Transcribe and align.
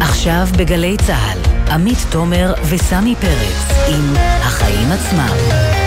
עכשיו 0.00 0.46
בגלי 0.58 0.96
צה"ל, 1.06 1.38
עמית 1.72 1.98
תומר 2.10 2.54
וסמי 2.70 3.14
פרץ 3.20 3.88
עם 3.88 4.14
החיים 4.16 4.92
עצמם. 4.92 5.79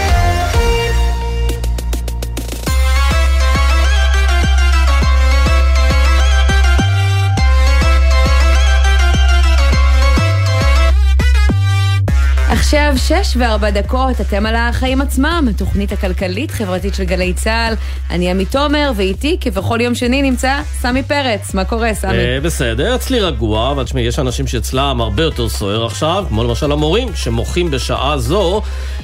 עכשיו 12.74 12.98
שש 12.98 13.38
וארבע 13.38 13.70
דקות, 13.70 14.22
אתם 14.22 14.46
על 14.46 14.56
החיים 14.56 15.02
עצמם, 15.02 15.48
התוכנית 15.50 15.92
הכלכלית-חברתית 15.92 16.96
של 16.96 17.04
גלי 17.04 17.34
צה"ל. 17.34 17.74
אני 18.10 18.32
עמית 18.32 18.52
תומר, 18.52 18.92
ואיתי, 18.96 19.38
כבכל 19.42 19.82
יום 19.82 19.96
שני, 19.96 20.22
נמצא 20.22 20.62
סמי 20.66 21.04
פרץ. 21.04 21.54
מה 21.54 21.66
קורה, 21.66 21.94
סמי? 21.94 22.14
אה, 22.14 22.40
בסדר, 22.44 22.96
אצלי 22.96 23.20
רגוע, 23.20 23.72
אבל 23.72 23.84
תשמעי, 23.84 24.04
יש 24.04 24.20
אנשים 24.20 24.48
שאצלם 24.48 25.02
הרבה 25.02 25.24
יותר 25.24 25.50
סוער 25.50 25.86
עכשיו, 25.86 26.26
כמו 26.30 26.44
למשל 26.44 26.72
המורים, 26.72 27.08
שמוחים 27.16 27.72
בשעה 27.72 28.18
זו 28.18 28.62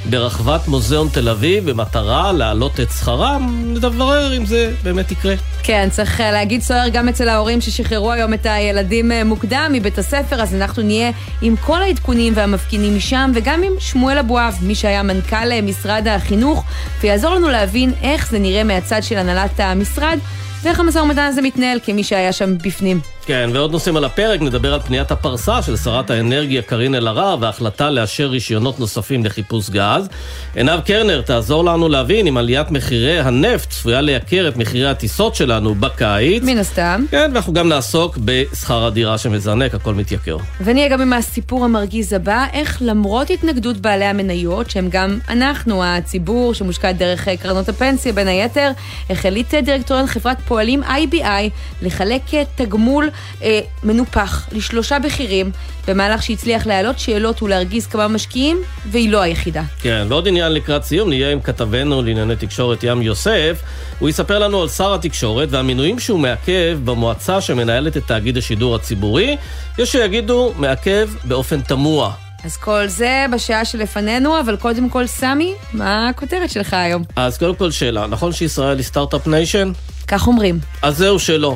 ברחבת 0.10 0.68
מוזיאון 0.68 1.08
תל 1.14 1.30
אביב 1.30 1.70
במטרה 1.70 2.32
להעלות 2.32 2.80
את 2.80 2.92
שכרם, 2.92 3.74
לדברר 3.76 4.38
אם 4.38 4.46
זה 4.46 4.72
באמת 4.84 5.12
יקרה. 5.12 5.36
כן, 5.64 5.88
צריך 5.92 6.22
אה, 6.22 6.32
להגיד 6.32 6.62
סוער 6.62 6.90
גם 6.90 7.10
אצל 7.10 7.30
ההורים 7.30 7.62
ששחררו 7.62 8.12
היום 8.12 8.34
את 8.34 8.46
הילדים 8.46 9.12
אה, 9.12 9.24
מוקדם 9.24 9.70
מבית 9.74 9.98
הספר, 9.98 10.42
אז 10.42 10.56
אנחנו 10.56 10.84
נהיה 10.84 11.12
עם 11.42 11.56
כל 11.56 11.82
העדכונים 11.82 12.34
והמפגינים 12.36 12.98
משם, 12.98 13.32
וגם 13.36 13.64
עם 13.64 13.72
שמואל 13.80 14.18
אבואב, 14.18 14.58
מי 14.62 14.76
שהיה 14.76 15.04
מנכ"ל 15.04 15.52
אה, 15.52 15.62
משרד 15.62 16.08
החינוך, 16.08 16.64
ויעזור 17.02 17.36
לנו 17.36 17.50
להבין 17.50 17.94
איך 18.02 18.30
זה 18.32 18.40
נראה 18.40 18.64
מהצד 18.64 19.04
של 19.04 19.18
הנהלת 19.18 19.60
המשרד, 19.60 20.20
ואיך 20.64 20.80
המשא 20.80 21.00
ומתן 21.00 21.22
הזה 21.22 21.42
מתנהל 21.42 21.80
כמי 21.86 22.04
שהיה 22.04 22.34
שם 22.34 22.58
בפנים. 22.58 23.00
כן, 23.30 23.50
ועוד 23.54 23.72
נושאים 23.72 23.98
על 23.98 24.06
הפרק, 24.06 24.42
נדבר 24.42 24.74
על 24.74 24.80
פניית 24.80 25.12
הפרסה 25.12 25.62
של 25.62 25.78
שרת 25.78 26.10
האנרגיה 26.10 26.62
קארין 26.62 26.96
אלהרר 26.96 27.38
והחלטה 27.40 27.90
לאשר 27.90 28.28
רישיונות 28.28 28.80
נוספים 28.80 29.26
לחיפוש 29.26 29.70
גז. 29.70 30.10
עינב 30.56 30.80
קרנר 30.80 31.22
תעזור 31.22 31.66
לנו 31.66 31.90
להבין 31.90 32.28
אם 32.28 32.38
עליית 32.38 32.72
מחירי 32.72 33.20
הנפט 33.20 33.70
צפויה 33.70 34.02
לייקר 34.02 34.48
את 34.48 34.58
מחירי 34.58 34.90
הטיסות 34.90 35.36
שלנו 35.36 35.76
בקיץ. 35.76 36.44
מן 36.44 36.58
הסתם. 36.58 37.06
כן, 37.12 37.32
ואנחנו 37.34 37.54
גם 37.54 37.70
נעסוק 37.70 38.18
בשכר 38.18 38.86
הדירה 38.86 39.18
שמזנק, 39.18 39.74
הכל 39.76 39.94
מתייקר. 39.94 40.38
ונהיה 40.62 40.90
גם 40.90 41.02
עם 41.02 41.14
הסיפור 41.14 41.66
המרגיז 41.66 42.14
הבא, 42.14 42.46
איך 42.54 42.78
למרות 42.82 43.30
התנגדות 43.30 43.78
בעלי 43.78 44.06
המניות, 44.06 44.70
שהם 44.70 44.88
גם 44.92 45.20
אנחנו, 45.30 45.84
הציבור 45.84 46.54
שמושקע 46.54 46.92
דרך 46.92 47.28
קרנות 47.42 47.70
הפנסיה 47.70 48.14
בין 48.14 48.28
היתר, 48.28 48.72
החליט 49.10 49.54
דירקטוריון 49.54 50.08
חברת 50.08 50.38
פועלים 50.48 50.84
IBI 50.84 51.50
לחלק 51.82 52.22
תגמול 52.56 53.10
אה, 53.44 53.60
מנופח 53.84 54.48
לשלושה 54.52 55.00
בכירים, 55.00 55.52
במהלך 55.88 56.24
שהצליח 56.24 56.68
להעלות 56.68 57.00
שאלות 57.00 57.44
ולהרגיז 57.44 57.88
כמה 57.88 58.08
משקיעים, 58.08 58.58
והיא 58.92 59.10
לא 59.10 59.22
היחידה. 59.22 59.64
כן, 59.82 60.06
ועוד 60.10 60.28
עניין 60.28 60.52
לקראת 60.52 60.84
סיום, 60.84 61.10
נהיה 61.10 61.32
עם 61.32 61.42
כתבנו 61.42 62.02
לענייני 62.02 62.36
תקשורת 62.36 62.84
ים 62.84 63.02
יוסף. 63.02 63.62
הוא 64.00 64.10
יספר 64.10 64.40
לנו 64.40 64.62
על 64.62 64.70
שר 64.70 64.94
התקשורת 64.94 65.48
והמינויים 65.52 66.00
שהוא 66.00 66.20
מעכב 66.20 66.80
במועצה 66.84 67.42
שמנהלת 67.42 67.98
את 67.98 68.04
תאגיד 68.08 68.38
השידור 68.38 68.76
הציבורי. 68.76 69.38
יש 69.78 69.92
שיגידו, 69.92 70.54
מעכב 70.58 71.10
באופן 71.24 71.62
תמוה. 71.62 72.12
אז 72.44 72.58
כל 72.58 72.88
זה 72.88 73.26
בשעה 73.34 73.66
שלפנינו, 73.66 74.40
אבל 74.40 74.56
קודם 74.56 74.90
כל, 74.90 75.08
סמי, 75.08 75.54
מה 75.74 76.10
הכותרת 76.10 76.50
שלך 76.50 76.74
היום? 76.74 77.04
אז 77.16 77.38
קודם 77.38 77.56
כל 77.56 77.72
שאלה, 77.72 78.08
נכון 78.08 78.32
שישראל 78.32 78.78
היא 78.78 78.86
Start-Up 78.86 79.28
Nation? 79.28 79.72
כך 80.10 80.28
אומרים. 80.28 80.60
אז 80.82 80.98
זהו 80.98 81.20
שלא. 81.20 81.56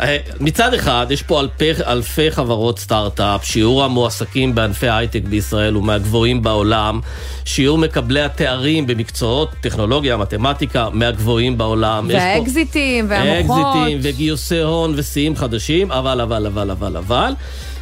אה, 0.00 0.16
מצד 0.40 0.74
אחד, 0.74 1.06
יש 1.10 1.22
פה 1.22 1.40
אלפי, 1.40 1.70
אלפי 1.86 2.30
חברות 2.30 2.78
סטארט-אפ, 2.78 3.44
שיעור 3.44 3.84
המועסקים 3.84 4.54
בענפי 4.54 4.88
הייטק 4.88 5.22
בישראל 5.28 5.74
הוא 5.74 5.84
מהגבוהים 5.84 6.42
בעולם, 6.42 7.00
שיעור 7.44 7.78
מקבלי 7.78 8.22
התארים 8.22 8.86
במקצועות 8.86 9.50
טכנולוגיה, 9.60 10.16
מתמטיקה, 10.16 10.88
מהגבוהים 10.92 11.58
בעולם. 11.58 12.06
והאקזיטים, 12.12 13.06
והמוחות. 13.08 13.66
אקזיטים, 13.76 13.98
וגיוסי 14.02 14.60
הון 14.60 14.94
ושיאים 14.96 15.36
חדשים, 15.36 15.92
אבל, 15.92 16.20
אבל, 16.20 16.46
אבל, 16.46 16.70
אבל, 16.70 16.96
אבל. 16.96 17.32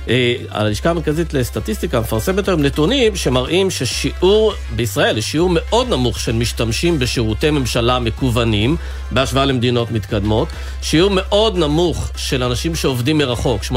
אה, 0.09 0.35
הלשכה 0.51 0.91
המרכזית 0.91 1.35
לסטטיסטיקה 1.35 2.01
מפרסמת 2.01 2.49
היום 2.49 2.63
נתונים 2.63 3.17
שמראים 3.17 3.71
ששיעור, 3.71 4.53
בישראל 4.77 5.19
יש 5.19 5.31
שיעור 5.31 5.51
מאוד 5.53 5.89
נמוך 5.89 6.21
של 6.21 6.33
משתמשים 6.33 6.99
בשירותי 6.99 7.51
ממשלה 7.51 7.99
מקוונים, 7.99 8.77
בהשוואה 9.11 9.45
למדינות 9.45 9.91
מתקדמות, 9.91 10.49
שיעור 10.83 11.11
מאוד 11.15 11.59
נמוך 11.59 12.11
של 12.17 12.43
אנשים 12.43 12.75
שעובדים 12.75 13.19
מרחוק, 13.19 13.63
18% 13.63 13.75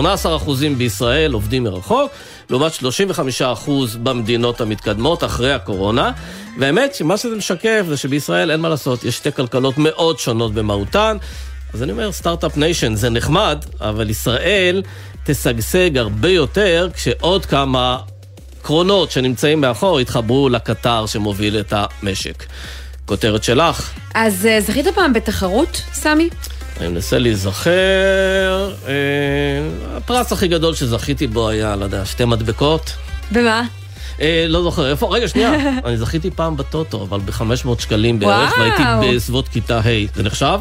בישראל 0.77 1.33
עובדים 1.33 1.63
מרחוק, 1.63 2.11
לעומת 2.49 2.71
35% 2.71 3.69
במדינות 4.03 4.61
המתקדמות 4.61 5.23
אחרי 5.23 5.53
הקורונה, 5.53 6.11
והאמת 6.59 6.95
שמה 6.95 7.17
שזה 7.17 7.35
משקף 7.35 7.85
זה 7.87 7.97
שבישראל 7.97 8.51
אין 8.51 8.59
מה 8.59 8.69
לעשות, 8.69 9.03
יש 9.03 9.15
שתי 9.17 9.31
כלכלות 9.31 9.77
מאוד 9.77 10.19
שונות 10.19 10.53
במהותן. 10.53 11.17
אז 11.73 11.83
אני 11.83 11.91
אומר, 11.91 12.11
Start-Up 12.11 12.57
Nation 12.57 12.95
זה 12.95 13.09
נחמד, 13.09 13.65
אבל 13.81 14.09
ישראל 14.09 14.83
תשגשג 15.27 15.97
הרבה 15.97 16.29
יותר 16.29 16.89
כשעוד 16.93 17.45
כמה 17.45 17.97
קרונות 18.61 19.11
שנמצאים 19.11 19.61
מאחור 19.61 20.01
יתחברו 20.01 20.49
לקטר 20.49 21.05
שמוביל 21.05 21.59
את 21.59 21.73
המשק. 21.75 22.45
כותרת 23.05 23.43
שלך. 23.43 23.91
אז 24.13 24.45
אה, 24.45 24.61
זכית 24.61 24.85
פעם 24.95 25.13
בתחרות, 25.13 25.81
סמי? 25.93 26.29
אני 26.79 26.87
מנסה 26.87 27.19
להיזכר. 27.19 28.73
אה, 28.87 28.93
הפרס 29.97 30.31
הכי 30.31 30.47
גדול 30.47 30.73
שזכיתי 30.73 31.27
בו 31.27 31.49
היה, 31.49 31.75
לא 31.75 31.85
יודע, 31.85 32.05
שתי 32.05 32.25
מדבקות. 32.25 32.93
במה? 33.31 33.63
אה, 34.21 34.45
לא 34.47 34.63
זוכר, 34.63 34.89
איפה? 34.89 35.15
רגע, 35.15 35.27
שנייה. 35.27 35.51
אני 35.85 35.97
זכיתי 35.97 36.31
פעם 36.31 36.57
בטוטו, 36.57 37.03
אבל 37.03 37.19
ב-500 37.19 37.81
שקלים 37.81 38.19
בערך, 38.19 38.53
והייתי 38.59 38.83
בסביבות 39.15 39.47
כיתה 39.47 39.79
ה'. 39.79 40.15
זה 40.15 40.23
נחשב? 40.23 40.59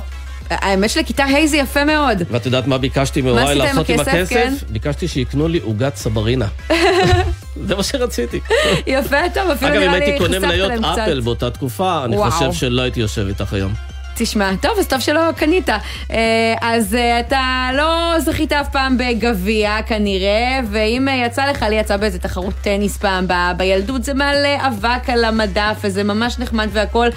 האמת 0.50 0.90
שלכיתה 0.90 1.24
ה' 1.24 1.46
זה 1.46 1.56
יפה 1.56 1.84
מאוד. 1.84 2.22
ואת 2.30 2.46
יודעת 2.46 2.66
מה 2.66 2.78
ביקשתי 2.78 3.22
מהוריי 3.22 3.54
לעשות 3.54 3.88
עם 3.88 4.00
הכסף? 4.00 4.28
כן? 4.28 4.54
ביקשתי 4.68 5.08
שיקנו 5.08 5.48
לי 5.48 5.58
עוגת 5.58 5.96
סברינה. 5.96 6.46
זה 7.66 7.74
מה 7.74 7.82
שרציתי. 7.82 8.40
יפה, 8.86 9.16
טוב, 9.34 9.50
אפילו 9.50 9.70
נראה 9.70 9.98
לי 9.98 10.18
חשפת 10.18 10.30
להם 10.30 10.40
קצת. 10.40 10.44
אגב, 10.44 10.52
אם 10.52 10.52
הייתי 10.52 10.58
קונה 10.58 10.78
מניות 10.78 10.84
אפל 10.84 11.20
באותה 11.20 11.50
תקופה, 11.50 12.04
אני 12.04 12.16
חושב 12.30 12.52
שלא 12.52 12.82
הייתי 12.82 13.00
יושב 13.00 13.26
איתך 13.28 13.52
היום. 13.52 13.72
תשמע, 14.18 14.50
טוב, 14.60 14.70
אז 14.78 14.86
טוב 14.86 15.00
שלא 15.00 15.20
קנית. 15.36 15.68
אה, 15.68 16.54
אז 16.60 16.94
אה, 16.94 17.20
אתה 17.20 17.70
לא 17.74 18.20
זכית 18.20 18.52
אף 18.52 18.68
פעם 18.68 18.98
בגביע 18.98 19.76
כנראה, 19.86 20.60
ואם 20.70 21.08
אה, 21.08 21.14
יצא 21.26 21.46
לך, 21.46 21.62
לי 21.62 21.74
יצא 21.74 21.96
באיזה 21.96 22.18
תחרות 22.18 22.54
טניס 22.62 22.96
פעם 22.96 23.28
ב- 23.28 23.52
בילדות, 23.56 24.04
זה 24.04 24.14
מעלה 24.14 24.66
אבק 24.66 25.10
על 25.10 25.24
המדף, 25.24 25.76
וזה 25.80 26.04
ממש 26.04 26.38
נחמד 26.38 26.68
והכל, 26.72 27.08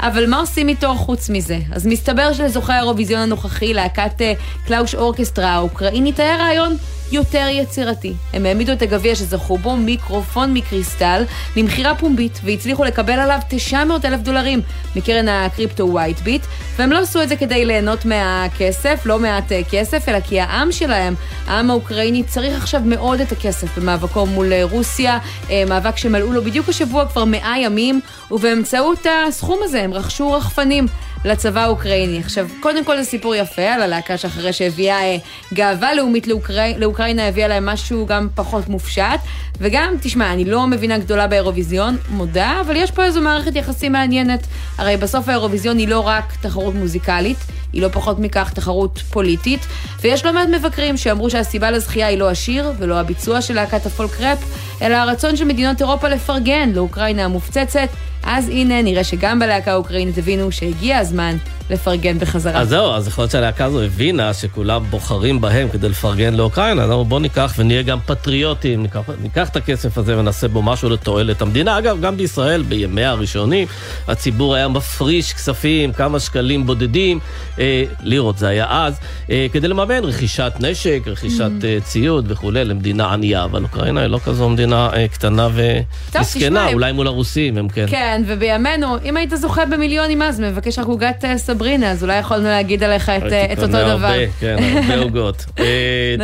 אבל 0.00 0.30
מה 0.30 0.36
עושים 0.40 0.68
איתו 0.68 0.94
חוץ 0.94 1.30
מזה? 1.30 1.58
אז 1.72 1.86
מסתבר 1.86 2.32
שלזוכה 2.32 2.74
האירוויזיון 2.74 3.20
הנוכחי, 3.20 3.74
להקת 3.74 4.22
קלאוש 4.66 4.94
אורקסטרה 4.94 5.50
האוקראינית, 5.50 6.20
היה 6.20 6.36
רעיון 6.36 6.76
יותר 7.12 7.46
יצירתי. 7.50 8.14
הם 8.32 8.46
העמידו 8.46 8.72
את 8.72 8.82
הגביע 8.82 9.14
שזכו 9.14 9.58
בו 9.58 9.76
מיקרופון 9.76 10.54
מקריסטל 10.54 11.24
למכירה 11.56 11.94
פומבית, 11.94 12.40
והצליחו 12.44 12.84
לקבל 12.84 13.12
עליו 13.12 13.38
900 13.48 14.04
אלף 14.04 14.20
דולרים 14.20 14.60
מקרן 14.96 15.28
הקריפטו 15.28 15.88
ווייט 15.88 16.20
ביט, 16.20 16.42
והם 16.76 16.92
לא 16.92 16.98
עשו 16.98 17.22
את 17.22 17.28
זה 17.28 17.36
כדי 17.36 17.64
ליהנות 17.64 18.04
מהכסף, 18.04 19.02
לא 19.04 19.18
מעט 19.18 19.52
אה, 19.52 19.60
כסף, 19.70 20.08
אלא 20.08 20.20
כי 20.20 20.40
העם 20.40 20.72
שלהם, 20.72 21.14
העם 21.46 21.70
האוקראיני, 21.70 22.24
צריך 22.24 22.56
עכשיו 22.62 22.80
מאוד 22.84 23.20
את 23.20 23.32
הכסף 23.32 23.78
במאבקו 23.78 24.26
מול 24.26 24.52
אה, 24.52 24.62
רוסיה, 24.62 25.18
אה, 25.50 25.64
מאבק 25.68 25.96
שמלאו 25.96 26.32
לו 26.32 26.42
בדיוק 26.42 26.68
השבוע 26.68 27.06
כבר 27.06 27.24
100 27.24 27.54
ימים, 27.58 28.00
ובאמצעות 28.30 29.06
הסכום 29.28 29.58
הזה 29.62 29.82
הם 29.82 29.94
רכשו 29.94 30.32
רחפנים. 30.32 30.86
לצבא 31.24 31.60
האוקראיני. 31.60 32.18
עכשיו, 32.18 32.46
קודם 32.60 32.84
כל 32.84 32.96
זה 32.96 33.04
סיפור 33.04 33.34
יפה 33.34 33.62
על 33.62 33.82
הלהקה 33.82 34.16
שאחרי 34.16 34.52
שהביאה 34.52 35.00
אה, 35.00 35.16
גאווה 35.54 35.94
לאומית 35.94 36.26
לאוקראי, 36.26 36.74
לאוקראינה, 36.78 37.28
הביאה 37.28 37.48
להם 37.48 37.66
משהו 37.66 38.06
גם 38.06 38.28
פחות 38.34 38.68
מופשט. 38.68 39.20
וגם, 39.60 39.94
תשמע, 40.00 40.32
אני 40.32 40.44
לא 40.44 40.66
מבינה 40.66 40.98
גדולה 40.98 41.26
באירוויזיון, 41.26 41.96
מודה, 42.08 42.60
אבל 42.60 42.76
יש 42.76 42.90
פה 42.90 43.04
איזו 43.04 43.20
מערכת 43.20 43.56
יחסים 43.56 43.92
מעניינת. 43.92 44.46
הרי 44.78 44.96
בסוף 44.96 45.28
האירוויזיון 45.28 45.78
היא 45.78 45.88
לא 45.88 46.00
רק 46.00 46.32
תחרות 46.40 46.74
מוזיקלית, 46.74 47.38
היא 47.72 47.82
לא 47.82 47.88
פחות 47.88 48.18
מכך 48.18 48.52
תחרות 48.54 48.98
פוליטית, 48.98 49.66
ויש 50.00 50.24
לא 50.24 50.32
מעט 50.32 50.48
מבקרים 50.48 50.96
שאמרו 50.96 51.30
שהסיבה 51.30 51.70
לזכייה 51.70 52.06
היא 52.06 52.18
לא 52.18 52.30
השיר 52.30 52.72
ולא 52.78 53.00
הביצוע 53.00 53.42
של 53.42 53.54
להקת 53.54 53.86
הפולק 53.86 54.20
ראפ, 54.20 54.38
אלא 54.82 54.94
הרצון 54.94 55.36
של 55.36 55.44
מדינות 55.44 55.80
אירופה 55.80 56.08
לפרגן 56.08 56.70
לאוקראינה 56.74 57.24
המופצצת. 57.24 57.88
אז 58.30 58.48
הנה, 58.48 58.82
נראה 58.82 59.04
שגם 59.04 59.38
בלהקה 59.38 59.72
האוקראינית 59.72 60.18
הבינו 60.18 60.52
שהגיע 60.52 60.98
הזמן 60.98 61.36
לפרגן 61.70 62.18
בחזרה. 62.18 62.60
אז 62.60 62.68
זהו, 62.68 62.92
אז 62.92 63.08
יכול 63.08 63.22
להיות 63.22 63.32
שהלהקה 63.32 63.64
הזו 63.64 63.82
הבינה 63.82 64.34
שכולם 64.34 64.84
בוחרים 64.90 65.40
בהם 65.40 65.68
כדי 65.68 65.88
לפרגן 65.88 66.34
לאוקראינה, 66.34 66.82
אז 66.82 66.90
בואו 67.08 67.20
ניקח 67.20 67.54
ונהיה 67.58 67.82
גם 67.82 67.98
פטריוטים, 68.06 68.82
ניקח, 68.82 69.00
ניקח 69.22 69.48
את 69.48 69.56
הכסף 69.56 69.98
הזה 69.98 70.18
ונעשה 70.18 70.48
בו 70.48 70.62
משהו 70.62 70.88
לתועלת 70.88 71.42
המדינה. 71.42 71.78
אגב, 71.78 72.00
גם 72.00 72.16
בישראל, 72.16 72.62
בימיה 72.62 73.10
הראשונים, 73.10 73.66
הציבור 74.08 74.54
היה 74.54 74.68
מפריש 74.68 75.32
כספים, 75.32 75.92
כמה 75.92 76.20
שקלים 76.20 76.66
בודדים, 76.66 77.18
אה, 77.58 77.84
לירות 78.02 78.38
זה 78.38 78.48
היה 78.48 78.66
אז, 78.70 78.98
אה, 79.30 79.46
כדי 79.52 79.68
לממן 79.68 80.04
רכישת 80.04 80.52
נשק, 80.60 81.02
רכישת 81.06 81.50
mm-hmm. 81.60 81.64
אה, 81.64 81.78
ציוד 81.84 82.24
וכולי 82.28 82.64
למדינה 82.64 83.12
ענייה, 83.12 83.44
אבל 83.44 83.62
אוקראינה 83.62 84.00
היא 84.00 84.08
לא 84.08 84.20
כזו 84.24 84.48
מדינה 84.48 84.90
אה, 84.96 85.08
קטנה 85.08 85.48
ומסכנה, 85.54 86.72
אולי 86.72 86.92
מול 86.92 87.06
הרוסים 87.06 87.58
הם 87.58 87.68
כן. 87.68 87.86
כן, 87.88 88.22
ובימינו, 88.26 88.96
אם 89.04 89.16
היית 89.16 89.30
זוכה 89.36 89.66
במיליונים 89.66 90.22
אז, 90.22 90.40
מבקש 90.40 90.78
רק 90.78 90.86
עוגת 90.86 91.24
אה, 91.24 91.38
סברינה, 91.58 91.90
אז 91.90 92.02
אולי 92.02 92.18
יכולנו 92.18 92.44
להגיד 92.44 92.84
עליך 92.84 93.08
את, 93.08 93.32
אה, 93.32 93.52
את 93.52 93.58
אותו 93.58 93.68
דבר. 93.68 93.86
הרבה, 93.86 94.32
כן, 94.40 94.56
הרבה 94.60 94.96
עוגות. 95.04 95.44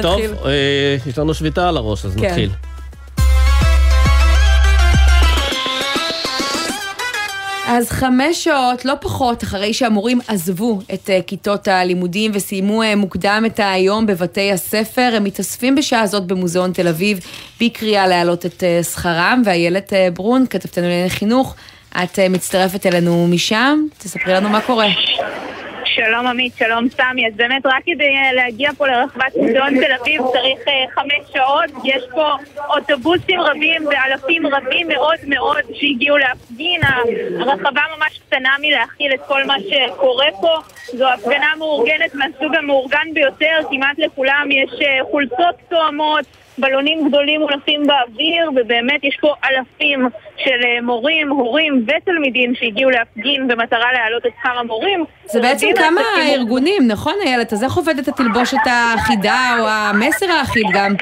טוב, 0.03 0.21
יש 1.07 1.19
לנו 1.19 1.35
שביתה 1.35 1.69
על 1.69 1.77
הראש, 1.77 2.05
אז 2.05 2.15
כן. 2.15 2.27
נתחיל. 2.27 2.51
אז 7.67 7.91
חמש 7.91 8.45
שעות, 8.45 8.85
לא 8.85 8.95
פחות, 9.01 9.43
אחרי 9.43 9.73
שהמורים 9.75 10.21
עזבו 10.29 10.79
את 10.95 11.11
uh, 11.11 11.23
כיתות 11.27 11.69
הלימודים 11.69 12.31
וסיימו 12.35 12.83
מוקדם 12.97 13.43
את 13.47 13.61
היום 13.63 14.07
בבתי 14.07 14.53
הספר, 14.53 15.13
הם 15.17 15.25
מתאספים 15.25 15.75
בשעה 15.75 16.07
זאת 16.07 16.27
במוזיאון 16.27 16.73
תל 16.73 16.89
אביב 16.89 17.21
בקריאה 17.61 18.07
להעלות 18.07 18.47
את 18.47 18.65
שכרם, 18.83 19.43
ואיילת 19.45 19.93
ברון, 20.15 20.45
כתבתנו 20.51 20.85
לענייני 20.85 21.11
חינוך, 21.11 21.55
את 22.03 22.19
uh, 22.19 22.29
מצטרפת 22.31 22.87
אלינו 22.87 23.27
משם, 23.31 23.79
תספרי 23.99 24.33
לנו 24.33 24.49
מה 24.49 24.61
קורה. 24.61 24.89
שלום 25.85 26.27
עמית, 26.27 26.53
שלום 26.59 26.89
סמי. 26.89 27.27
אז 27.27 27.33
באמת 27.37 27.67
רק 27.67 27.83
כדי 27.87 28.05
אה, 28.05 28.33
להגיע 28.33 28.71
פה 28.77 28.87
לרחבת 28.87 29.37
מוזיאון 29.37 29.85
תל 29.85 29.93
אביב 30.01 30.23
צריך 30.33 30.59
uh, 30.59 30.95
חמש 30.95 31.33
שעות. 31.33 31.85
יש 31.85 32.03
פה 32.11 32.37
אוטובוסים 32.69 33.41
רבים 33.41 33.87
ואלפים 33.87 34.47
רבים 34.47 34.89
מאוד 34.89 35.19
מאוד 35.27 35.63
שהגיעו 35.75 36.17
להפגין. 36.19 36.81
הרחבה 37.39 37.83
ממש 37.97 38.21
קטנה 38.27 38.51
מלהכיל 38.61 39.15
את 39.15 39.21
כל 39.29 39.45
מה 39.45 39.57
שקורה 39.61 40.27
פה. 40.41 40.55
זו 40.99 41.09
הפגנה 41.13 41.53
מאורגנת 41.59 42.15
מהסוג 42.15 42.55
המאורגן 42.55 43.07
ביותר. 43.15 43.59
כמעט 43.71 43.99
לכולם 43.99 44.49
יש 44.51 44.71
חולצות 45.11 45.55
תואמות. 45.69 46.25
בלונים 46.59 47.09
גדולים 47.09 47.41
מונפים 47.41 47.83
באוויר, 47.87 48.51
ובאמת 48.57 49.05
יש 49.05 49.17
פה 49.21 49.35
אלפים 49.45 50.09
של 50.37 50.61
אה, 50.65 50.81
מורים, 50.83 51.31
הורים 51.31 51.87
ותלמידים 51.87 52.55
שהגיעו 52.55 52.91
להפגין 52.91 53.49
במטרה 53.49 53.93
להעלות 53.93 54.27
את 54.27 54.33
שכר 54.41 54.59
המורים. 54.59 55.05
זה 55.25 55.41
בעצם 55.41 55.67
כמה 55.77 56.01
ארגונים, 56.29 56.83
נכון 56.89 57.15
איילת? 57.27 57.53
אז 57.53 57.65
איך 57.65 57.75
עובדת 57.75 58.09
התלבושת 58.09 58.67
האחידה 58.67 59.57
או 59.61 59.69
המסר 59.69 60.27
האחיד 60.31 60.67
גם? 60.73 60.95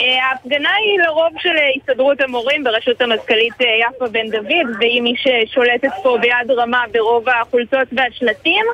אה, 0.00 0.24
ההפגנה 0.24 0.70
היא 0.74 1.00
לרוב 1.06 1.32
של 1.38 1.56
אה, 1.56 1.68
הסתדרות 1.76 2.20
המורים 2.20 2.64
בראשות 2.64 3.00
המזכ"לית 3.00 3.54
יפה 3.60 4.06
בן 4.06 4.30
דוד 4.30 4.76
והיא 4.80 5.02
מי 5.02 5.14
ששולטת 5.16 5.90
פה 6.02 6.18
ביד 6.20 6.50
רמה 6.50 6.84
ברוב 6.92 7.28
החולצות 7.28 7.88
והשלטים 7.92 8.64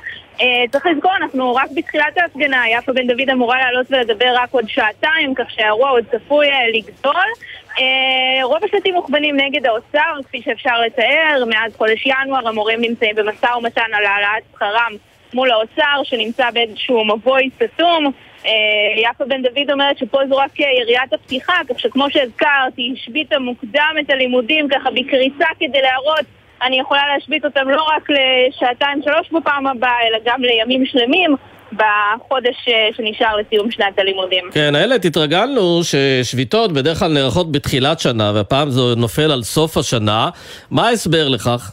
צריך 0.70 0.86
לזכור, 0.86 1.16
אנחנו 1.16 1.54
רק 1.54 1.70
בתחילת 1.74 2.18
ההפגנה, 2.18 2.68
יפה 2.68 2.92
בן 2.92 3.06
דוד 3.06 3.30
אמורה 3.32 3.58
לעלות 3.58 3.86
ולדבר 3.90 4.32
רק 4.34 4.52
עוד 4.52 4.64
שעתיים, 4.68 5.34
כך 5.34 5.50
שהאירוע 5.50 5.90
עוד 5.90 6.04
צפוי 6.12 6.46
uh, 6.50 6.76
לגדול. 6.76 7.26
Uh, 7.68 7.80
רוב 8.42 8.64
השלטים 8.64 8.94
מוכוונים 8.94 9.36
נגד 9.36 9.66
האוצר, 9.66 10.14
כפי 10.24 10.42
שאפשר 10.42 10.80
לתאר. 10.86 11.44
מאז 11.48 11.76
חודש 11.76 12.06
ינואר 12.06 12.48
המורים 12.48 12.80
נמצאים 12.80 13.16
במשא 13.16 13.46
ומתן 13.46 13.94
על 13.94 14.04
העלאת 14.04 14.42
שכרם 14.52 14.92
מול 15.34 15.50
האוצר, 15.50 16.00
שנמצא 16.04 16.50
באיזשהו 16.50 17.04
מבוי 17.04 17.50
סתום. 17.56 18.12
יפה 18.96 19.24
בן 19.24 19.42
דוד 19.42 19.70
אומרת 19.70 19.98
שפה 19.98 20.18
זו 20.28 20.36
רק 20.36 20.60
יריית 20.60 21.12
הפתיחה, 21.12 21.60
כך 21.68 21.80
שכמו 21.80 22.10
שהזכרת, 22.10 22.76
היא 22.76 22.92
השביתה 22.92 23.38
מוקדם 23.38 23.94
את 24.00 24.10
הלימודים 24.10 24.68
ככה 24.68 24.90
בקריסה 24.90 25.46
כדי 25.60 25.82
להראות 25.82 26.24
אני 26.62 26.80
יכולה 26.80 27.02
להשבית 27.14 27.44
אותם 27.44 27.68
לא 27.68 27.82
רק 27.82 28.08
לשעתיים 28.10 29.02
שלוש 29.04 29.30
בפעם 29.32 29.66
הבאה, 29.66 29.98
אלא 30.08 30.18
גם 30.24 30.42
לימים 30.42 30.86
שלמים. 30.86 31.36
בחודש 31.72 32.68
אה, 32.68 32.88
שנשאר 32.96 33.36
לסיום 33.36 33.70
שנת 33.70 33.98
הלימודים. 33.98 34.44
כן, 34.52 34.76
איילת, 34.76 35.04
התרגלנו 35.04 35.80
ששביתות 35.82 36.72
בדרך 36.72 36.98
כלל 36.98 37.12
נערכות 37.12 37.52
בתחילת 37.52 38.00
שנה, 38.00 38.32
והפעם 38.34 38.70
זה 38.70 38.80
נופל 38.96 39.30
על 39.32 39.42
סוף 39.42 39.76
השנה. 39.76 40.30
מה 40.70 40.88
ההסבר 40.88 41.28
לכך? 41.28 41.72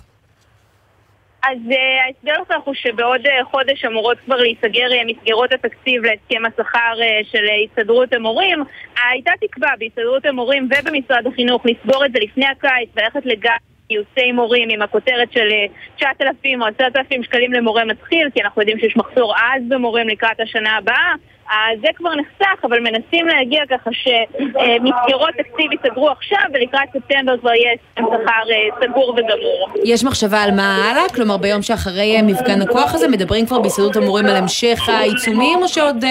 אז 1.44 1.58
uh, 1.70 1.76
ההסבר 2.06 2.42
לכך 2.42 2.66
הוא 2.66 2.74
שבעוד 2.74 3.22
uh, 3.22 3.46
חודש 3.52 3.86
אמורות 3.86 4.18
כבר 4.26 4.36
להיסגר 4.36 4.88
uh, 4.90 5.12
מסגרות 5.12 5.54
התקציב 5.54 6.04
להסכם 6.04 6.46
השכר 6.46 6.94
uh, 7.00 7.32
של 7.32 7.44
הסתדרות 7.66 8.14
המורים. 8.14 8.64
הייתה 9.12 9.32
תקווה 9.42 9.70
בהסתדרות 9.80 10.26
המורים 10.26 10.70
ובמשרד 10.72 11.28
החינוך 11.28 11.64
לסגור 11.66 12.06
את 12.06 12.12
זה 12.12 12.20
לפני 12.22 12.46
הקיץ 12.46 12.90
וללכת 12.96 13.26
לגל 13.26 13.52
גיוסי 13.90 14.32
מורים 14.32 14.70
עם 14.72 14.82
הכותרת 14.82 15.32
של 15.32 15.50
9,000 15.98 16.62
אה, 16.62 16.68
או 16.68 16.74
10,000 16.80 17.24
שקלים 17.24 17.54
למורה 17.54 17.86
מתחיל, 17.86 18.30
כי 18.34 18.42
אנחנו 18.44 18.62
יודעים 18.62 18.80
שיש 18.80 18.98
מחסור 18.98 19.34
עז 19.36 19.64
במורים 19.68 20.08
לקראת 20.08 20.40
השנה 20.40 20.78
הבאה. 20.78 21.14
אז 21.52 21.80
זה 21.82 21.88
כבר 21.96 22.10
נחסך, 22.16 22.66
אבל 22.66 22.80
מנסים 22.80 23.28
להגיע 23.28 23.62
ככה 23.70 23.90
שמסגרות 23.94 25.30
תקציב 25.38 25.72
ייסגרו 25.72 26.10
עכשיו, 26.10 26.40
ולקראת 26.54 26.90
ספטמבר 26.90 27.38
כבר 27.38 27.54
יהיה 27.54 27.74
שכר 27.96 28.52
אה, 28.52 28.88
סגור 28.88 29.10
וגמור. 29.10 29.70
יש 29.84 30.04
מחשבה 30.04 30.44
על 30.44 30.52
מה 30.52 30.92
הלאה? 30.92 31.04
כלומר, 31.16 31.38
ביום 31.38 31.62
שאחרי 31.62 32.16
אה, 32.16 32.22
מפגן 32.22 32.62
הכוח 32.62 32.96
הזה, 32.96 33.08
מדברים 33.08 33.46
כבר 33.46 33.60
בהסתדרות 33.60 33.96
המורים 33.96 34.26
על 34.26 34.36
המשך 34.36 34.90
העיצומים, 34.90 35.60
או 35.62 35.68
שעוד 35.68 36.06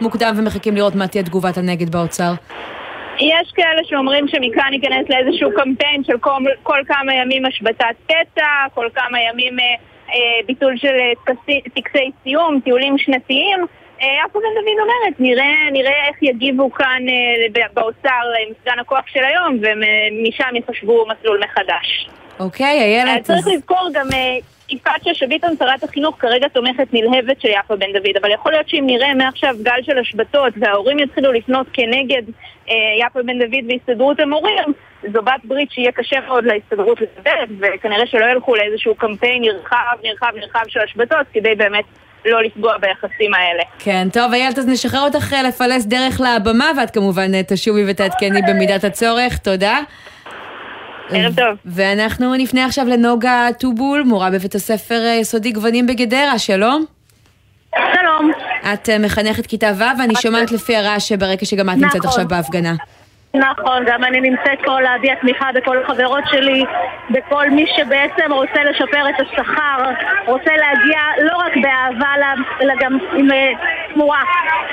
מוקדם 0.00 0.34
ומחכים 0.36 0.74
לראות 0.74 0.94
מה 0.94 1.08
תהיה 1.08 1.24
תגובת 1.24 1.58
הנגד 1.58 1.90
באוצר? 1.90 2.32
יש 3.20 3.52
כאלה 3.54 3.80
שאומרים 3.84 4.28
שמכאן 4.28 4.70
ניכנס 4.70 5.08
לאיזשהו 5.08 5.50
קמפיין 5.56 6.04
של 6.04 6.18
כל, 6.18 6.30
כל 6.62 6.80
כמה 6.86 7.14
ימים 7.14 7.46
השבתת 7.46 7.96
קטע, 8.06 8.46
כל 8.74 8.88
כמה 8.94 9.20
ימים 9.20 9.60
אה, 9.60 9.64
אה, 10.08 10.46
ביטול 10.46 10.76
של 10.76 10.94
אה, 11.00 11.34
טקסי 11.74 12.10
סיום, 12.22 12.60
טיולים 12.64 12.98
שנתיים. 12.98 13.66
אה, 14.02 14.06
יעקב 14.22 14.38
בן 14.38 14.60
דוד 14.60 14.78
אומרת, 14.80 15.20
נראה, 15.20 15.70
נראה 15.72 16.08
איך 16.08 16.22
יגיבו 16.22 16.72
כאן 16.72 17.02
אה, 17.08 17.64
באוצר 17.74 18.24
עם 18.46 18.54
סגן 18.62 18.78
הכוח 18.78 19.04
של 19.06 19.24
היום, 19.24 19.58
ומשם 19.60 20.56
יחשבו 20.56 21.04
מסלול 21.08 21.40
מחדש. 21.44 22.08
אוקיי, 22.40 22.80
איילת. 22.80 23.22
צריך 23.22 23.46
לזכור 23.46 23.88
גם... 23.92 24.06
יפעת 24.68 25.04
שאשא 25.04 25.26
ביטון, 25.26 25.56
שרת 25.58 25.84
החינוך, 25.84 26.16
כרגע 26.18 26.48
תומכת 26.48 26.86
נלהבת 26.92 27.40
של 27.40 27.48
יפה 27.48 27.76
בן 27.76 27.92
דוד, 27.92 28.16
אבל 28.20 28.30
יכול 28.30 28.52
להיות 28.52 28.68
שאם 28.68 28.84
נראה 28.86 29.14
מעכשיו 29.14 29.54
גל 29.62 29.82
של 29.82 29.98
השבתות 29.98 30.52
וההורים 30.56 30.98
יתחילו 30.98 31.32
לפנות 31.32 31.66
כנגד 31.72 32.22
אה, 32.28 32.32
יפה 33.00 33.22
בן 33.22 33.38
דוד 33.38 33.64
והסתדרות 33.68 34.20
המורים, 34.20 34.72
זו 35.12 35.22
בת 35.22 35.44
ברית 35.44 35.70
שיהיה 35.70 35.92
קשה 35.92 36.16
מאוד 36.26 36.44
להסתדרות 36.44 37.00
לדבר, 37.00 37.54
וכנראה 37.60 38.06
שלא 38.06 38.24
ילכו 38.24 38.54
לאיזשהו 38.54 38.94
קמפיין 38.94 39.42
נרחב, 39.42 39.96
נרחב, 40.02 40.32
נרחב 40.36 40.62
של 40.68 40.80
השבתות, 40.80 41.26
כדי 41.32 41.54
באמת 41.54 41.84
לא 42.24 42.42
לפגוע 42.42 42.78
ביחסים 42.78 43.34
האלה. 43.34 43.62
כן, 43.78 44.08
טוב, 44.12 44.32
איילת, 44.32 44.58
אז 44.58 44.68
נשחרר 44.68 45.00
אותך 45.00 45.32
אה, 45.32 45.42
לפלס 45.42 45.86
דרך 45.86 46.20
לבמה, 46.20 46.70
ואת 46.76 46.90
כמובן 46.90 47.34
אה, 47.34 47.40
תשובי 47.42 47.90
ותעדכני 47.90 48.40
במידת 48.48 48.84
הצורך. 48.84 49.38
תודה. 49.38 49.78
ערב 51.10 51.36
טוב. 51.36 51.58
ואנחנו 51.64 52.34
נפנה 52.34 52.64
עכשיו 52.64 52.84
לנוגה 52.86 53.48
טובול, 53.60 54.02
מורה 54.02 54.30
בבית 54.30 54.54
הספר 54.54 55.00
היסודי 55.12 55.52
גוונים 55.52 55.86
בגדרה, 55.86 56.38
שלום. 56.38 56.95
שלום. 57.94 58.30
את 58.72 58.88
אה, 58.88 58.98
מחנכת 58.98 59.46
כיתה 59.46 59.70
ו', 59.78 59.98
ואני 59.98 60.14
שומעת 60.14 60.52
לפי 60.52 60.76
הרעש 60.76 61.08
שברקע 61.08 61.46
שגם 61.46 61.70
את 61.70 61.74
נמצאת 61.74 61.96
נכון. 61.96 62.08
עכשיו 62.08 62.28
בהפגנה. 62.28 62.74
נכון, 63.34 63.84
גם 63.86 64.04
אני 64.04 64.20
נמצאת 64.20 64.58
פה 64.64 64.80
להביע 64.80 65.14
תמיכה 65.14 65.48
בכל 65.54 65.82
החברות 65.82 66.24
שלי, 66.30 66.64
בכל 67.10 67.50
מי 67.50 67.66
שבעצם 67.76 68.32
רוצה 68.32 68.64
לשפר 68.64 69.08
את 69.08 69.14
השכר, 69.20 69.90
רוצה 70.26 70.50
להגיע 70.50 71.00
לא 71.22 71.36
רק 71.36 71.52
באהבה, 71.62 72.12
אלא 72.62 72.74
גם 72.80 72.98
עם 73.16 73.32
אה, 73.32 73.52
תמורה. 73.94 74.22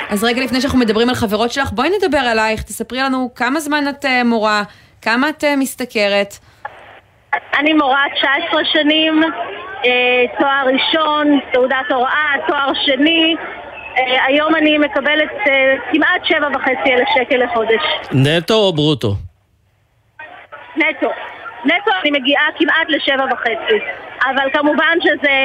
אז 0.10 0.24
רגע 0.24 0.42
לפני 0.42 0.62
שאנחנו 0.62 0.80
מדברים 0.80 1.10
על 1.10 1.16
חברות 1.16 1.52
שלך, 1.52 1.72
בואי 1.72 1.90
נדבר 1.98 2.18
עלייך, 2.18 2.64
תספרי 2.64 3.00
לנו 3.00 3.30
כמה 3.36 3.60
זמן 3.60 3.84
את 3.90 4.06
אה, 4.06 4.24
מורה, 4.24 4.64
כמה 5.02 5.30
את 5.30 5.44
משתכרת? 5.58 6.34
אני 7.60 7.74
מורה 7.74 8.04
19 8.16 8.66
שנים, 8.66 9.24
אה, 9.86 10.26
תואר 10.40 10.66
ראשון, 10.74 11.40
תעודת 11.54 11.92
הוראה, 11.92 12.34
תואר 12.48 12.72
שני. 12.86 13.36
אה, 13.98 14.26
היום 14.26 14.56
אני 14.56 14.78
מקבלת 14.78 15.30
כמעט 15.92 16.26
שבע 16.26 16.48
וחצי 16.54 16.94
אלף 16.94 17.08
שקל 17.14 17.44
לחודש. 17.44 17.82
נטו 18.12 18.54
או 18.54 18.74
ברוטו? 18.74 19.16
נטו. 20.76 21.10
נטו 21.66 21.92
אני 22.02 22.12
מגיעה 22.12 22.44
כמעט 22.58 22.88
לשבע 22.90 23.26
וחצי. 23.34 23.80
אבל 24.26 24.48
כמובן 24.54 24.98
שזה 25.02 25.36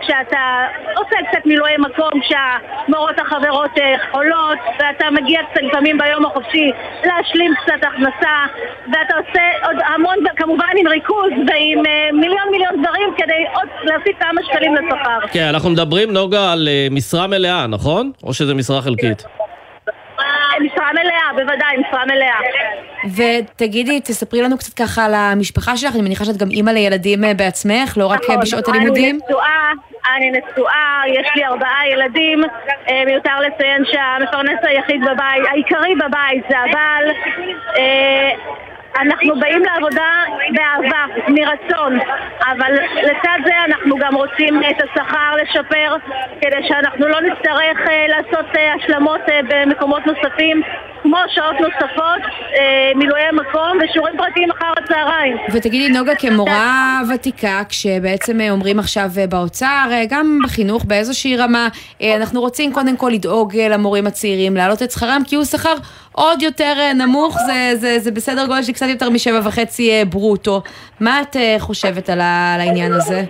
כשאתה 0.00 0.66
עושה 0.96 1.16
קצת 1.30 1.46
מילואי 1.46 1.76
מקום, 1.78 2.10
כשהמורות 2.20 3.18
החברות 3.20 3.70
חולות, 4.10 4.58
ואתה 4.78 5.10
מגיע 5.10 5.40
קצת 5.50 5.60
לפעמים 5.62 5.98
ביום 5.98 6.26
החופשי 6.26 6.70
להשלים 7.04 7.52
קצת 7.62 7.88
הכנסה, 7.88 8.36
ואתה 8.86 9.14
עושה 9.16 9.42
עוד 9.66 9.76
המון, 9.94 10.16
כמובן 10.36 10.66
עם 10.76 10.88
ריכוז 10.88 11.30
ועם 11.48 11.82
מיליון 12.20 12.48
מיליון 12.50 12.82
דברים 12.82 13.14
כדי 13.16 13.44
עוד 13.54 13.68
להוסיף 13.82 14.18
כמה 14.20 14.40
שקלים 14.44 14.74
לשכר. 14.74 15.26
כן, 15.32 15.44
אנחנו 15.48 15.70
מדברים, 15.70 16.12
נוגה, 16.12 16.52
על 16.52 16.68
משרה 16.90 17.26
מלאה, 17.26 17.66
נכון? 17.66 18.12
או 18.24 18.34
שזה 18.34 18.54
משרה 18.54 18.82
חלקית? 18.82 19.24
משרה 20.60 20.92
מלאה, 20.92 21.32
בוודאי, 21.32 21.76
משרה 21.88 22.04
מלאה. 22.06 22.38
ותגידי, 23.16 24.00
תספרי 24.00 24.42
לנו 24.42 24.58
קצת 24.58 24.74
ככה 24.74 25.04
על 25.04 25.14
המשפחה 25.14 25.76
שלך, 25.76 25.94
אני 25.94 26.02
מניחה 26.02 26.24
שאת 26.24 26.36
גם 26.36 26.50
אימא 26.50 26.70
לילדים 26.70 27.24
בעצמך, 27.36 27.94
לא 27.96 28.06
רק 28.06 28.20
נכון, 28.24 28.40
בשעות 28.40 28.68
הלימודים. 28.68 29.18
אני 29.26 29.28
נשואה, 29.28 29.72
אני 30.16 30.30
נשואה, 30.30 31.02
יש 31.08 31.26
לי 31.34 31.44
ארבעה 31.44 31.88
ילדים, 31.92 32.42
מיותר 33.06 33.40
לציין 33.40 33.84
שהמפרנס 33.84 34.58
היחיד 34.62 35.00
בבית, 35.00 35.44
העיקרי 35.50 35.94
בבית 35.94 36.44
זה 36.50 36.58
הבעל. 36.58 37.10
אנחנו 39.00 39.40
באים 39.40 39.62
לעבודה 39.64 40.22
באהבה, 40.54 41.04
מרצון, 41.28 41.98
אבל 42.46 42.72
לצד 43.02 43.38
זה 43.44 43.52
אנחנו 43.64 43.96
גם 43.96 44.14
רוצים 44.14 44.60
את 44.70 44.82
השכר 44.82 45.34
לשפר 45.42 45.96
כדי 46.40 46.68
שאנחנו 46.68 47.08
לא 47.08 47.20
נצטרך 47.20 47.78
לעשות 48.08 48.46
השלמות 48.76 49.20
במקומות 49.48 50.02
נוספים 50.06 50.62
כמו 51.02 51.16
שעות 51.28 51.54
נוספות, 51.60 52.22
מילואי 52.96 53.22
מקום 53.32 53.78
ושיעורים 53.82 54.14
פרטיים 54.16 54.50
אחר 54.50 54.72
הצהריים. 54.82 55.36
ותגידי, 55.52 55.88
נוגה, 55.88 56.14
כמורה 56.14 57.00
ותיקה, 57.14 57.62
כשבעצם 57.68 58.40
אומרים 58.50 58.78
עכשיו 58.78 59.10
באוצר, 59.28 59.90
גם 60.08 60.40
בחינוך 60.44 60.84
באיזושהי 60.84 61.36
רמה, 61.36 61.68
אנחנו 62.16 62.40
רוצים 62.40 62.72
קודם 62.72 62.96
כל 62.96 63.10
לדאוג 63.12 63.56
למורים 63.56 64.06
הצעירים, 64.06 64.56
להעלות 64.56 64.82
את 64.82 64.90
שכרם, 64.90 65.22
כי 65.26 65.36
הוא 65.36 65.44
שכר 65.44 65.74
עוד 66.12 66.42
יותר 66.42 66.92
נמוך, 66.94 67.38
זה, 67.46 67.72
זה, 67.74 67.98
זה 67.98 68.10
בסדר 68.10 68.46
גודל 68.46 68.62
של 68.62 68.72
קצת 68.72 68.85
יותר 68.90 69.10
משבע 69.10 69.40
וחצי 69.44 70.04
ברוטו. 70.10 70.62
מה 71.00 71.20
את 71.20 71.36
חושבת 71.58 72.10
על 72.10 72.20
העניין 72.20 72.92
הזה? 72.92 73.22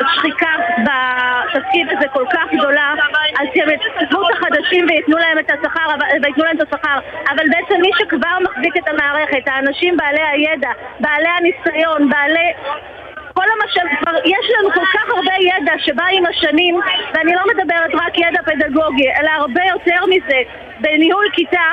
השחיקה 0.00 0.50
בתפקיד 0.86 1.86
הזה 1.96 2.08
כל 2.12 2.24
כך 2.32 2.44
גדולה, 2.52 2.94
אז 3.40 3.46
שהם 3.54 3.68
יצטרכו 3.68 4.28
את 4.28 4.34
החדשים 4.36 4.86
וייתנו 4.88 5.16
להם 5.16 5.38
את 5.38 5.50
השכר, 5.50 5.88
וייתנו 6.22 6.44
להם 6.44 6.56
את 6.56 6.62
השכר, 6.62 6.98
אבל 7.28 7.44
בעצם 7.50 7.80
מי 7.80 7.90
שכבר 7.98 8.36
מחזיק 8.42 8.76
את 8.76 8.88
המערכת, 8.88 9.42
האנשים 9.46 9.96
בעלי 9.96 10.22
הידע, 10.32 10.70
בעלי 11.00 11.28
הניסיון, 11.28 12.10
בעלי... 12.10 12.52
כל 13.34 13.44
המשל, 13.54 13.96
כבר 14.00 14.16
יש 14.24 14.46
לנו 14.58 14.70
כל 14.74 14.86
כך 14.86 15.04
הרבה 15.16 15.32
ידע 15.40 15.72
שבא 15.78 16.04
עם 16.12 16.26
השנים, 16.26 16.80
ואני 17.14 17.32
לא 17.34 17.42
מדברת 17.54 17.90
רק 17.94 18.18
ידע 18.18 18.42
פדגוגי, 18.44 19.08
אלא 19.20 19.30
הרבה 19.30 19.60
יותר 19.72 20.00
מזה, 20.06 20.40
בניהול 20.80 21.26
כיתה, 21.32 21.68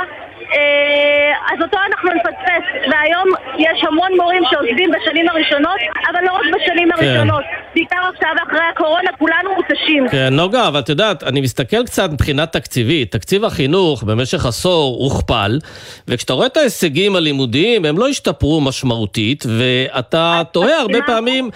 אז 1.53 1.61
אותו 1.61 1.77
אנחנו 1.87 2.09
נפספס, 2.09 2.91
והיום 2.91 3.27
יש 3.57 3.83
המון 3.87 4.11
מורים 4.21 4.43
שעוזבים 4.51 4.91
בשנים 4.91 5.29
הראשונות, 5.29 5.79
אבל 6.11 6.19
לא 6.25 6.31
רק 6.31 6.41
בשנים 6.55 6.91
הראשונות. 6.91 7.43
בעיקר 7.75 7.97
עכשיו 8.13 8.29
אחרי 8.47 8.61
הקורונה 8.73 9.09
כולנו 9.17 9.55
מותשים. 9.55 10.09
כן, 10.11 10.29
נוגה, 10.31 10.67
אבל 10.67 10.79
את 10.79 10.89
יודעת, 10.89 11.23
אני 11.23 11.41
מסתכל 11.41 11.85
קצת 11.85 12.09
מבחינה 12.11 12.45
תקציבית. 12.45 13.11
תקציב 13.11 13.45
החינוך 13.45 14.03
במשך 14.03 14.45
עשור 14.45 14.97
הוכפל, 15.03 15.59
וכשאתה 16.07 16.33
רואה 16.33 16.47
את 16.47 16.57
ההישגים 16.57 17.15
הלימודיים, 17.15 17.85
הם 17.85 17.97
לא 17.97 18.07
השתפרו 18.07 18.61
משמעותית, 18.61 19.43
ואתה 19.47 20.41
תוהה 20.51 20.79
הרבה 20.79 20.99
פעמים... 21.05 21.49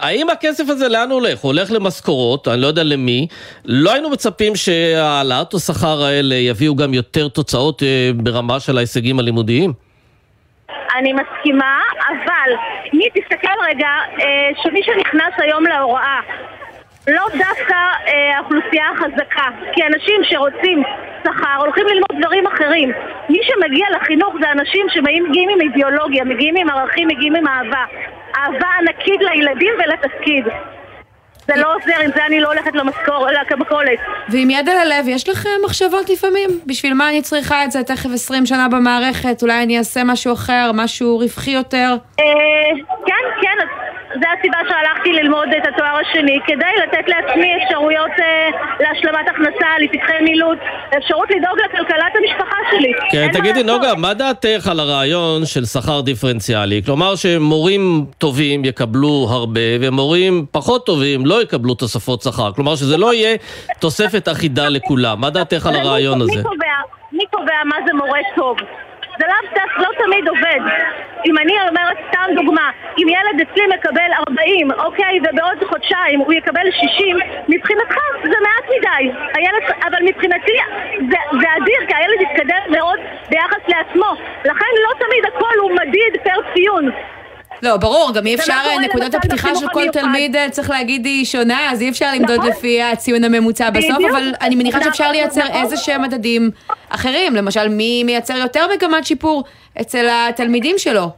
האם 0.00 0.30
הכסף 0.30 0.64
הזה 0.68 0.88
לאן 0.88 1.10
הולך? 1.10 1.38
הוא 1.38 1.52
הולך 1.52 1.70
למשכורות, 1.72 2.48
אני 2.48 2.60
לא 2.60 2.66
יודע 2.66 2.82
למי. 2.82 3.26
לא 3.64 3.92
היינו 3.92 4.10
מצפים 4.10 4.56
שהעלאת 4.56 5.54
השכר 5.54 6.02
האלה 6.02 6.34
יביאו 6.34 6.76
גם 6.76 6.94
יותר 6.94 7.28
תוצאות 7.28 7.82
ברמה 8.16 8.60
של 8.60 8.76
ההישגים 8.76 9.18
הלימודיים? 9.18 9.72
אני 10.98 11.12
מסכימה, 11.12 11.78
אבל 12.08 12.52
מי 12.92 13.04
תסתכל 13.14 13.56
רגע, 13.68 13.88
שמי 14.62 14.80
שנכנס 14.82 15.34
היום 15.38 15.64
להוראה 15.66 16.20
לא 17.08 17.22
דווקא 17.32 17.76
האוכלוסייה 18.36 18.84
החזקה, 18.94 19.48
כי 19.72 19.80
אנשים 19.86 20.20
שרוצים 20.22 20.82
שכר 21.22 21.56
הולכים 21.58 21.86
ללמוד 21.86 22.24
דברים 22.24 22.46
אחרים. 22.46 22.92
מי 23.28 23.38
שמגיע 23.42 23.86
לחינוך 23.96 24.34
זה 24.40 24.52
אנשים 24.52 24.86
שמגיעים 24.88 25.48
עם 25.48 25.60
אידיאולוגיה, 25.60 26.24
מגיעים 26.24 26.56
עם 26.56 26.70
ערכים, 26.70 27.08
מגיעים 27.08 27.36
עם 27.36 27.46
אהבה. 27.46 27.84
אהבה 28.36 28.68
ענקית 28.80 29.20
לילדים 29.20 29.72
ולתפקיד. 29.78 30.44
זה 31.46 31.52
לא 31.56 31.74
עוזר, 31.74 32.00
עם 32.04 32.10
זה 32.14 32.26
אני 32.26 32.40
לא 32.40 32.48
הולכת 32.48 32.74
למכולת. 33.50 33.98
ועם 34.28 34.50
יד 34.50 34.68
על 34.68 34.76
הלב, 34.76 35.08
יש 35.08 35.28
לך 35.28 35.46
מחשבות 35.64 36.10
לפעמים? 36.10 36.50
בשביל 36.66 36.94
מה 36.94 37.08
אני 37.08 37.22
צריכה 37.22 37.64
את 37.64 37.70
זה 37.70 37.82
תכף 37.82 38.10
20 38.14 38.46
שנה 38.46 38.68
במערכת? 38.68 39.42
אולי 39.42 39.62
אני 39.62 39.78
אעשה 39.78 40.04
משהו 40.04 40.32
אחר, 40.32 40.70
משהו 40.74 41.18
רווחי 41.18 41.50
יותר? 41.50 41.96
כן, 42.16 43.24
כן. 43.42 43.66
זו 44.14 44.26
הסיבה 44.38 44.58
שהלכתי 44.68 45.12
ללמוד 45.12 45.48
את 45.56 45.66
התואר 45.74 45.96
השני, 46.00 46.38
כדי 46.46 46.82
לתת 46.82 47.08
לעצמי 47.08 47.48
אפשרויות 47.56 48.10
להשלמת 48.80 49.28
הכנסה, 49.30 49.66
לפתחי 49.80 50.22
מילוט, 50.22 50.58
אפשרות 50.98 51.28
לדאוג 51.30 51.58
לכלכלת 51.64 52.12
המשפחה 52.18 52.56
שלי. 52.70 52.92
כן, 53.10 53.28
תגידי, 53.32 53.62
נוגה, 53.62 53.94
מה 53.94 54.14
דעתך 54.14 54.68
על 54.70 54.80
הרעיון 54.80 55.46
של 55.46 55.64
שכר 55.64 56.00
דיפרנציאלי? 56.00 56.82
כלומר 56.86 57.16
שמורים 57.16 58.04
טובים 58.18 58.64
יקבלו 58.64 59.26
הרבה, 59.30 59.60
ומורים 59.80 60.46
פחות 60.50 60.86
טובים 60.86 61.26
לא 61.26 61.39
יקבלו 61.42 61.74
תוספות 61.74 62.22
שכר. 62.22 62.52
כלומר 62.52 62.76
שזה 62.76 62.96
לא 62.96 63.14
יהיה 63.14 63.36
תוספת 63.78 64.28
אחידה 64.28 64.68
לכולם. 64.68 65.20
מה 65.20 65.30
דעתך 65.30 65.66
על 65.66 65.74
הרעיון 65.76 66.20
הזה? 66.20 66.42
מי 67.12 67.24
קובע 67.30 67.64
מה 67.64 67.76
זה 67.86 67.92
מורה 67.94 68.20
טוב? 68.36 68.56
זה 69.18 69.26
לאו 69.26 69.62
לא 69.82 69.88
תמיד 70.04 70.28
עובד. 70.28 70.62
אם 71.26 71.38
אני 71.38 71.54
אומרת 71.68 71.96
סתם 72.08 72.26
דוגמה, 72.34 72.70
אם 72.98 73.06
ילד 73.08 73.36
אצלי 73.46 73.66
מקבל 73.66 74.10
40, 74.28 74.72
אוקיי, 74.72 75.20
ובעוד 75.20 75.58
חודשיים 75.68 76.20
הוא 76.20 76.32
יקבל 76.32 76.66
60, 76.70 77.16
מבחינתך 77.48 77.96
זה 78.22 78.38
מעט 78.46 78.64
מדי. 78.74 79.02
הילד, 79.34 79.64
אבל 79.88 80.00
מבחינתי 80.08 80.56
זה, 81.10 81.18
זה 81.40 81.46
אדיר, 81.56 81.80
כי 81.88 81.94
הילד 81.96 82.20
יתקדם 82.20 82.62
מאוד 82.72 82.98
ביחס 83.30 83.62
לעצמו. 83.68 84.10
לכן 84.44 84.72
לא 84.84 84.92
תמיד 84.98 85.24
הכל 85.34 85.54
הוא 85.60 85.70
מדיד 85.72 86.12
פר 86.24 86.40
ציון. 86.54 86.90
לא, 87.62 87.76
ברור, 87.76 88.12
גם 88.14 88.26
אי 88.26 88.34
אפשר, 88.34 88.78
נקודת 88.80 89.14
הפתיחה 89.14 89.54
של 89.54 89.66
כל 89.72 89.88
תלמיד, 89.92 90.36
צריך 90.50 90.70
להגיד, 90.70 91.04
היא 91.04 91.24
שונה, 91.24 91.70
אז 91.70 91.82
אי 91.82 91.90
אפשר 91.90 92.06
למדוד 92.14 92.44
לפי 92.44 92.82
הציון 92.82 93.24
הממוצע 93.24 93.70
בסוף, 93.70 93.98
אבל 94.10 94.32
אני 94.40 94.54
מניחה 94.54 94.84
שאפשר 94.84 95.10
לייצר 95.10 95.46
איזה 95.52 95.76
שהם 95.76 96.02
מדדים 96.02 96.50
אחרים, 96.88 97.36
למשל, 97.36 97.68
מי 97.68 98.04
מייצר 98.04 98.36
יותר 98.36 98.66
מגמת 98.74 99.04
שיפור 99.06 99.44
אצל 99.80 100.06
התלמידים 100.10 100.78
שלו. 100.78 101.10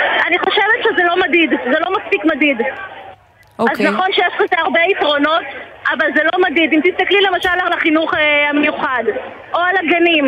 אני 0.00 0.38
חושבת 0.38 0.80
שזה 0.82 1.02
לא 1.04 1.14
מדיד, 1.28 1.50
זה 1.50 1.78
לא 1.80 1.90
מספיק 1.90 2.24
מדיד. 2.24 2.56
אז 3.58 3.80
נכון 3.80 4.06
שיש 4.12 4.34
לזה 4.40 4.56
הרבה 4.58 4.80
יתרונות, 4.90 5.42
אבל 5.92 6.06
זה 6.16 6.22
לא 6.32 6.50
מדיד. 6.50 6.72
אם 6.72 6.80
תסתכלי 6.80 7.20
למשל 7.20 7.48
על 7.66 7.72
החינוך 7.72 8.12
המיוחד, 8.50 9.02
או 9.54 9.58
על 9.58 9.76
הגנים, 9.76 10.26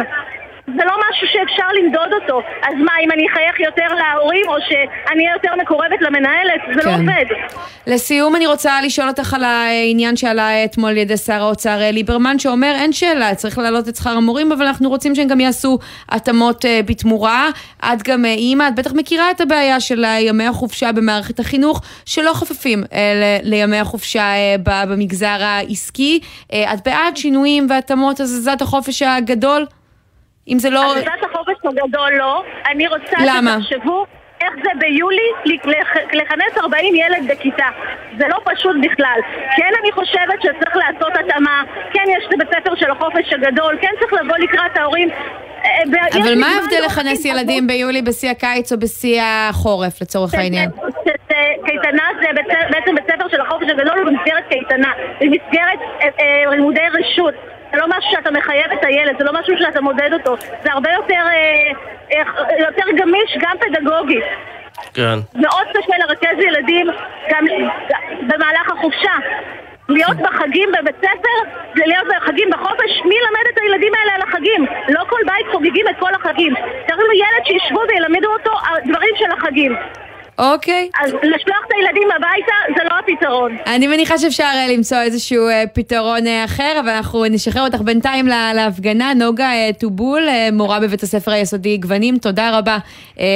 זה 0.76 0.84
לא 0.84 0.92
משהו 1.10 1.26
שאפשר 1.32 1.66
למדוד 1.82 2.12
אותו. 2.22 2.40
אז 2.62 2.74
מה, 2.84 2.92
אם 3.04 3.12
אני 3.12 3.26
אחייך 3.32 3.60
יותר 3.60 3.94
להורים, 3.94 4.48
או 4.48 4.54
שאני 4.68 5.24
אהיה 5.24 5.32
יותר 5.32 5.56
מקורבת 5.62 6.00
למנהלת, 6.00 6.60
זה 6.74 6.82
כן. 6.82 6.88
לא 6.88 6.94
עובד. 6.94 7.24
לסיום 7.86 8.36
אני 8.36 8.46
רוצה 8.46 8.82
לשאול 8.82 9.08
אותך 9.08 9.34
על 9.34 9.44
העניין 9.44 10.16
שעלה 10.16 10.64
אתמול 10.64 10.90
על 10.90 10.96
ידי 10.96 11.16
שר 11.16 11.42
האוצר 11.42 11.78
ליברמן, 11.92 12.38
שאומר 12.38 12.72
אין 12.74 12.92
שאלה, 12.92 13.34
צריך 13.34 13.58
להעלות 13.58 13.88
את 13.88 13.96
שכר 13.96 14.10
המורים, 14.10 14.52
אבל 14.52 14.66
אנחנו 14.66 14.88
רוצים 14.88 15.14
שהם 15.14 15.28
גם 15.28 15.40
יעשו 15.40 15.78
התאמות 16.08 16.64
בתמורה. 16.86 17.48
את 17.84 18.02
גם 18.02 18.24
אימא, 18.24 18.68
את 18.68 18.74
בטח 18.74 18.92
מכירה 18.92 19.30
את 19.30 19.40
הבעיה 19.40 19.80
של 19.80 20.04
ימי 20.20 20.46
החופשה 20.46 20.92
במערכת 20.92 21.40
החינוך, 21.40 21.82
שלא 22.06 22.32
חופפים 22.32 22.84
לימי 23.42 23.78
החופשה 23.78 24.32
במגזר 24.62 25.38
העסקי. 25.40 26.20
את 26.52 26.78
בעד 26.84 27.16
שינויים 27.16 27.66
והתאמות 27.70 28.20
הזזת 28.20 28.62
החופש 28.62 29.02
הגדול? 29.02 29.66
אם 30.48 30.58
זה 30.58 30.70
לא... 30.70 30.96
הזזת 30.96 31.22
החופש 31.30 31.54
הגדול 31.64 32.10
לא, 32.18 32.42
אני 32.70 32.88
רוצה 32.88 33.16
למה? 33.26 33.56
שתחשבו 33.60 34.06
איך 34.40 34.54
זה 34.64 34.70
ביולי 34.78 35.54
לכנס 36.12 36.58
40 36.58 36.94
ילד 36.94 37.30
בכיתה. 37.30 37.66
זה 38.18 38.24
לא 38.28 38.36
פשוט 38.44 38.76
בכלל. 38.82 39.20
כן, 39.56 39.70
אני 39.82 39.92
חושבת 39.92 40.42
שצריך 40.42 40.76
לעשות 40.76 41.16
התאמה, 41.20 41.62
כן, 41.92 42.04
יש 42.18 42.24
את 42.24 42.38
בית 42.38 42.48
ספר 42.48 42.74
של 42.76 42.90
החופש 42.90 43.32
הגדול, 43.32 43.78
כן 43.80 43.90
צריך 44.00 44.12
לבוא 44.12 44.36
לקראת 44.38 44.76
ההורים. 44.76 45.08
אבל 46.22 46.40
מה 46.40 46.46
ההבדל 46.46 46.82
לכנס 46.86 47.24
ילדים 47.24 47.66
ביולי 47.66 48.02
בשיא 48.02 48.30
הקיץ 48.30 48.72
או 48.72 48.78
בשיא 48.78 49.22
החורף, 49.22 50.02
לצורך 50.02 50.34
העניין? 50.34 50.70
קייטנה 51.64 52.02
זה 52.20 52.26
בעצם 52.70 52.94
בית 52.94 53.04
ספר 53.10 53.28
של 53.28 53.40
החופש 53.40 53.66
הגדול 53.70 54.04
במסגרת 54.06 54.44
קייטנה, 54.48 54.92
במסגרת 55.20 55.78
לימודי 56.50 56.80
רשות. 56.92 57.34
זה 57.72 57.78
לא 57.78 57.86
משהו 57.88 58.10
שאתה 58.10 58.30
מחייב 58.30 58.72
את 58.72 58.84
הילד, 58.84 59.18
זה 59.18 59.24
לא 59.24 59.32
משהו 59.40 59.54
שאתה 59.58 59.80
מודד 59.80 60.12
אותו, 60.12 60.36
זה 60.62 60.72
הרבה 60.72 60.90
יותר, 60.92 61.24
אה, 61.32 62.22
יותר 62.58 62.84
גמיש 62.96 63.36
גם 63.40 63.56
פדגוגית. 63.60 64.24
כן. 64.94 65.18
מאוד 65.34 65.66
קשה 65.74 65.94
לרכז 65.98 66.38
ילדים 66.38 66.86
גם 67.30 67.44
במהלך 68.20 68.72
החופשה. 68.72 69.12
להיות 69.88 70.16
בחגים 70.16 70.68
בבית 70.78 70.96
ספר 70.96 71.60
זה 71.74 71.82
להיות 71.86 72.06
בחגים 72.16 72.50
בחופש, 72.50 73.02
מי 73.04 73.14
ילמד 73.14 73.46
את 73.52 73.58
הילדים 73.62 73.92
האלה 73.94 74.14
על 74.14 74.22
החגים? 74.22 74.66
לא 74.88 75.04
כל 75.08 75.20
בית 75.26 75.46
חוגגים 75.52 75.88
את 75.88 75.94
כל 75.98 76.14
החגים. 76.14 76.54
צריך 76.88 77.00
ילד 77.14 77.46
שישבו 77.46 77.80
וילמדו 77.88 78.32
אותו 78.32 78.50
דברים 78.86 79.14
של 79.16 79.30
החגים. 79.38 79.76
אוקיי. 80.40 80.88
אז 81.04 81.10
לשלוח 81.12 81.58
את 81.66 81.72
הילדים 81.76 82.08
הביתה 82.16 82.52
זה 82.76 82.84
לא 82.90 82.98
הפתרון. 82.98 83.56
אני 83.66 83.86
מניחה 83.86 84.18
שאפשר 84.18 84.44
אה, 84.44 84.68
למצוא 84.68 84.98
איזשהו 84.98 85.48
אה, 85.48 85.64
פתרון 85.74 86.26
אה, 86.26 86.44
אחר, 86.44 86.76
אבל 86.80 86.88
אנחנו 86.88 87.24
נשחרר 87.24 87.64
אותך 87.64 87.80
בינתיים 87.80 88.26
להפגנה. 88.26 89.14
נוגה 89.14 89.50
טובול, 89.80 90.22
מורה 90.52 90.80
בבית 90.80 91.02
הספר 91.02 91.30
היסודי 91.30 91.76
גוונים, 91.76 92.18
תודה 92.18 92.58
רבה 92.58 92.78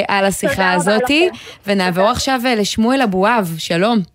על 0.08 0.24
השיחה 0.24 0.72
הזאתי. 0.72 1.28
ונעבור 1.66 2.10
עכשיו 2.10 2.40
לשמואל 2.56 3.02
אבואב, 3.02 3.54
שלום. 3.58 4.13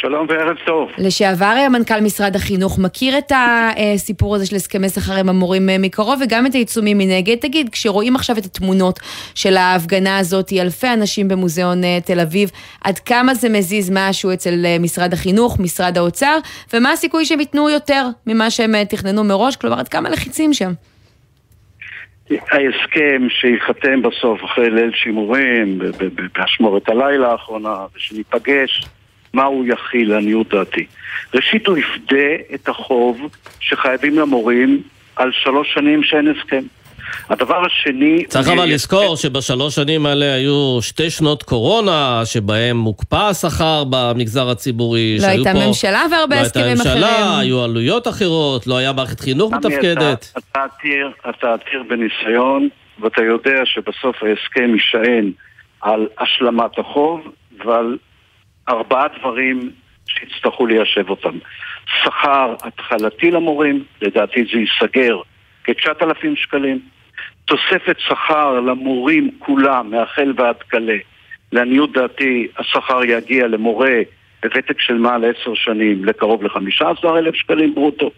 שלום 0.00 0.26
וערב 0.28 0.56
טוב. 0.66 0.90
לשעבר 0.98 1.54
מנכ"ל 1.72 2.00
משרד 2.00 2.36
החינוך 2.36 2.78
מכיר 2.78 3.18
את 3.18 3.32
הסיפור 3.36 4.34
הזה 4.34 4.46
של 4.46 4.56
הסכמי 4.56 4.88
שכר 4.88 5.12
עם 5.20 5.28
המורים 5.28 5.68
מקרוב 5.78 6.20
וגם 6.24 6.46
את 6.46 6.54
העיצומים 6.54 6.98
מנגד. 6.98 7.36
תגיד, 7.36 7.68
כשרואים 7.68 8.16
עכשיו 8.16 8.38
את 8.38 8.44
התמונות 8.44 8.98
של 9.34 9.56
ההפגנה 9.56 10.18
הזאת, 10.18 10.52
אלפי 10.52 10.86
אנשים 10.92 11.28
במוזיאון 11.28 11.84
אה, 11.84 11.98
תל 12.06 12.20
אביב, 12.20 12.50
עד 12.84 12.98
כמה 12.98 13.34
זה 13.34 13.48
מזיז 13.48 13.90
משהו 13.94 14.32
אצל 14.32 14.62
אה, 14.64 14.76
משרד 14.80 15.12
החינוך, 15.12 15.60
משרד 15.60 15.98
האוצר, 15.98 16.38
ומה 16.74 16.92
הסיכוי 16.92 17.24
שהם 17.24 17.40
ייתנו 17.40 17.70
יותר 17.70 18.06
ממה 18.26 18.50
שהם 18.50 18.74
אה, 18.74 18.84
תכננו 18.84 19.24
מראש? 19.24 19.56
כלומר, 19.56 19.78
עד 19.78 19.88
כמה 19.88 20.10
לחיצים 20.10 20.52
שם? 20.52 20.72
ההסכם 22.30 23.26
שייחתם 23.28 24.02
בסוף 24.02 24.44
אחרי 24.44 24.70
ליל 24.70 24.90
שימורים, 24.94 25.78
באשמורת 26.38 26.88
הלילה 26.88 27.32
האחרונה, 27.32 27.76
ושניפגש 27.96 28.86
מה 29.36 29.44
הוא 29.44 29.64
יכיל, 29.68 30.10
לעניות 30.10 30.54
דעתי. 30.54 30.86
ראשית, 31.34 31.66
הוא 31.66 31.78
יפדה 31.78 32.54
את 32.54 32.68
החוב 32.68 33.20
שחייבים 33.60 34.18
למורים 34.18 34.82
על 35.16 35.30
שלוש 35.32 35.74
שנים 35.74 36.02
שאין 36.02 36.28
הסכם. 36.28 36.62
הדבר 37.30 37.66
השני... 37.66 38.24
צריך 38.26 38.48
אבל 38.48 38.64
לזכור 38.64 39.16
שבשלוש 39.16 39.74
שנים 39.74 40.06
האלה 40.06 40.34
היו 40.34 40.78
שתי 40.82 41.10
שנות 41.10 41.42
קורונה, 41.42 42.22
שבהם 42.24 42.76
מוקפא 42.76 43.28
השכר 43.30 43.84
במגזר 43.90 44.50
הציבורי. 44.50 45.18
לא 45.20 45.26
הייתה 45.26 45.52
פה, 45.52 45.66
ממשלה 45.66 46.02
והרבה 46.10 46.36
לא 46.36 46.40
הסכמים 46.40 46.80
אחרים. 46.80 47.00
לא 47.00 47.06
הייתה 47.06 47.20
ממשלה, 47.20 47.38
היו 47.38 47.64
עלויות 47.64 48.08
אחרות, 48.08 48.66
לא 48.66 48.76
היה 48.76 48.92
מערכת 48.92 49.20
חינוך 49.20 49.52
מתפקדת. 49.52 50.32
אתה, 50.32 50.40
אתה, 50.52 50.64
עתיר, 50.64 51.10
אתה 51.30 51.54
עתיר 51.54 51.82
בניסיון, 51.88 52.68
ואתה 53.00 53.22
יודע 53.22 53.60
שבסוף 53.64 54.16
ההסכם 54.22 54.74
יישען 54.74 55.30
על 55.80 56.06
השלמת 56.18 56.78
החוב 56.78 57.20
ועל 57.64 57.96
ארבעה 58.68 59.06
דברים 59.18 59.70
שיצטרכו 60.08 60.66
ליישב 60.66 61.10
אותם. 61.10 61.38
שכר 62.02 62.54
התחלתי 62.62 63.30
למורים, 63.30 63.84
לדעתי 64.02 64.44
זה 64.52 64.58
ייסגר 64.58 65.20
כ-9,000 65.64 66.36
שקלים. 66.36 66.80
תוספת 67.44 67.96
שכר 67.98 68.60
למורים 68.60 69.30
כולם, 69.38 69.90
מהחל 69.90 70.32
ועד 70.36 70.62
כלה. 70.62 70.96
לעניות 71.52 71.92
דעתי, 71.92 72.46
השכר 72.58 73.04
יגיע 73.04 73.46
למורה 73.46 74.00
בוותק 74.42 74.80
של 74.80 74.94
מעל 74.94 75.24
עשר 75.24 75.54
שנים 75.54 76.04
לקרוב 76.04 76.42
ל-15,000 76.42 77.34
שקלים 77.34 77.74
ברוטו, 77.74 78.10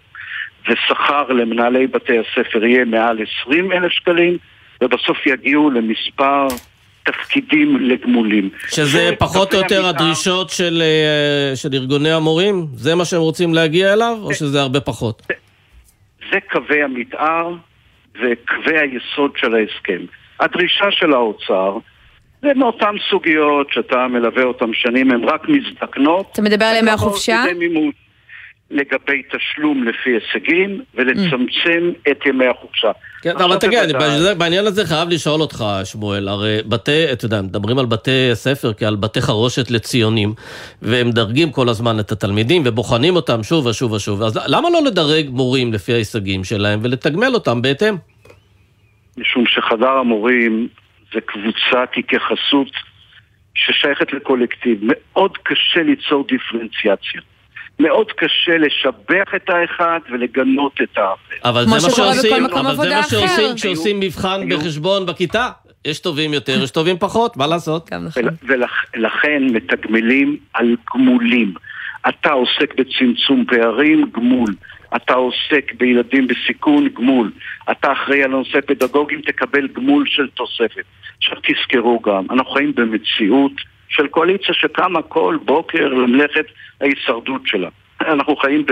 ושכר 0.69 1.29
למנהלי 1.29 1.87
בתי 1.87 2.19
הספר 2.19 2.65
יהיה 2.65 2.85
מעל 2.85 3.19
20,000 3.45 3.91
שקלים, 3.91 4.37
ובסוף 4.83 5.27
יגיעו 5.27 5.71
למספר 5.71 6.47
תפקידים 7.11 7.77
לגמולים. 7.77 8.51
שזה 8.69 9.11
פחות 9.19 9.55
או 9.55 9.59
יותר 9.59 9.87
הדרישות 9.87 10.51
של, 10.51 10.83
אה, 10.83 11.57
של 11.57 11.69
ארגוני 11.73 12.13
המורים? 12.13 12.67
זה 12.75 12.95
מה 12.95 13.05
שהם 13.05 13.21
רוצים 13.21 13.55
להגיע 13.55 13.93
אליו, 13.93 14.17
או 14.23 14.35
שזה 14.35 14.61
הרבה 14.61 14.81
פחות? 14.81 15.23
זה, 15.29 15.35
זה 16.33 16.39
קווי 16.53 16.83
המתאר 16.83 17.55
וקווי 18.15 18.79
היסוד 18.79 19.31
של 19.37 19.55
ההסכם. 19.55 20.05
הדרישה 20.41 20.91
של 20.91 21.13
האוצר 21.13 21.79
זה 22.43 22.49
מאותן 22.57 22.95
סוגיות 23.11 23.67
שאתה 23.73 24.07
מלווה 24.09 24.43
אותן 24.43 24.71
שנים, 24.73 25.11
הן 25.11 25.25
רק 25.25 25.49
מזדקנות. 25.49 26.29
אתה 26.33 26.43
מדבר 26.43 26.65
על 26.65 26.77
ימי 26.77 26.91
החופשה? 26.91 27.45
לגבי 28.71 29.23
תשלום 29.33 29.85
לפי 29.85 30.11
הישגים 30.11 30.83
ולצמצם 30.95 31.91
mm. 31.93 32.11
את 32.11 32.27
ימי 32.27 32.47
החופשה. 32.47 32.91
כן, 33.23 33.37
אבל 33.37 33.57
תגיד, 33.57 33.81
בעניין 34.39 34.67
הזה 34.67 34.87
חייב 34.87 35.09
לשאול 35.09 35.41
אותך, 35.41 35.65
שמואל, 35.85 36.29
הרי 36.29 36.59
בתי, 36.67 37.13
אתה 37.13 37.25
יודע, 37.25 37.43
מדברים 37.43 37.79
על 37.79 37.87
בתי 37.87 38.31
ספר 38.35 38.73
כעל 38.75 38.97
בתי 38.97 39.21
חרושת 39.21 39.71
לציונים, 39.71 40.35
והם 40.83 41.09
מדרגים 41.09 41.53
כל 41.53 41.69
הזמן 41.69 42.01
את 42.01 42.13
התלמידים 42.13 42.63
ובוחנים 42.65 43.17
אותם 43.17 43.43
שוב 43.43 43.67
ושוב 43.67 43.93
ושוב, 43.93 44.23
אז 44.23 44.41
למה 44.47 44.71
לא 44.71 44.81
לדרג 44.87 45.29
מורים 45.31 45.73
לפי 45.73 45.93
ההישגים 45.93 46.45
שלהם 46.45 46.81
ולתגמל 46.83 47.35
אותם 47.35 47.63
בהתאם? 47.63 47.95
משום 49.17 49.45
שחדר 49.47 49.91
המורים 49.91 50.69
זה 51.15 51.21
קבוצת 51.21 51.91
התייחסות 51.97 52.71
ששייכת 53.55 54.13
לקולקטיב. 54.13 54.81
מאוד 54.83 55.39
קשה 55.43 55.83
ליצור 55.83 56.27
דיפרנציאציה. 56.29 57.21
מאוד 57.81 58.13
קשה 58.13 58.59
לשבח 58.59 59.35
את 59.37 59.51
האחד 59.51 59.99
ולגנות 60.11 60.81
את 60.83 60.99
האחר. 60.99 61.49
אבל 61.51 61.65
זה 61.65 61.71
מה 61.71 61.81
שעושים, 61.81 62.45
אבל 62.45 62.77
זה 62.77 62.95
מה 62.95 63.03
שעושים 63.03 63.55
כשעושים 63.57 64.01
מבחן 64.01 64.49
בחשבון 64.49 65.07
בכיתה. 65.07 65.49
יש 65.85 66.01
טובים 66.01 66.35
יותר, 66.35 66.63
יש 66.63 66.71
טובים 66.71 66.99
פחות, 66.99 67.37
מה 67.37 67.47
לעשות? 67.47 67.93
נכון. 67.93 68.23
ולכן 68.95 69.43
מתגמלים 69.53 70.37
על 70.55 70.77
גמולים. 70.95 71.55
אתה 72.09 72.33
עוסק 72.33 72.75
בצמצום 72.75 73.45
פערים, 73.49 74.11
גמול. 74.13 74.55
אתה 74.97 75.15
עוסק 75.15 75.73
בילדים 75.79 76.27
בסיכון, 76.27 76.89
גמול. 76.89 77.31
אתה 77.71 77.93
אחראי 77.93 78.23
על 78.23 78.35
הנושא 78.35 78.61
פדגוגים, 78.67 79.21
תקבל 79.21 79.69
גמול 79.69 80.05
של 80.07 80.29
תוספת. 80.35 80.85
עכשיו 81.19 81.39
תזכרו 81.43 82.01
גם, 82.01 82.25
אנחנו 82.31 82.53
חיים 82.53 82.73
במציאות 82.75 83.53
של 83.89 84.07
קואליציה 84.07 84.55
שקמה 84.55 85.03
כל 85.03 85.39
בוקר 85.45 85.89
למלאכת 85.89 86.47
ההישרדות 86.81 87.43
שלה. 87.47 87.69
אנחנו 88.13 88.37
חיים 88.37 88.65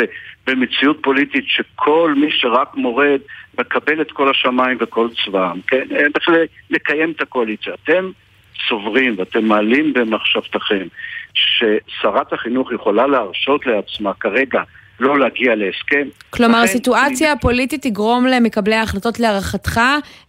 במציאות 0.46 0.98
פוליטית 1.02 1.44
שכל 1.46 2.14
מי 2.16 2.31
שרק 2.31 2.74
מורד 2.74 3.20
מקבל 3.59 4.00
את 4.00 4.12
כל 4.12 4.31
השמיים 4.31 4.79
וכל 4.81 5.09
צבאם, 5.24 5.61
כן? 5.66 5.88
צריך 6.12 6.29
לקיים 6.70 7.11
את 7.11 7.20
הקואליציה. 7.20 7.72
אתם 7.85 8.11
סוברים 8.68 9.14
ואתם 9.18 9.44
מעלים 9.44 9.92
במחשבתכם 9.92 10.87
ששרת 11.35 12.33
החינוך 12.33 12.72
יכולה 12.72 13.07
להרשות 13.07 13.66
לעצמה 13.66 14.12
כרגע 14.14 14.62
לא 15.00 15.18
להגיע 15.18 15.55
להסכם. 15.55 16.09
כלומר, 16.31 16.59
הסיטואציה 16.59 17.33
הפוליטית 17.33 17.83
תגרום 17.83 18.26
למקבלי 18.26 18.74
ההחלטות 18.74 19.20
להערכתך 19.20 19.81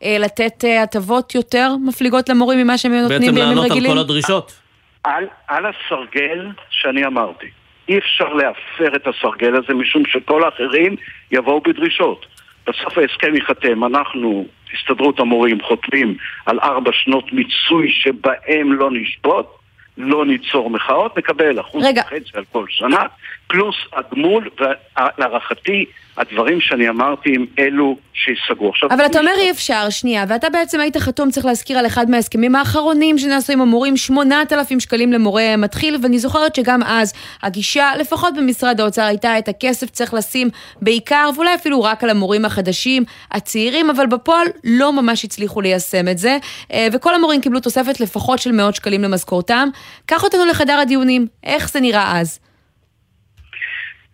אה, 0.03 0.17
לתת 0.19 0.65
אה, 0.65 0.83
הטבות 0.83 1.35
יותר 1.35 1.71
מפליגות 1.85 2.29
למורים 2.29 2.59
ממה 2.59 2.77
שהם 2.77 2.91
נותנים 2.91 3.35
בימים 3.35 3.59
רגילים? 3.59 3.63
בעצם 3.63 3.75
לענות 3.75 3.89
על 3.89 3.93
כל 3.93 3.97
הדרישות. 3.97 4.66
על, 5.07 5.27
על 5.47 5.65
הסרגל 5.65 6.47
שאני 6.69 7.05
אמרתי. 7.05 7.47
אי 7.89 7.97
אפשר 7.97 8.33
להפר 8.33 8.95
את 8.95 9.07
הסרגל 9.07 9.55
הזה 9.55 9.73
משום 9.73 10.03
שכל 10.05 10.43
האחרים 10.43 10.95
יבואו 11.31 11.61
בדרישות. 11.61 12.25
בסוף 12.67 12.97
ההסכם 12.97 13.35
ייחתם, 13.35 13.83
אנחנו, 13.83 14.45
הסתדרות 14.73 15.19
המורים, 15.19 15.61
חותמים 15.61 16.17
על 16.45 16.59
ארבע 16.59 16.91
שנות 16.93 17.33
מיצוי 17.33 17.91
שבהם 17.91 18.73
לא 18.73 18.89
נשבות, 18.91 19.57
לא 19.97 20.25
ניצור 20.25 20.69
מחאות, 20.69 21.17
נקבל 21.17 21.59
אחוז 21.59 21.83
וחצי 21.83 22.31
על 22.33 22.43
כל 22.51 22.65
שנה, 22.69 23.03
פלוס 23.47 23.75
הגמול, 23.93 24.49
ולהערכתי 24.59 25.85
הדברים 26.17 26.61
שאני 26.61 26.89
אמרתי 26.89 27.35
הם 27.35 27.45
אלו 27.59 27.97
שיסגרו. 28.13 28.69
עכשיו, 28.69 28.89
אבל 28.91 29.05
אתה 29.05 29.19
אומר 29.19 29.31
אי 29.41 29.51
אפשר, 29.51 29.89
שנייה, 29.89 30.25
ואתה 30.27 30.49
בעצם 30.49 30.79
היית 30.79 30.97
חתום, 30.97 31.31
צריך 31.31 31.45
להזכיר, 31.45 31.77
על 31.77 31.85
אחד 31.85 32.09
מההסכמים 32.09 32.55
האחרונים 32.55 33.17
שנעשו 33.17 33.53
עם 33.53 33.61
המורים, 33.61 33.97
8,000 33.97 34.79
שקלים 34.79 35.13
למורה 35.13 35.57
מתחיל, 35.57 35.97
ואני 36.01 36.19
זוכרת 36.19 36.55
שגם 36.55 36.83
אז 36.83 37.13
הגישה, 37.43 37.91
לפחות 37.99 38.33
במשרד 38.37 38.81
האוצר, 38.81 39.01
הייתה 39.01 39.37
את 39.39 39.47
הכסף 39.47 39.89
צריך 39.89 40.13
לשים 40.13 40.47
בעיקר, 40.81 41.29
ואולי 41.35 41.55
אפילו 41.55 41.83
רק 41.83 42.03
על 42.03 42.09
המורים 42.09 42.45
החדשים, 42.45 43.03
הצעירים, 43.31 43.89
אבל 43.89 44.05
בפועל 44.05 44.47
לא 44.63 44.93
ממש 44.93 45.25
הצליחו 45.25 45.61
ליישם 45.61 46.07
את 46.11 46.17
זה, 46.17 46.37
אה, 46.73 46.87
וכל 46.93 47.15
המורים 47.15 47.41
קיבלו 47.41 47.59
תוספת 47.59 47.99
לפחות 47.99 48.39
של 48.39 48.51
מאות 48.51 48.75
שקלים 48.75 49.01
למשכורתם. 49.01 49.69
קח 50.05 50.23
אותנו 50.23 50.45
לחדר 50.45 50.79
הדיונים, 50.79 51.27
איך 51.43 51.69
זה 51.69 51.79
נראה 51.79 52.19
אז? 52.19 52.39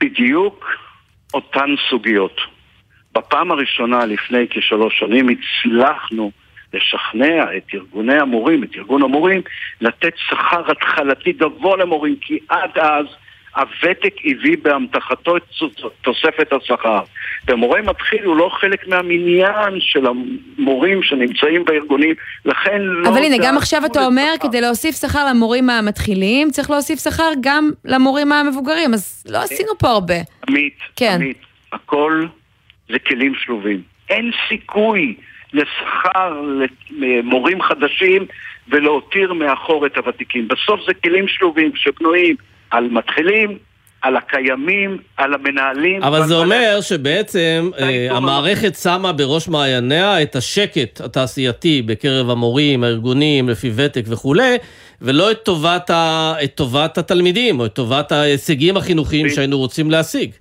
בדיוק 0.04 0.66
אותן 1.34 1.76
סוגיות. 1.90 2.42
בפעם 3.16 3.52
הראשונה 3.52 4.06
לפני 4.06 4.48
כשלוש 4.50 5.00
שנים 5.00 5.28
הצלחנו 5.30 6.32
לשכנע 6.74 7.58
את 7.58 7.64
ארגוני 7.74 8.20
המורים, 8.20 8.64
את 8.64 8.76
ארגון 8.76 9.04
המורים, 9.04 9.42
לתת 9.82 10.14
שכר 10.18 10.72
התחלתי 10.72 11.32
גבוה 11.32 11.78
למורים, 11.78 12.16
כי 12.22 12.40
עד 12.50 12.78
אז 12.78 13.06
הוותק 13.56 14.14
הביא 14.26 14.58
באמתחתו 14.62 15.38
את 15.38 15.44
תוספת 16.02 16.54
השכר. 16.54 17.02
ומורה 17.48 17.82
מתחיל 17.82 18.24
הוא 18.24 18.38
לא 18.38 18.50
חלק 18.54 18.88
מהמניין 18.88 19.80
של 19.80 20.06
המורים 20.08 21.04
שנמצאים 21.04 21.66
בארגונים, 21.66 22.16
לכן 22.46 22.82
לא... 22.82 23.10
אבל 23.10 23.24
הנה, 23.24 23.36
גם 23.42 23.58
עכשיו 23.58 23.86
אתה 23.86 24.06
אומר, 24.06 24.32
שכר. 24.36 24.48
כדי 24.48 24.62
להוסיף 24.62 24.96
שכר 24.96 25.26
למורים 25.30 25.70
המתחילים, 25.70 26.52
צריך 26.52 26.70
להוסיף 26.70 27.00
שכר 27.00 27.32
גם 27.42 27.72
למורים 27.86 28.32
המבוגרים, 28.32 28.94
אז 28.94 29.26
לא 29.30 29.38
עשינו 29.38 29.78
פה 29.80 29.88
הרבה. 29.88 30.18
עמית, 30.48 30.78
כן. 30.96 31.16
עמית, 31.16 31.38
הכל 31.72 32.26
זה 32.90 33.00
כלים 33.00 33.34
שלובים. 33.36 33.82
אין 34.10 34.32
סיכוי 34.50 35.16
לשכר 35.54 36.42
למורים 36.90 37.62
חדשים 37.62 38.26
ולהותיר 38.68 39.34
מאחור 39.34 39.86
את 39.86 39.98
הוותיקים. 39.98 40.48
בסוף 40.48 40.82
זה 40.88 40.94
כלים 40.94 41.28
שלובים 41.28 41.72
שבנויים 41.76 42.36
על 42.74 42.88
מתחילים, 42.92 43.58
על 44.02 44.18
הקיימים, 44.18 44.98
על 45.18 45.34
המנהלים. 45.34 46.04
אבל 46.04 46.24
זה 46.24 46.36
אומר 46.36 46.78
שבעצם 46.82 47.70
אה, 47.80 48.18
המערכת 48.18 48.76
שמה 48.76 49.14
בראש 49.14 49.48
מעייניה 49.48 50.22
את 50.22 50.36
השקט 50.36 51.02
התעשייתי 51.02 51.82
בקרב 51.82 52.30
המורים, 52.30 52.84
הארגונים, 52.84 53.50
לפי 53.50 53.72
ותק 53.76 54.04
וכולי, 54.08 54.58
ולא 55.02 55.32
את 55.32 55.38
טובת, 55.38 55.90
ה, 55.90 56.34
את 56.44 56.56
טובת 56.56 56.98
התלמידים, 56.98 57.60
או 57.60 57.66
את 57.66 57.74
טובת 57.74 58.12
ההישגים 58.12 58.78
החינוכיים 58.78 59.30
שהיינו 59.30 59.58
רוצים 59.58 59.92
להשיג. 59.92 60.32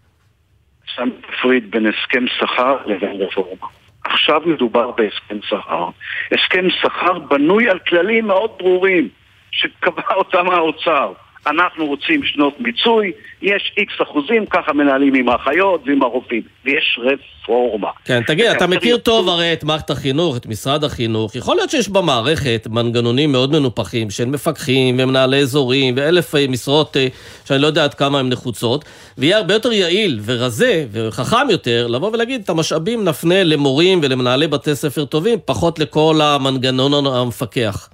שם 0.94 1.08
תפריד 1.20 1.70
בין 1.70 1.86
הסכם 1.86 2.24
שכר 2.38 2.76
לבין 2.86 3.20
רפורמה. 3.20 3.66
עכשיו 4.04 4.40
מדובר 4.46 4.90
בהסכם 4.90 5.36
שכר. 5.48 5.88
הסכם 6.32 6.70
שכר 6.80 7.18
בנוי 7.18 7.70
על 7.70 7.78
כללים 7.78 8.26
מאוד 8.26 8.50
ברורים 8.58 9.08
שקבע 9.50 10.14
אותם 10.14 10.50
האוצר. 10.50 11.12
אנחנו 11.46 11.86
רוצים 11.86 12.24
שנות 12.24 12.60
מיצוי, 12.60 13.12
יש 13.42 13.72
איקס 13.76 13.94
אחוזים, 14.02 14.46
ככה 14.46 14.72
מנהלים 14.72 15.14
עם 15.14 15.28
האחיות 15.28 15.82
ועם 15.86 16.02
הרופאים, 16.02 16.42
ויש 16.64 17.00
רפורמה. 17.02 17.88
כן, 18.04 18.22
תגיד, 18.26 18.46
אתה 18.46 18.66
מכיר 18.66 18.96
טוב 18.96 19.28
הרי 19.28 19.52
את 19.52 19.64
מערכת 19.64 19.90
החינוך, 19.90 20.36
את 20.36 20.46
משרד 20.46 20.84
החינוך, 20.84 21.34
יכול 21.34 21.56
להיות 21.56 21.70
שיש 21.70 21.88
במערכת 21.88 22.66
מנגנונים 22.70 23.32
מאוד 23.32 23.52
מנופחים 23.52 24.10
של 24.10 24.24
מפקחים 24.24 24.96
ומנהלי 24.98 25.38
אזורים 25.38 25.94
ואלף 25.96 26.34
אה, 26.34 26.46
משרות 26.48 26.96
אה, 26.96 27.06
שאני 27.44 27.62
לא 27.62 27.66
יודע 27.66 27.84
עד 27.84 27.94
כמה 27.94 28.18
הן 28.18 28.28
נחוצות, 28.28 28.84
ויהיה 29.18 29.36
הרבה 29.38 29.54
יותר 29.54 29.72
יעיל 29.72 30.20
ורזה 30.24 30.84
וחכם 30.92 31.50
יותר 31.50 31.86
לבוא 31.86 32.10
ולהגיד 32.12 32.40
את 32.44 32.50
המשאבים 32.50 33.04
נפנה 33.04 33.44
למורים 33.44 34.00
ולמנהלי 34.02 34.46
בתי 34.46 34.74
ספר 34.74 35.04
טובים, 35.04 35.38
פחות 35.44 35.78
לכל 35.78 36.20
המנגנון 36.22 37.06
המפקח. 37.06 37.88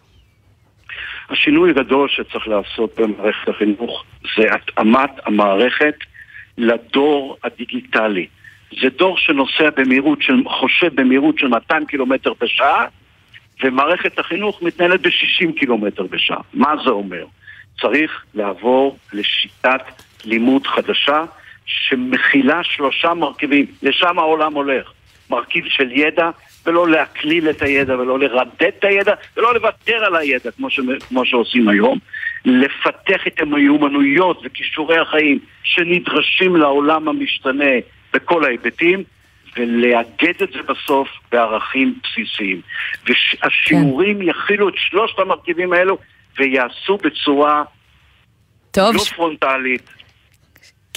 השינוי 1.31 1.71
הגדול 1.71 2.09
שצריך 2.09 2.49
לעשות 2.49 3.01
במערכת 3.01 3.49
החינוך 3.49 4.05
זה 4.37 4.55
התאמת 4.55 5.11
המערכת 5.27 5.95
לדור 6.59 7.37
הדיגיטלי. 7.45 8.27
זה 8.81 8.89
דור 8.99 9.19
שנוסע 9.19 9.71
במהירות, 9.77 10.23
של, 10.23 10.35
חושב 10.47 11.01
במהירות 11.01 11.39
של 11.39 11.49
200 11.49 11.87
קילומטר 11.87 12.33
בשעה, 12.41 12.87
ומערכת 13.63 14.19
החינוך 14.19 14.63
מתנהלת 14.63 15.01
ב-60 15.01 15.59
קילומטר 15.59 16.03
בשעה. 16.03 16.41
מה 16.55 16.75
זה 16.85 16.91
אומר? 16.91 17.25
צריך 17.81 18.25
לעבור 18.35 18.99
לשיטת 19.13 19.83
לימוד 20.25 20.67
חדשה 20.67 21.25
שמכילה 21.67 22.65
שלושה 22.65 23.15
מרכיבים. 23.15 23.67
לשם 23.83 24.19
העולם 24.19 24.55
הולך. 24.55 24.93
מרכיב 25.31 25.65
של 25.69 25.93
ידע, 25.93 26.31
ולא 26.67 26.89
להקליל 26.89 27.51
את 27.51 27.63
הידע 27.63 27.95
ולא 27.95 28.19
לרדד 28.19 28.63
את 28.79 28.85
הידע 28.85 29.15
ולא 29.37 29.55
לוותר 29.55 30.05
על 30.05 30.17
הידע 30.17 30.51
כמו, 30.51 30.71
ש... 30.71 30.81
כמו 31.09 31.27
שעושים 31.27 31.69
היום. 31.69 31.99
לפתח 32.45 33.27
את 33.27 33.41
המיומנויות 33.41 34.41
וכישורי 34.45 34.99
החיים 34.99 35.39
שנדרשים 35.63 36.57
לעולם 36.57 37.09
המשתנה 37.09 37.75
בכל 38.13 38.45
ההיבטים 38.45 39.03
ולאגד 39.57 40.43
את 40.43 40.53
זה 40.53 40.63
בסוף 40.69 41.09
בערכים 41.33 41.95
בסיסיים. 42.03 42.61
והשיעורים 43.07 44.19
כן. 44.19 44.29
יכילו 44.29 44.69
את 44.69 44.75
שלושת 44.77 45.19
המרכיבים 45.19 45.73
האלו 45.73 45.99
ויעשו 46.39 46.97
בצורה 46.97 47.63
טוב. 48.71 48.95
לא 48.95 49.01
פרונטלית, 49.17 49.83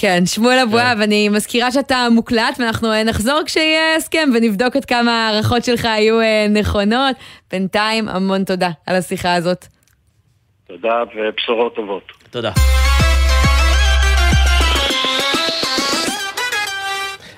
כן, 0.02 0.26
שמואל 0.26 0.58
אבואב, 0.58 0.96
כן. 0.96 1.02
אני 1.02 1.28
מזכירה 1.28 1.70
שאתה 1.70 2.06
מוקלט, 2.10 2.56
ואנחנו 2.58 2.92
אה, 2.92 3.04
נחזור 3.04 3.40
כשיהיה 3.46 3.96
הסכם 3.96 4.28
ונבדוק 4.34 4.76
עד 4.76 4.84
כמה 4.84 5.10
ההערכות 5.10 5.64
שלך 5.64 5.84
היו 5.84 6.20
אה, 6.20 6.46
נכונות. 6.50 7.16
בינתיים, 7.52 8.08
המון 8.08 8.44
תודה 8.44 8.70
על 8.86 8.96
השיחה 8.96 9.34
הזאת. 9.34 9.66
תודה 10.66 11.02
ובשורות 11.16 11.74
טובות. 11.74 12.02
תודה. 12.30 12.52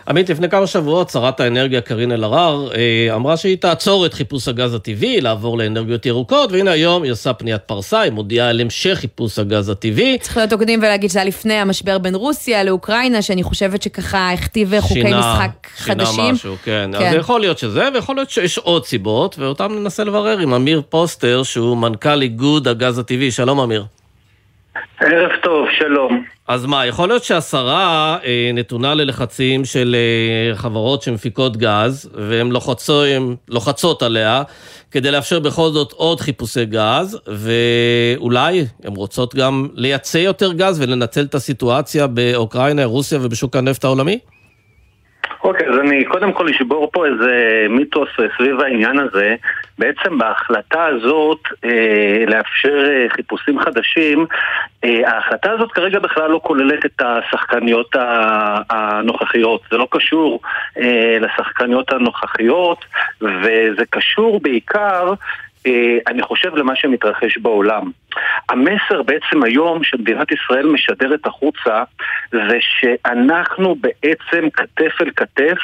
עמית, 0.09 0.31
לפני 0.31 0.49
כמה 0.49 0.67
שבועות 0.67 1.11
שרת 1.11 1.41
האנרגיה 1.41 1.81
קארין 1.81 2.13
אלהרר 2.13 2.69
אה, 2.75 3.15
אמרה 3.15 3.37
שהיא 3.37 3.57
תעצור 3.57 4.07
את 4.07 4.15
חיפוש 4.15 4.49
הגז 4.49 4.75
הטבעי, 4.75 5.21
לעבור 5.21 5.59
לאנרגיות 5.59 6.07
ירוקות, 6.07 6.53
והנה 6.53 6.71
היום 6.71 7.03
היא 7.03 7.13
עושה 7.13 7.33
פניית 7.33 7.63
פרסה, 7.63 8.01
היא 8.01 8.13
מודיעה 8.13 8.49
על 8.49 8.61
המשך 8.61 8.95
חיפוש 8.95 9.39
הגז 9.39 9.69
הטבעי. 9.69 10.19
צריך 10.21 10.37
להיות 10.37 10.53
הוגנים 10.53 10.79
ולהגיד 10.79 11.11
שזה 11.11 11.19
היה 11.19 11.29
לפני 11.29 11.55
המשבר 11.55 11.99
בין 11.99 12.15
רוסיה 12.15 12.65
לאוקראינה, 12.65 13.23
שאני 13.23 13.43
חושבת 13.43 13.83
שככה 13.83 14.33
הכתיב 14.33 14.81
חוקי 14.81 14.95
שינה, 14.95 15.19
משחק 15.19 15.69
שינה 15.77 15.95
חדשים. 15.95 16.15
שינה 16.15 16.33
משהו, 16.33 16.57
כן. 16.65 16.91
כן. 16.99 17.07
אז 17.07 17.15
יכול 17.15 17.41
להיות 17.41 17.59
שזה, 17.59 17.89
ויכול 17.95 18.17
להיות 18.17 18.31
שיש 18.31 18.59
עוד 18.59 18.87
סיבות, 18.87 19.39
ואותם 19.39 19.73
ננסה 19.73 20.05
לברר 20.05 20.39
עם 20.39 20.55
אמיר 20.55 20.83
פוסטר, 20.89 21.43
שהוא 21.43 21.77
מנכ"ל 21.77 22.23
איגוד 22.23 22.69
הגז 22.69 22.99
הטבעי. 22.99 23.31
שלום 23.31 23.61
אמיר. 23.61 23.85
ערב 25.01 25.31
טוב, 25.43 25.67
שלום. 25.79 26.25
אז 26.49 26.67
מה, 26.67 26.87
יכול 26.87 27.09
להיות 27.09 27.25
שהשרה 27.25 28.19
אה, 28.25 28.51
נתונה 28.55 28.95
ללחצים 28.95 29.65
של 29.65 29.97
אה, 29.99 30.57
חברות 30.57 31.03
שמפיקות 31.03 31.57
גז, 31.57 32.11
והן 32.15 32.51
לוחצות, 33.49 34.03
עליה 34.03 34.43
כדי 34.91 35.11
לאפשר 35.11 35.39
בכל 35.41 35.69
זאת 35.69 35.93
עוד 35.93 36.21
חיפושי 36.21 36.65
גז, 36.65 37.19
ואולי 37.27 38.67
הן 38.85 38.97
רוצות 38.97 39.35
גם 39.35 39.69
לייצא 39.75 40.19
יותר 40.19 40.53
גז 40.53 40.81
ולנצל 40.81 41.25
את 41.25 41.35
הסיטואציה 41.35 42.07
באוקראינה, 42.07 42.85
רוסיה 42.85 43.19
ובשוק 43.23 43.57
הנפט 43.57 43.85
העולמי? 43.85 44.19
אוקיי, 45.45 45.69
אז 45.69 45.79
אני 45.79 46.05
קודם 46.05 46.33
כל 46.33 46.49
אשבור 46.49 46.91
פה 46.93 47.07
איזה 47.07 47.67
מיתוס 47.71 48.09
סביב 48.37 48.61
העניין 48.61 48.99
הזה. 48.99 49.35
בעצם 49.79 50.19
בהחלטה 50.19 50.85
הזאת 50.85 51.39
אה, 51.65 52.25
לאפשר 52.27 52.85
אה, 52.89 53.07
חיפושים 53.09 53.61
חדשים, 53.61 54.27
אה, 54.85 55.11
ההחלטה 55.11 55.51
הזאת 55.51 55.73
כרגע 55.73 55.99
בכלל 55.99 56.31
לא 56.31 56.41
כוללת 56.43 56.87
את 56.87 57.03
השחקניות 57.03 57.97
הנוכחיות. 58.71 59.61
זה 59.71 59.77
לא 59.77 59.89
קשור 59.91 60.41
אה, 60.79 61.19
לשחקניות 61.21 61.93
הנוכחיות, 61.93 62.85
וזה 63.21 63.85
קשור 63.91 64.41
בעיקר 64.41 65.13
אני 66.07 66.23
חושב 66.23 66.57
למה 66.57 66.77
שמתרחש 66.77 67.39
בעולם. 67.39 67.91
המסר 68.49 69.03
בעצם 69.03 69.43
היום 69.43 69.85
שמדינת 69.85 70.33
ישראל 70.33 70.67
משדרת 70.67 71.27
החוצה 71.27 71.83
זה 72.33 72.59
שאנחנו 72.61 73.75
בעצם 73.75 74.51
כתף 74.51 75.03
אל 75.03 75.11
כתף 75.17 75.59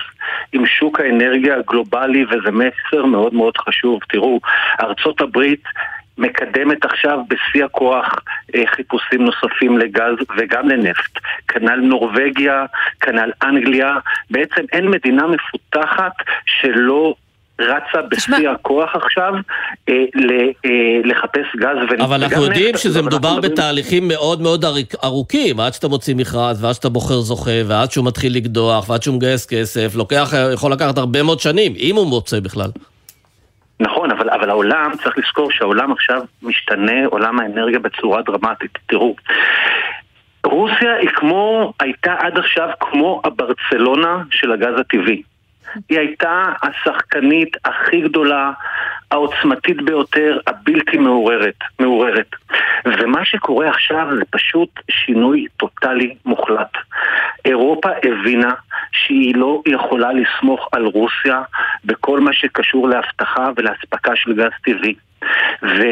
עם 0.52 0.66
שוק 0.66 1.00
האנרגיה 1.00 1.56
הגלובלי 1.56 2.24
וזה 2.24 2.50
מסר 2.50 3.04
מאוד 3.04 3.34
מאוד 3.34 3.56
חשוב. 3.56 4.00
תראו, 4.08 4.40
ארצות 4.80 5.20
הברית 5.20 5.62
מקדמת 6.18 6.84
עכשיו 6.84 7.18
בשיא 7.28 7.64
הכוח 7.64 8.14
אה, 8.54 8.62
חיפושים 8.66 9.24
נוספים 9.24 9.78
לגז 9.78 10.14
וגם 10.36 10.68
לנפט. 10.68 11.18
כנ"ל 11.48 11.80
נורבגיה, 11.80 12.64
כנ"ל 13.00 13.32
אנגליה. 13.42 13.94
בעצם 14.30 14.62
אין 14.72 14.90
מדינה 14.90 15.26
מפותחת 15.26 16.12
שלא 16.46 17.14
רצה 17.60 18.02
בשיא 18.08 18.50
הכוח 18.50 18.90
עכשיו 18.94 19.32
אה, 19.88 19.94
אה, 20.64 20.70
לחפש 21.04 21.56
גז 21.56 21.76
ונפט. 21.90 22.00
אבל 22.04 22.22
אנחנו 22.22 22.44
יודעים 22.44 22.76
שזה 22.76 23.02
מדובר 23.02 23.40
בתהליכים 23.40 24.08
מאוד 24.08 24.40
מאוד 24.40 24.64
ארוכים, 25.04 25.60
עד 25.60 25.72
שאתה 25.72 25.88
מוציא 25.88 26.14
מכרז, 26.14 26.64
ועד 26.64 26.74
שאתה 26.74 26.88
בוחר 26.88 27.20
זוכה, 27.20 27.60
ועד 27.66 27.90
שהוא 27.90 28.06
מתחיל 28.06 28.36
לקדוח, 28.36 28.88
ועד 28.88 29.02
שהוא 29.02 29.16
מגייס 29.16 29.46
כסף, 29.46 29.92
לוקח, 29.96 30.32
יכול 30.54 30.72
לקחת 30.72 30.98
הרבה 30.98 31.22
מאוד 31.22 31.40
שנים, 31.40 31.72
אם 31.78 31.96
הוא 31.96 32.06
מוצא 32.06 32.40
בכלל. 32.40 32.70
נכון, 33.80 34.10
אבל, 34.10 34.30
אבל 34.30 34.50
העולם, 34.50 34.90
צריך 35.02 35.18
לזכור 35.18 35.50
שהעולם 35.50 35.92
עכשיו 35.92 36.22
משתנה, 36.42 37.06
עולם 37.06 37.40
האנרגיה 37.40 37.78
בצורה 37.78 38.22
דרמטית. 38.22 38.78
תראו, 38.86 39.14
רוסיה 40.44 40.94
היא 41.00 41.08
כמו, 41.08 41.72
הייתה 41.80 42.14
עד 42.18 42.38
עכשיו 42.38 42.68
כמו 42.80 43.20
הברצלונה 43.24 44.22
של 44.30 44.52
הגז 44.52 44.80
הטבעי. 44.80 45.22
היא 45.88 45.98
הייתה 45.98 46.52
השחקנית 46.62 47.56
הכי 47.64 48.00
גדולה, 48.00 48.52
העוצמתית 49.10 49.82
ביותר, 49.82 50.38
הבלתי 50.46 50.98
מעוררת, 50.98 51.58
מעוררת. 51.78 52.30
ומה 52.86 53.24
שקורה 53.24 53.68
עכשיו 53.68 54.06
זה 54.16 54.22
פשוט 54.30 54.68
שינוי 54.90 55.46
טוטאלי 55.56 56.14
מוחלט. 56.24 56.72
אירופה 57.44 57.88
הבינה 58.04 58.54
שהיא 58.92 59.36
לא 59.36 59.62
יכולה 59.66 60.12
לסמוך 60.12 60.68
על 60.72 60.84
רוסיה 60.84 61.42
בכל 61.84 62.20
מה 62.20 62.32
שקשור 62.32 62.88
לאבטחה 62.88 63.50
ולאספקה 63.56 64.16
של 64.16 64.32
גז 64.32 64.52
טבעי. 64.64 64.94
ו... 65.62 65.82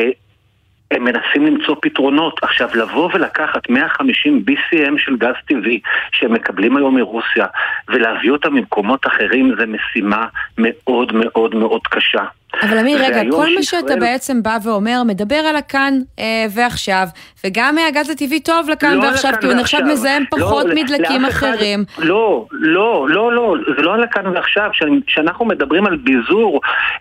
הם 0.90 1.04
מנסים 1.04 1.46
למצוא 1.46 1.76
פתרונות. 1.82 2.40
עכשיו, 2.42 2.68
לבוא 2.74 3.10
ולקחת 3.14 3.70
150 3.70 4.44
BCM 4.48 4.98
של 4.98 5.16
גז 5.16 5.34
טבעי 5.48 5.80
שהם 6.12 6.32
מקבלים 6.32 6.76
היום 6.76 6.96
מרוסיה 6.96 7.46
ולהביא 7.88 8.30
אותם 8.30 8.54
ממקומות 8.54 9.06
אחרים 9.06 9.54
זה 9.58 9.66
משימה 9.66 10.26
מאוד 10.58 11.12
מאוד 11.14 11.54
מאוד 11.54 11.86
קשה. 11.86 12.24
אבל 12.62 12.78
אמיר, 12.78 12.98
רגע, 13.04 13.20
כל 13.30 13.36
מה 13.56 13.62
שישראל- 13.62 13.82
שאתה 13.82 13.96
בעצם 13.96 14.42
בא 14.42 14.58
ואומר, 14.64 15.02
מדבר 15.06 15.36
על 15.36 15.56
הכאן 15.56 15.94
אה, 16.18 16.24
ועכשיו, 16.54 17.06
וגם 17.44 17.76
הגז 17.88 18.10
הטבעי 18.10 18.40
טוב 18.40 18.68
לכאן 18.70 18.94
לא 18.94 19.04
ועכשיו, 19.04 19.32
כי 19.40 19.46
הוא 19.46 19.54
נחשב. 19.54 19.78
מזהם 19.86 20.24
לא, 20.32 20.38
פחות 20.38 20.66
ל- 20.66 20.74
מדלקים 20.74 21.24
אחרים. 21.24 21.84
לא, 21.98 22.46
לא, 22.52 23.06
לא, 23.10 23.32
לא, 23.32 23.54
זה 23.76 23.82
לא 23.82 23.94
על 23.94 24.02
הכאן 24.02 24.26
ועכשיו. 24.26 24.70
כשאנחנו 25.06 25.44
מדברים 25.44 25.86
על 25.86 25.96
ביזור 25.96 26.60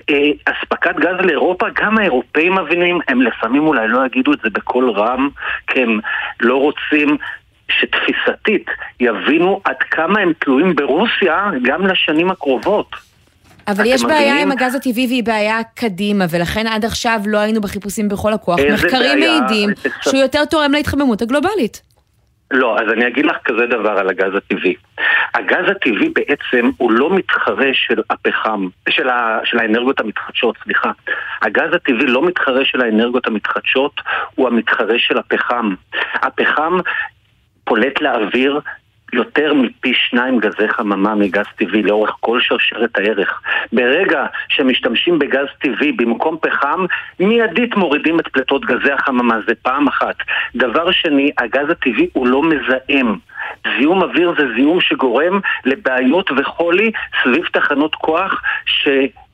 אה, 0.09 0.15
אספקת 0.45 0.95
גז 0.95 1.15
לאירופה, 1.19 1.65
גם 1.81 1.97
האירופאים 1.97 2.55
מבינים, 2.55 2.99
הם 3.07 3.21
לפעמים 3.21 3.67
אולי 3.67 3.87
לא 3.87 4.05
יגידו 4.05 4.33
את 4.33 4.39
זה 4.43 4.49
בקול 4.49 4.89
רם, 4.91 5.29
כי 5.67 5.81
הם 5.81 5.99
לא 6.39 6.55
רוצים... 6.55 7.17
שתפיסתית 7.81 8.65
יבינו 8.99 9.61
עד 9.63 9.75
כמה 9.91 10.19
הם 10.19 10.33
תלויים 10.39 10.75
ברוסיה 10.75 11.49
גם 11.63 11.87
לשנים 11.87 12.31
הקרובות. 12.31 12.95
אבל 13.67 13.85
יש 13.85 14.03
בעיה? 14.03 14.41
עם 14.41 14.51
הגז 14.51 14.75
הטבעי 14.75 15.07
והיא 15.07 15.23
בעיה 15.23 15.59
קדימה, 15.75 16.25
ולכן 16.29 16.67
עד 16.67 16.85
עכשיו 16.85 17.19
לא 17.25 17.37
היינו 17.37 17.61
בחיפושים 17.61 18.09
בכל 18.09 18.33
הכוח. 18.33 18.59
מחקרים 18.73 19.19
בעיה? 19.19 19.39
מעידים 19.39 19.69
שהוא 20.01 20.21
יותר 20.21 20.45
תורם 20.45 20.71
להתחממות 20.71 21.21
הגלובלית. 21.21 21.81
לא, 22.51 22.75
אז 22.79 22.93
אני 22.93 23.07
אגיד 23.07 23.25
לך 23.25 23.35
כזה 23.45 23.65
דבר 23.65 23.89
על 23.89 24.09
הגז 24.09 24.35
הטבעי. 24.35 24.75
הגז 25.33 25.71
הטבעי 25.71 26.09
בעצם 26.09 26.69
הוא 26.77 26.91
לא 26.91 27.15
מתחרה 27.15 27.69
של 27.73 28.01
הפחם, 28.09 28.67
של, 28.89 29.09
ה, 29.09 29.39
של 29.43 29.59
האנרגיות 29.59 29.99
המתחדשות, 29.99 30.55
סליחה. 30.63 30.91
הגז 31.41 31.73
הטבעי 31.73 32.05
לא 32.07 32.25
מתחרה 32.25 32.65
של 32.65 32.81
האנרגיות 32.81 33.27
המתחדשות, 33.27 34.01
הוא 34.35 34.47
המתחרה 34.47 34.99
של 34.99 35.17
הפחם. 35.17 35.75
הפחם 36.13 36.77
פולט 37.63 38.01
לאוויר 38.01 38.59
יותר 39.13 39.53
מפי 39.53 39.93
שניים 39.93 40.39
גזי 40.39 40.67
חממה 40.67 41.15
מגז 41.15 41.45
טבעי 41.57 41.83
לאורך 41.83 42.15
כל 42.19 42.39
שרשרת 42.41 42.97
הערך. 42.97 43.41
ברגע 43.73 44.25
שמשתמשים 44.49 45.19
בגז 45.19 45.47
טבעי 45.61 45.91
במקום 45.91 46.37
פחם, 46.41 46.85
מיידית 47.19 47.75
מורידים 47.75 48.19
את 48.19 48.27
פליטות 48.27 48.65
גזי 48.65 48.91
החממה, 48.91 49.39
זה 49.47 49.55
פעם 49.61 49.87
אחת. 49.87 50.15
דבר 50.55 50.91
שני, 50.91 51.31
הגז 51.37 51.69
הטבעי 51.69 52.09
הוא 52.13 52.27
לא 52.27 52.43
מזהם. 52.43 53.15
זיהום 53.77 54.03
אוויר 54.03 54.33
זה 54.37 54.45
זיהום 54.55 54.81
שגורם 54.81 55.39
לבעיות 55.65 56.31
וחולי 56.37 56.91
סביב 57.23 57.45
תחנות 57.53 57.95
כוח 57.95 58.41
ש... 58.65 58.87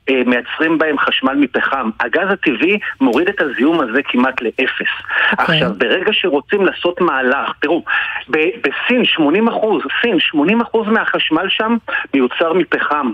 אה, 0.08 0.22
מייצרים 0.26 0.78
בהם 0.78 0.98
חשמל 0.98 1.34
מפחם. 1.34 1.90
הגז 2.00 2.28
הטבעי 2.30 2.78
מוריד 3.00 3.28
את 3.28 3.40
הזיהום 3.40 3.80
הזה 3.80 4.00
כמעט 4.04 4.42
לאפס. 4.42 4.80
Okay. 4.80 5.42
עכשיו, 5.42 5.70
ברגע 5.78 6.12
שרוצים 6.12 6.66
לעשות 6.66 7.00
מהלך, 7.00 7.52
תראו, 7.60 7.84
ב- 8.30 8.48
בסין 8.60 9.04
80 9.04 9.48
אחוז, 9.48 9.82
סין 10.00 10.20
80 10.20 10.60
אחוז 10.60 10.88
מהחשמל 10.88 11.48
שם 11.48 11.76
מיוצר 12.14 12.52
מפחם. 12.52 13.12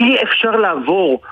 אי 0.00 0.22
אפשר 0.22 0.50
לעבור 0.50 1.22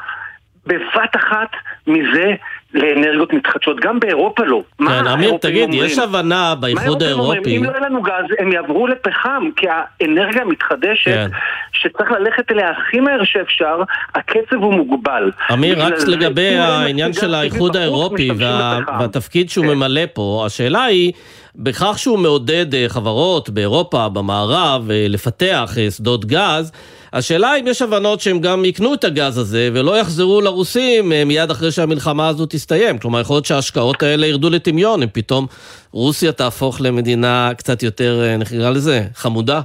בבת 0.66 1.16
אחת 1.16 1.50
מזה 1.86 2.34
לאנרגיות 2.76 3.32
מתחדשות. 3.32 3.80
גם 3.80 4.00
באירופה 4.00 4.44
לא. 4.44 4.62
כן, 4.78 5.06
אמיר, 5.06 5.36
תגיד, 5.40 5.62
אומרים? 5.62 5.84
יש 5.84 5.98
הבנה 5.98 6.54
באיחוד 6.54 7.02
אומרים? 7.02 7.30
האירופי... 7.30 7.56
אם 7.56 7.64
לא 7.64 7.70
יהיה 7.70 7.80
לנו 7.80 8.02
גז, 8.02 8.24
הם 8.38 8.52
יעברו 8.52 8.86
לפחם, 8.86 9.48
כי 9.56 9.66
האנרגיה 10.00 10.42
המתחדשת, 10.42 11.04
כן. 11.04 11.28
שצריך 11.72 12.10
ללכת 12.10 12.52
אליה 12.52 12.70
הכי 12.70 13.00
מהר 13.00 13.24
שאפשר, 13.24 13.82
הקצב 14.14 14.56
הוא 14.56 14.74
מוגבל. 14.74 15.30
אמיר, 15.52 15.82
רק 15.82 15.96
זה, 15.96 16.10
לגבי 16.10 16.40
אין 16.40 16.60
העניין 16.60 17.12
של 17.12 17.34
האיחוד 17.34 17.76
האירופי 17.76 18.30
וה-. 18.38 18.78
והתפקיד 19.00 19.50
שהוא 19.50 19.66
כן. 19.66 19.72
ממלא 19.72 20.02
פה, 20.14 20.42
השאלה 20.46 20.84
היא, 20.84 21.12
בכך 21.58 21.98
שהוא 21.98 22.18
מעודד 22.18 22.74
אה, 22.74 22.84
חברות 22.88 23.50
באירופה, 23.50 24.08
במערב, 24.08 24.90
אה, 24.90 25.06
לפתח 25.08 25.74
אה, 25.78 25.90
שדות 25.90 26.24
גז, 26.24 26.72
השאלה 27.12 27.56
אם 27.56 27.66
יש 27.66 27.82
הבנות 27.82 28.20
שהם 28.20 28.40
גם 28.40 28.64
יקנו 28.64 28.94
את 28.94 29.04
הגז 29.04 29.38
הזה 29.38 29.70
ולא 29.72 29.98
יחזרו 29.98 30.40
לרוסים 30.40 31.12
מיד 31.26 31.50
אחרי 31.50 31.72
שהמלחמה 31.72 32.28
הזאת 32.28 32.50
תסתיים. 32.50 32.65
כלומר, 33.00 33.20
יכול 33.20 33.34
להיות 33.36 33.44
שההשקעות 33.44 34.02
האלה 34.02 34.26
ירדו 34.26 34.50
לטמיון, 34.50 35.02
אם 35.02 35.08
פתאום 35.12 35.46
רוסיה 35.92 36.32
תהפוך 36.32 36.80
למדינה 36.80 37.50
קצת 37.58 37.82
יותר, 37.82 38.20
אה, 38.22 38.36
נקרא 38.36 38.70
לזה, 38.70 39.00
חמודה. 39.14 39.60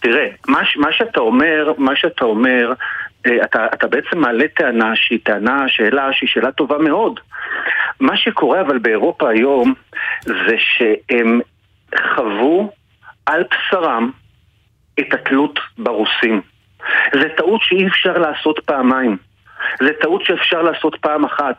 תראה, 0.00 0.28
מה, 0.48 0.60
מה 0.76 0.92
שאתה 0.92 1.20
אומר, 1.20 1.72
מה 1.78 1.96
שאתה 1.96 2.24
אומר, 2.24 2.72
אה, 3.26 3.44
אתה, 3.44 3.66
אתה 3.74 3.86
בעצם 3.86 4.18
מעלה 4.18 4.44
טענה 4.56 4.92
שהיא 4.94 5.18
טענה, 5.24 5.64
שאלה 5.68 6.08
שהיא 6.12 6.28
שאלה 6.28 6.52
טובה 6.52 6.78
מאוד. 6.78 7.20
מה 8.00 8.16
שקורה 8.16 8.60
אבל 8.60 8.78
באירופה 8.78 9.30
היום 9.30 9.74
זה 10.24 10.56
שהם 10.58 11.40
חוו 12.14 12.72
על 13.26 13.44
בשרם 13.50 14.10
את 15.00 15.14
התלות 15.14 15.58
ברוסים. 15.78 16.40
זה 17.12 17.28
טעות 17.36 17.60
שאי 17.62 17.86
אפשר 17.86 18.18
לעשות 18.18 18.60
פעמיים. 18.64 19.16
זה 19.80 19.90
טעות 20.00 20.24
שאפשר 20.24 20.62
לעשות 20.62 20.96
פעם 21.00 21.24
אחת. 21.24 21.56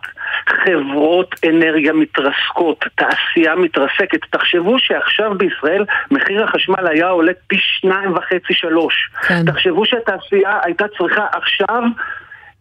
חברות 0.49 1.35
אנרגיה 1.49 1.93
מתרסקות, 1.93 2.85
תעשייה 2.95 3.55
מתרסקת. 3.55 4.19
תחשבו 4.29 4.79
שעכשיו 4.79 5.33
בישראל 5.37 5.85
מחיר 6.11 6.43
החשמל 6.43 6.87
היה 6.87 7.07
עולה 7.07 7.31
פי 7.47 7.57
שניים 7.59 8.13
וחצי 8.13 8.53
שלוש. 8.53 9.09
כן. 9.27 9.45
תחשבו 9.45 9.85
שהתעשייה 9.85 10.59
הייתה 10.63 10.85
צריכה 10.97 11.25
עכשיו 11.33 11.83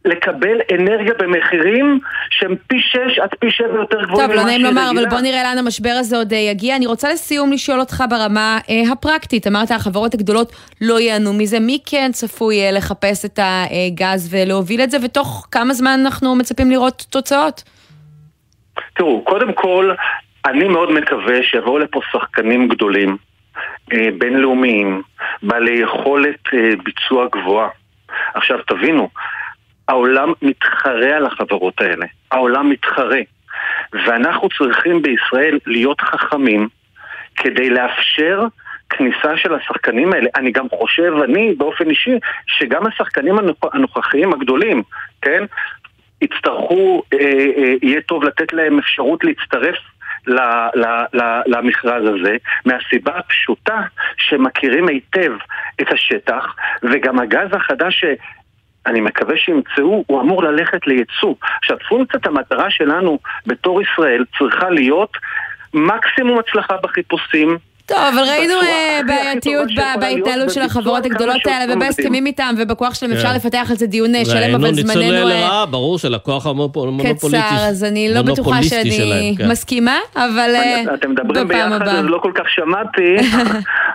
לקבל 0.05 0.61
אנרגיה 0.75 1.15
במחירים 1.19 2.01
שהם 2.31 2.55
פי 2.67 2.79
שש 2.81 3.19
עד 3.19 3.29
פי 3.39 3.51
שבע 3.51 3.77
יותר 3.77 4.05
גבוהים 4.05 4.29
טוב, 4.29 4.37
לא 4.37 4.45
נעים 4.45 4.63
לומר, 4.65 4.91
אבל. 4.95 5.07
בוא 5.09 5.21
נראה 5.21 5.43
לאן 5.43 5.59
המשבר 5.59 5.93
הזה 5.99 6.17
עוד 6.17 6.33
אה, 6.33 6.39
יגיע. 6.39 6.77
אני 6.77 6.87
רוצה 6.87 7.09
לסיום 7.13 7.53
לשאול 7.53 7.81
אותך 7.81 8.05
ברמה 8.11 8.59
אה, 8.71 8.93
הפרקטית. 8.93 9.47
אמרת, 9.47 9.71
החברות 9.71 10.15
הגדולות 10.15 10.53
לא 10.81 11.01
ייהנו 11.01 11.33
מזה. 11.33 11.61
מי 11.61 11.79
כן 11.87 12.11
צפוי 12.13 12.67
אה, 12.67 12.71
לחפש 12.71 13.25
את 13.25 13.39
הגז 13.43 14.35
ולהוביל 14.35 14.81
את 14.81 14.91
זה, 14.91 14.97
ותוך 15.05 15.49
כמה 15.51 15.75
זמן 15.75 16.01
אנחנו 16.05 16.35
מצפים 16.35 16.71
לראות 16.71 17.07
תוצאות? 17.11 17.63
תראו, 18.95 19.25
קודם 19.25 19.53
כל, 19.53 19.95
אני 20.47 20.69
מאוד 20.69 20.93
מקווה 20.93 21.43
שיבואו 21.43 21.79
לפה 21.79 22.01
שחקנים 22.13 22.69
גדולים, 22.69 23.17
אה, 23.93 24.09
בינלאומיים, 24.19 25.03
בעלי 25.43 25.79
יכולת 25.79 26.41
אה, 26.55 26.71
ביצוע 26.85 27.27
גבוהה. 27.33 27.69
עכשיו 28.35 28.59
תבינו, 28.67 29.09
העולם 29.91 30.33
מתחרה 30.43 31.17
על 31.17 31.27
החברות 31.27 31.81
האלה. 31.81 32.07
העולם 32.31 32.71
מתחרה. 32.71 33.21
ואנחנו 33.93 34.49
צריכים 34.59 35.03
בישראל 35.03 35.59
להיות 35.67 36.01
חכמים 36.01 36.69
כדי 37.37 37.71
לאפשר 37.71 38.43
כניסה 38.91 39.37
של 39.37 39.55
השחקנים 39.55 40.13
האלה. 40.13 40.29
אני 40.37 40.53
גם 40.53 40.69
חושב, 40.69 41.13
אני 41.25 41.55
באופן 41.55 41.91
אישי, 41.91 42.19
שגם 42.47 42.87
השחקנים 42.87 43.39
הנוכ- 43.39 43.71
הנוכחיים 43.73 44.33
הגדולים, 44.33 44.83
כן? 45.23 45.45
יצטרכו, 46.23 47.03
אה, 47.13 47.19
אה, 47.57 47.75
יהיה 47.83 48.01
טוב 48.01 48.25
לתת 48.25 48.53
להם 48.53 48.79
אפשרות 48.79 49.25
להצטרף 49.25 49.77
ל- 50.27 50.41
ל- 50.75 51.05
ל- 51.21 51.43
למכרז 51.47 52.03
הזה, 52.09 52.37
מהסיבה 52.67 53.13
הפשוטה 53.19 53.81
שמכירים 54.17 54.89
היטב 54.89 55.33
את 55.81 55.93
השטח, 55.93 56.55
וגם 56.83 57.19
הגז 57.19 57.49
החדש 57.53 58.01
ש... 58.01 58.05
אני 58.87 59.01
מקווה 59.01 59.37
שימצאו, 59.37 60.05
הוא 60.07 60.21
אמור 60.21 60.43
ללכת 60.43 60.87
לייצוא. 60.87 61.35
עכשיו, 61.63 61.77
פונקציית 61.89 62.27
המטרה 62.27 62.71
שלנו 62.71 63.19
בתור 63.47 63.83
ישראל 63.83 64.25
צריכה 64.39 64.71
להיות 64.71 65.13
מקסימום 65.75 66.39
הצלחה 66.39 66.77
בחיפושים, 66.83 67.59
טוב, 67.91 67.99
אבל 67.99 68.23
ראינו 68.23 68.55
אה, 68.55 69.01
בעייתיות 69.07 69.69
בהתנהלות 70.01 70.51
של 70.51 70.63
החברות 70.63 71.05
הגדולות 71.05 71.47
האלה. 71.47 71.75
ובהסכמים 71.75 72.27
איתם 72.27 72.55
ובכוח 72.59 72.95
שלהם 72.95 73.13
אפשר 73.13 73.29
כן. 73.29 73.35
לפתח 73.35 73.67
על 73.71 73.77
זה 73.77 73.87
דיון 73.87 74.15
אה, 74.15 74.25
שלם, 74.25 74.37
ראינו 74.37 74.57
אבל 74.57 74.75
זמננו 74.75 75.03
אה, 75.03 75.25
לרעה, 75.25 75.67
ברור, 75.67 75.99
של 75.99 76.15
הכוח 76.15 76.47
המונופוליסטי. 76.47 77.27
קצר, 77.27 77.69
אז 77.69 77.85
אני 77.85 78.15
לא 78.15 78.23
בטוחה 78.23 78.63
שאני 78.63 79.35
כן. 79.39 79.49
מסכימה, 79.49 79.99
אבל 80.17 80.51
אה, 80.55 80.83
אתם 80.95 81.11
מדברים 81.11 81.49
בפעם 81.49 81.71
ביחד, 81.71 81.83
הבאה. 81.83 81.99
אז 81.99 82.05
לא 82.05 82.19
כל 82.23 82.33
כך 82.35 82.45
שמעתי. 82.49 83.17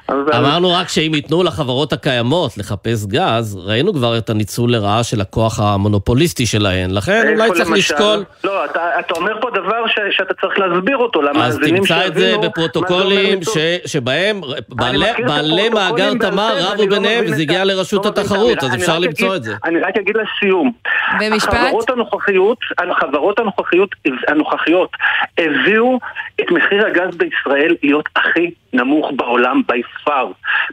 אמרנו 0.38 0.74
רק 0.74 0.90
שאם 0.90 1.12
ייתנו 1.16 1.44
לחברות 1.44 1.94
הקיימות 1.94 2.58
לחפש 2.58 3.06
גז, 3.06 3.60
ראינו 3.66 3.94
כבר 3.94 4.18
את 4.18 4.30
הניצול 4.30 4.72
לרעה 4.72 5.04
של 5.04 5.22
הכוח 5.22 5.60
המונופוליסטי 5.60 6.46
שלהן, 6.46 6.92
לכן 6.92 7.28
אולי 7.36 7.50
צריך? 7.52 7.72
לשקול. 7.72 8.24
לא, 8.44 8.66
אתה, 8.66 8.80
אתה 9.00 9.14
אומר 9.14 9.32
פה 9.42 9.50
דבר 9.50 9.88
ש, 9.88 10.18
שאתה 10.18 10.34
צריך 10.42 10.60
להסביר 10.60 10.98
אותו 10.98 11.22
אז 11.22 11.26
למאזינים 11.26 11.78
תמצא 11.78 12.08
את 12.08 12.14
זה 12.16 12.20
שיבינו 12.20 12.42
בפרוטוקולים. 12.42 13.40
שבהם 13.86 14.42
בעלי, 14.70 15.06
בעלי 15.28 15.70
מאגר 15.70 16.12
תמר 16.14 16.58
רבו 16.60 16.84
לא 16.84 16.90
ביניהם 16.90 17.24
וזה 17.26 17.42
הגיע 17.42 17.66
לרשות 17.66 18.06
לא 18.06 18.10
התחרות. 18.10 18.64
אז 18.64 18.76
אפשר 18.76 19.00
למצוא 19.00 19.28
אגיד- 19.28 19.36
את 19.38 19.44
זה. 19.44 19.56
אני 19.66 19.80
רק 19.80 19.98
אגיד 19.98 20.16
לסיום. 20.18 20.72
במשפט? 21.20 21.54
החברות 21.54 21.90
הנוכחיות, 21.90 22.58
החברות 22.78 23.40
הנוכחיות, 23.40 23.90
הנוכחיות 24.28 24.90
הביאו 25.38 26.00
את 26.42 26.52
מחיר 26.52 26.86
הגז 26.86 27.18
בישראל 27.18 27.76
להיות 27.84 28.10
הכי 28.16 28.52
נמוך 28.74 29.12
בעולם 29.16 29.62
by 29.72 30.08
far. 30.10 30.26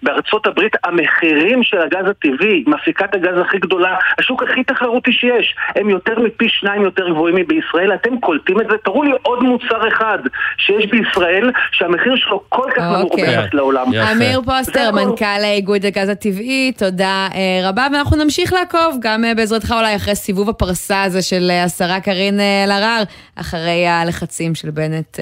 בארצות 0.03 0.47
הברית 0.47 0.73
המחירים 0.85 1.63
של 1.63 1.79
הגז 1.79 2.05
הטבעי, 2.11 2.65
מפיקת 2.67 3.15
הגז 3.15 3.39
הכי 3.41 3.59
גדולה, 3.59 3.97
השוק 4.19 4.43
הכי 4.43 4.65
תחרותי 4.65 5.13
שיש, 5.13 5.55
הם 5.77 5.91
יותר 5.91 6.19
מפי 6.19 6.49
שניים 6.49 6.83
יותר 6.83 7.09
גבוהים 7.09 7.37
מבישראל. 7.37 7.95
אתם 7.95 8.21
קולטים 8.21 8.61
את 8.61 8.67
זה? 8.71 8.77
תראו 8.85 9.03
לי 9.03 9.11
עוד 9.23 9.43
מוצר 9.43 9.89
אחד 9.89 10.19
שיש 10.57 10.87
בישראל 10.87 11.51
שהמחיר 11.73 12.17
שלו 12.17 12.43
כל 12.49 12.71
כך 12.77 12.83
נמוך 12.99 13.13
אוקיי. 13.13 13.37
לעולם. 13.53 13.93
יפה. 13.93 14.13
אמיר 14.13 14.41
פוסטר. 14.45 14.91
מנכ"ל 14.91 15.45
איגוד 15.45 15.87
הגז 15.87 16.09
הטבעי, 16.09 16.73
תודה 16.77 17.29
אה, 17.35 17.69
רבה, 17.69 17.87
ואנחנו 17.93 18.17
נמשיך 18.17 18.53
לעקוב, 18.53 18.97
גם 19.01 19.25
אה, 19.25 19.35
בעזרתך 19.35 19.75
אולי 19.79 19.97
אחרי 19.97 20.15
סיבוב 20.15 20.49
הפרסה 20.49 21.03
הזה 21.03 21.23
של 21.23 21.51
אה, 21.51 21.65
השרה 21.65 22.01
קארין 22.01 22.41
אלהרר, 22.65 23.03
אחרי 23.37 23.87
הלחצים 23.87 24.55
של 24.55 24.71
בנט 24.71 25.19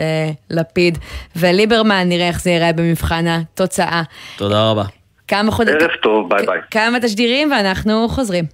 לפיד 0.50 0.98
וליברמן, 1.36 2.08
נראה 2.08 2.28
איך 2.28 2.42
זה 2.42 2.50
ייראה 2.50 2.72
במבחן 2.72 3.26
התוצאה. 3.28 4.02
תודה 4.36 4.70
רבה. 4.70 4.84
כמה 5.28 5.50
חודשים... 5.52 5.76
ערב 5.80 5.90
טוב, 6.02 6.28
ביי 6.30 6.46
ביי. 6.46 6.60
כמה 6.70 7.00
תשדירים 7.00 7.52
ואנחנו 7.52 8.08
חוזרים. 8.08 8.44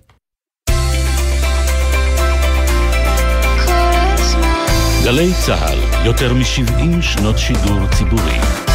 גלי 5.06 5.32
צה"ל, 5.46 6.06
יותר 6.06 6.32
מ-70 6.34 7.02
שנות 7.02 7.38
שידור 7.38 7.86
ציבורי. 7.98 8.65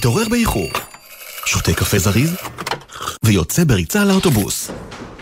מתעורר 0.00 0.28
באיחור, 0.30 0.68
שותה 1.46 1.72
קפה 1.74 1.98
זריז, 1.98 2.36
ויוצא 3.24 3.64
בריצה 3.64 4.04
לאוטובוס. 4.04 4.70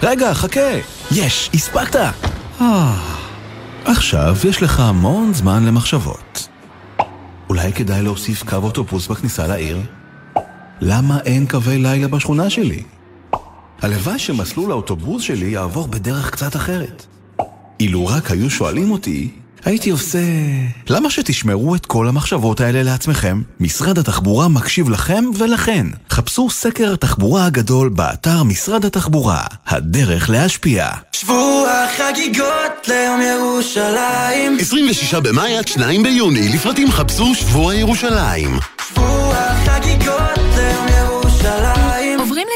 רגע, 0.02 0.34
חכה! 0.34 0.70
יש, 1.10 1.50
הספקת! 1.54 1.96
אה, 2.60 2.96
עכשיו 3.84 4.36
יש 4.48 4.62
לך 4.62 4.80
המון 4.80 5.34
זמן 5.34 5.64
למחשבות. 5.64 6.48
אולי 7.48 7.72
כדאי 7.72 8.02
להוסיף 8.02 8.42
קו 8.42 8.56
אוטובוס 8.56 9.06
בכניסה 9.06 9.46
לעיר? 9.46 9.80
למה 10.80 11.20
אין 11.20 11.46
קווי 11.46 11.78
לילה 11.78 12.08
בשכונה 12.08 12.50
שלי? 12.50 12.82
הלוואי 13.82 14.18
שמסלול 14.18 14.70
האוטובוס 14.70 15.22
שלי 15.22 15.46
יעבור 15.46 15.88
בדרך 15.88 16.30
קצת 16.30 16.56
אחרת. 16.56 17.06
אילו 17.80 18.06
רק 18.06 18.30
היו 18.30 18.50
שואלים 18.50 18.90
אותי, 18.90 19.30
הייתי 19.64 19.90
עושה... 19.90 20.18
למה 20.88 21.10
שתשמרו 21.10 21.74
את 21.74 21.86
כל 21.86 22.08
המחשבות 22.08 22.60
האלה 22.60 22.82
לעצמכם? 22.82 23.42
משרד 23.60 23.98
התחבורה 23.98 24.48
מקשיב 24.48 24.90
לכם 24.90 25.24
ולכן. 25.38 25.86
חפשו 26.10 26.50
סקר 26.50 26.92
התחבורה 26.92 27.46
הגדול 27.46 27.88
באתר 27.88 28.42
משרד 28.42 28.84
התחבורה. 28.84 29.42
הדרך 29.66 30.30
להשפיע. 30.30 30.88
שבוע 31.12 31.86
חגיגות 31.96 32.88
ליום 32.88 33.20
ירושלים 33.20 34.56
26 34.60 35.14
במאי 35.14 35.58
עד 35.58 35.68
2 35.68 36.02
ביוני, 36.02 36.48
לפרטים 36.48 36.90
חפשו 36.90 37.34
שבוע 37.34 37.74
ירושלים. 37.74 38.58
שבוע 38.88 39.36
חגיגות 39.64 40.27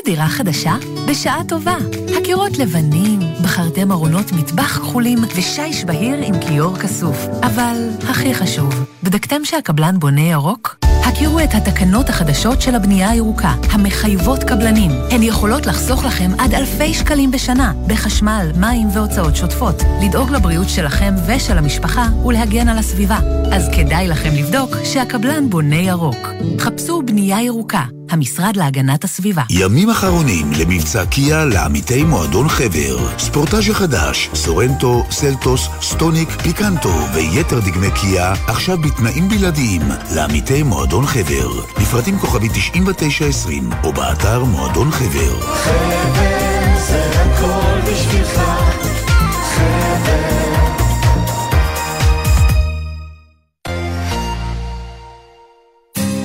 לדירה 0.00 0.28
חדשה? 0.28 0.74
בשעה 1.08 1.44
טובה. 1.48 1.76
הקירות 2.18 2.58
לבנים, 2.58 3.20
בחרתם 3.42 3.92
ארונות 3.92 4.32
מטבח 4.32 4.78
כחולים 4.78 5.18
ושיש 5.36 5.84
בהיר 5.84 6.16
עם 6.24 6.34
כיור 6.40 6.78
כסוף. 6.78 7.16
אבל 7.42 7.88
הכי 8.08 8.34
חשוב, 8.34 8.84
בדקתם 9.02 9.44
שהקבלן 9.44 9.98
בונה 9.98 10.20
ירוק? 10.20 10.76
הכירו 11.04 11.40
את 11.40 11.54
התקנות 11.54 12.08
החדשות 12.08 12.62
של 12.62 12.74
הבנייה 12.74 13.10
הירוקה, 13.10 13.54
המחייבות 13.70 14.44
קבלנים. 14.44 14.90
הן 15.10 15.22
יכולות 15.22 15.66
לחסוך 15.66 16.04
לכם 16.04 16.30
עד 16.38 16.54
אלפי 16.54 16.94
שקלים 16.94 17.30
בשנה, 17.30 17.72
בחשמל, 17.86 18.50
מים 18.56 18.88
והוצאות 18.92 19.36
שוטפות, 19.36 19.82
לדאוג 20.02 20.30
לבריאות 20.30 20.68
שלכם 20.68 21.14
ושל 21.26 21.58
המשפחה 21.58 22.08
ולהגן 22.24 22.68
על 22.68 22.78
הסביבה. 22.78 23.18
אז 23.52 23.68
כדאי 23.76 24.08
לכם 24.08 24.30
לבדוק 24.34 24.70
שהקבלן 24.84 25.50
בונה 25.50 25.76
ירוק. 25.76 26.28
חפשו 26.58 27.02
בנייה 27.02 27.42
ירוקה, 27.42 27.84
המשרד 28.10 28.56
להגנת 28.56 29.04
הסביבה. 29.04 29.42
ימים 29.82 29.94
אחרונים 29.94 30.52
למבצע 30.58 31.06
קיה 31.06 31.44
לעמיתי 31.44 32.04
מועדון 32.04 32.48
חבר. 32.48 33.18
ספורטאז' 33.18 33.70
החדש, 33.70 34.30
סורנטו, 34.34 35.04
סלטוס, 35.10 35.68
סטוניק, 35.80 36.28
פיקנטו 36.28 36.94
ויתר 37.14 37.60
דגמי 37.60 37.90
קיה, 37.90 38.32
עכשיו 38.46 38.78
בתנאים 38.78 39.28
בלעדיים 39.28 39.82
לעמיתי 40.14 40.62
מועדון 40.62 41.06
חבר. 41.06 41.48
לפרטים 41.80 42.18
כוכבי 42.18 42.48
9920 42.48 43.70
או 43.84 43.92
באתר 43.92 44.44
מועדון 44.44 44.90
חבר. 44.90 45.40
חבר 45.40 45.81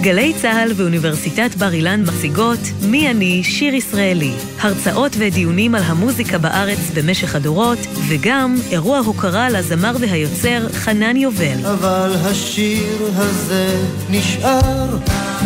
גלי 0.07 0.33
צה"ל 0.41 0.71
ואוניברסיטת 0.75 1.55
בר 1.55 1.73
אילן 1.73 2.03
מציגות 2.07 2.59
מי 2.81 3.11
אני 3.11 3.43
שיר 3.43 3.73
ישראלי. 3.73 4.31
הרצאות 4.59 5.11
ודיונים 5.17 5.75
על 5.75 5.83
המוזיקה 5.85 6.37
בארץ 6.37 6.79
במשך 6.93 7.35
הדורות, 7.35 7.77
וגם 8.07 8.55
אירוע 8.71 8.99
הוקרה 8.99 9.49
לזמר 9.49 9.95
והיוצר 9.99 10.69
חנן 10.73 11.17
יובל. 11.17 11.65
אבל 11.65 12.11
השיר 12.21 13.11
הזה 13.15 13.85
נשאר 14.09 14.97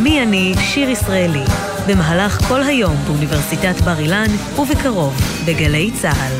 מי 0.03 0.23
אני 0.23 0.53
שיר 0.59 0.89
ישראלי. 0.89 1.43
במהלך 1.87 2.41
כל 2.47 2.63
היום 2.63 2.95
באוניברסיטת 3.07 3.81
בר 3.81 3.99
אילן, 3.99 4.29
ובקרוב 4.59 5.13
בגלי 5.45 5.91
צה"ל. 6.01 6.33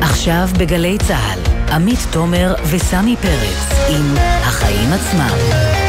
עכשיו 0.00 0.48
בגלי 0.58 0.98
צה"ל, 1.08 1.72
עמית 1.72 2.00
תומר 2.10 2.54
וסמי 2.70 3.16
פרץ 3.16 3.88
עם 3.88 4.14
החיים 4.18 4.92
עצמם. 4.92 5.87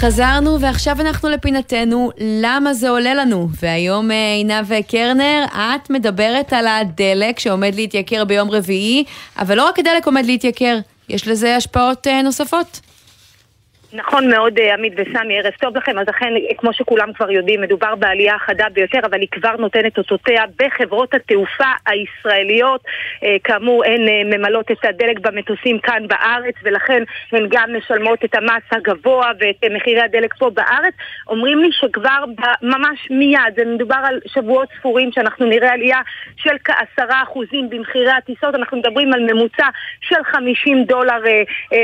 חזרנו 0.00 0.60
ועכשיו 0.60 1.00
אנחנו 1.00 1.28
לפינתנו 1.28 2.10
למה 2.18 2.74
זה 2.74 2.90
עולה 2.90 3.14
לנו 3.14 3.48
והיום 3.62 4.10
אה, 4.10 4.34
עינב 4.34 4.80
קרנר 4.88 5.44
את 5.52 5.90
מדברת 5.90 6.52
על 6.52 6.66
הדלק 6.66 7.38
שעומד 7.38 7.74
להתייקר 7.74 8.24
ביום 8.24 8.50
רביעי 8.50 9.04
אבל 9.38 9.56
לא 9.56 9.68
רק 9.68 9.78
הדלק 9.78 10.06
עומד 10.06 10.26
להתייקר 10.26 10.78
יש 11.08 11.28
לזה 11.28 11.56
השפעות 11.56 12.06
אה, 12.06 12.22
נוספות. 12.22 12.80
נכון 13.92 14.30
מאוד, 14.30 14.58
אה, 14.58 14.74
עמית 14.74 14.92
וסמי, 14.96 15.38
ערב 15.38 15.52
טוב 15.60 15.76
לכם. 15.76 15.98
אז 15.98 16.06
אכן, 16.10 16.32
אה, 16.36 16.54
כמו 16.58 16.72
שכולם 16.72 17.12
כבר 17.12 17.30
יודעים, 17.30 17.60
מדובר 17.60 17.94
בעלייה 17.94 18.38
חדה 18.38 18.66
ביותר, 18.72 18.98
אבל 19.04 19.20
היא 19.20 19.28
כבר 19.30 19.56
נותנת 19.56 19.98
אותותיה 19.98 20.44
בחברות 20.58 21.14
התעופה 21.14 21.72
הישראליות. 21.86 22.80
אה, 23.24 23.36
כאמור, 23.44 23.84
הן 23.84 24.00
ממלאות 24.24 24.70
את 24.70 24.84
הדלק 24.84 25.18
במטוסים 25.18 25.78
כאן 25.78 26.08
בארץ, 26.08 26.54
ולכן 26.62 27.02
הן 27.32 27.46
גם 27.50 27.68
משלמות 27.76 28.24
את 28.24 28.34
המס 28.34 28.62
הגבוה 28.72 29.30
ואת 29.38 29.64
מחירי 29.70 30.00
הדלק 30.00 30.34
פה 30.38 30.50
בארץ. 30.50 30.94
אומרים 31.28 31.58
לי 31.58 31.68
שכבר 31.72 32.24
ממש 32.62 33.08
מיד, 33.10 33.54
זה 33.56 33.64
מדובר 33.64 34.00
על 34.04 34.20
שבועות 34.26 34.68
ספורים 34.78 35.12
שאנחנו 35.12 35.46
נראה 35.46 35.72
עלייה 35.72 35.98
של 36.36 36.56
כעשרה 36.64 37.22
אחוזים 37.22 37.70
במחירי 37.70 38.10
הטיסות. 38.10 38.54
אנחנו 38.54 38.78
מדברים 38.78 39.12
על 39.12 39.20
ממוצע 39.20 39.66
של 40.00 40.24
50 40.24 40.84
דולר 40.84 41.22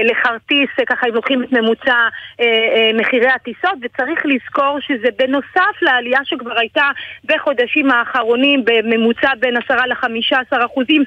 לכרטיס, 0.05 0.71
ככה 0.87 1.07
אם 1.09 1.14
לוקחים 1.14 1.42
את 1.42 1.53
ממוצע 1.53 1.96
מחירי 2.95 3.29
הטיסות, 3.29 3.75
וצריך 3.83 4.27
לזכור 4.27 4.79
שזה 4.81 5.09
בנוסף 5.19 5.83
לעלייה 5.83 6.21
שכבר 6.25 6.59
הייתה 6.59 6.91
בחודשים 7.25 7.91
האחרונים 7.91 8.65
בממוצע 8.65 9.35
בין 9.39 9.57
10 9.57 9.75
ל-15 9.75 10.65
אחוזים, 10.67 11.05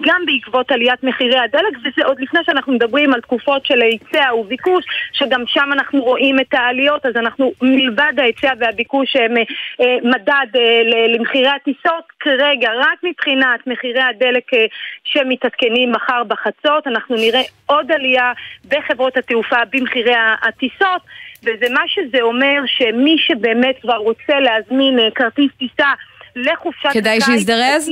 גם 0.00 0.22
בעקבות 0.26 0.72
עליית 0.72 1.02
מחירי 1.02 1.38
הדלק, 1.38 1.78
וזה 1.78 2.06
עוד 2.06 2.20
לפני 2.20 2.40
שאנחנו 2.46 2.72
מדברים 2.72 3.14
על 3.14 3.20
תקופות 3.20 3.66
של 3.66 3.82
היצע 3.82 4.34
וביקוש, 4.34 4.84
שגם 5.12 5.42
שם 5.46 5.70
אנחנו 5.72 6.02
רואים 6.02 6.40
את 6.40 6.54
העליות, 6.54 7.06
אז 7.06 7.16
אנחנו 7.16 7.52
מלבד 7.62 8.12
ההיצע 8.18 8.52
והביקוש 8.58 9.16
הם 9.16 9.36
אה, 9.36 9.42
אה, 9.80 9.96
מדד 10.02 10.56
אה, 10.56 10.82
למחירי 11.08 11.48
הטיסות, 11.48 12.04
כרגע 12.20 12.70
רק 12.76 12.98
מבחינת 13.02 13.66
מחירי 13.66 14.00
הדלק 14.00 14.54
אה, 14.54 14.66
שמתעדכנים 15.04 15.92
מחר 15.92 16.22
בחצות, 16.24 16.86
אנחנו 16.86 17.16
נראה 17.16 17.40
עוד 17.66 17.92
עלייה 17.92 18.32
בחברות 18.68 19.16
התעופה 19.16 19.56
במחירי 19.72 20.14
הטיסות, 20.42 21.02
וזה 21.42 21.66
מה 21.72 21.82
שזה 21.86 22.22
אומר 22.22 22.62
שמי 22.66 23.16
שבאמת 23.18 23.76
כבר 23.82 23.96
רוצה 23.96 24.40
להזמין 24.40 24.98
אה, 24.98 25.10
כרטיס 25.14 25.50
טיסה 25.58 25.92
לחופשת 26.36 26.88
כדאי 26.92 27.16
הקיץ, 27.16 27.26
שיזדרז? 27.26 27.90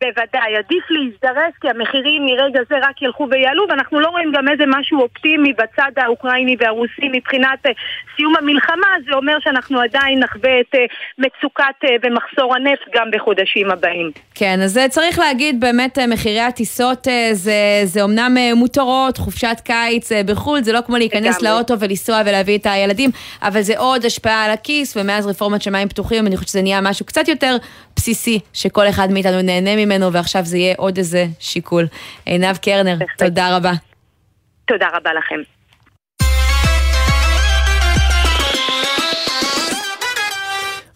בוודאי, 0.00 0.56
עדיף 0.56 0.84
להזדרז 0.90 1.52
כי 1.60 1.68
המחירים 1.68 2.26
מרגע 2.26 2.60
זה 2.68 2.76
רק 2.82 3.02
ילכו 3.02 3.26
ויעלו 3.30 3.64
ואנחנו 3.68 4.00
לא 4.00 4.08
רואים 4.08 4.32
גם 4.32 4.48
איזה 4.48 4.64
משהו 4.66 5.00
אופטימי 5.00 5.52
בצד 5.52 5.92
האוקראיני 5.96 6.56
והרוסי 6.58 7.08
מבחינת 7.12 7.66
אה, 7.66 7.70
סיום 8.16 8.36
המלחמה, 8.36 8.88
זה 9.08 9.16
אומר 9.16 9.36
שאנחנו 9.40 9.80
עדיין 9.80 10.18
נחווה 10.18 10.60
את 10.60 10.74
אה, 10.74 10.84
מצוקת 11.18 11.64
אה, 11.84 11.96
ומחסור 12.02 12.54
הנפט 12.56 12.88
גם 12.94 13.10
בחודשים 13.12 13.70
הבאים. 13.70 14.10
כן, 14.34 14.60
אז 14.64 14.80
צריך 14.88 15.18
להגיד 15.18 15.60
באמת 15.60 15.98
מחירי 15.98 16.40
הטיסות 16.40 17.06
זה, 17.32 17.80
זה 17.84 18.02
אומנם 18.02 18.36
מותרות, 18.56 19.18
חופשת 19.18 19.56
קיץ 19.64 20.12
בחו"ל, 20.26 20.62
זה 20.62 20.72
לא 20.72 20.80
כמו 20.86 20.96
להיכנס 20.96 21.42
לגמרי. 21.42 21.56
לאוטו 21.56 21.80
ולנסוע 21.80 22.20
ולהביא 22.26 22.58
את 22.58 22.66
הילדים, 22.66 23.10
אבל 23.42 23.62
זה 23.62 23.78
עוד 23.78 24.04
השפעה 24.04 24.44
על 24.44 24.50
הכיס, 24.50 24.96
ומאז 24.96 25.26
רפורמת 25.26 25.62
שמיים 25.62 25.88
פתוחים 25.88 26.26
אני 26.26 26.36
חושבת 26.36 26.48
שזה 26.48 26.62
נהיה 26.62 26.80
משהו 26.80 27.06
קצת 27.06 27.28
יותר 27.28 27.56
בסיסי, 27.98 28.40
שכל 28.52 28.88
אחד 28.88 29.10
מאיתנו 29.10 29.42
נהנה 29.42 29.76
ממנו, 29.76 30.12
ועכשיו 30.12 30.44
זה 30.44 30.58
יהיה 30.58 30.74
עוד 30.78 30.98
איזה 30.98 31.26
שיקול. 31.40 31.86
עינב 32.26 32.56
קרנר, 32.56 32.96
תודה 33.18 33.56
רבה. 33.56 33.72
תודה 34.64 34.86
רבה 34.94 35.10
לכם. 35.14 35.57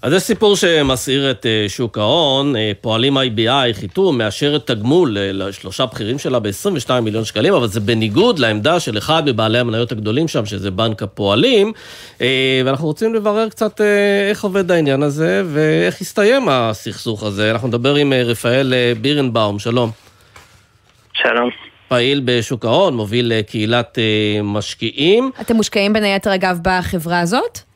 אז 0.02 0.12
יש 0.12 0.22
סיפור 0.22 0.56
שמסעיר 0.56 1.30
את 1.30 1.46
אה, 1.46 1.64
שוק 1.68 1.98
ההון, 1.98 2.56
אה, 2.56 2.72
פועלים 2.80 3.18
IBI, 3.18 3.72
חיתום, 3.72 4.18
מאשרת 4.18 4.66
תגמול 4.66 5.18
אה, 5.18 5.30
לשלושה 5.32 5.86
בכירים 5.86 6.18
שלה 6.18 6.38
ב-22 6.38 7.00
מיליון 7.02 7.24
שקלים, 7.24 7.54
אבל 7.54 7.66
זה 7.66 7.80
בניגוד 7.80 8.38
לעמדה 8.38 8.80
של 8.80 8.98
אחד 8.98 9.22
מבעלי 9.26 9.58
המניות 9.58 9.92
הגדולים 9.92 10.28
שם, 10.28 10.46
שזה 10.46 10.70
בנק 10.70 11.02
הפועלים, 11.02 11.72
ואנחנו 12.64 12.86
רוצים 12.86 13.14
לברר 13.14 13.48
קצת 13.48 13.80
איך 14.30 14.44
עובד 14.44 14.70
העניין 14.70 15.02
הזה, 15.02 15.42
ואיך 15.46 16.00
הסתיים 16.00 16.48
הסכסוך 16.48 17.22
הזה. 17.22 17.50
אנחנו 17.50 17.68
נדבר 17.68 17.94
עם 17.94 18.12
רפאל 18.12 18.72
בירנבאום, 19.00 19.58
שלום. 19.58 19.90
שלום. 21.12 21.50
פעיל 21.88 22.22
בשוק 22.24 22.64
ההון, 22.64 22.96
מוביל 22.96 23.42
קהילת 23.42 23.98
משקיעים. 24.42 25.30
אתם 25.40 25.56
מושקעים 25.56 25.92
בין 25.92 26.04
היתר 26.04 26.34
אגב 26.34 26.58
בחברה 26.62 27.20
הזאת? 27.20 27.71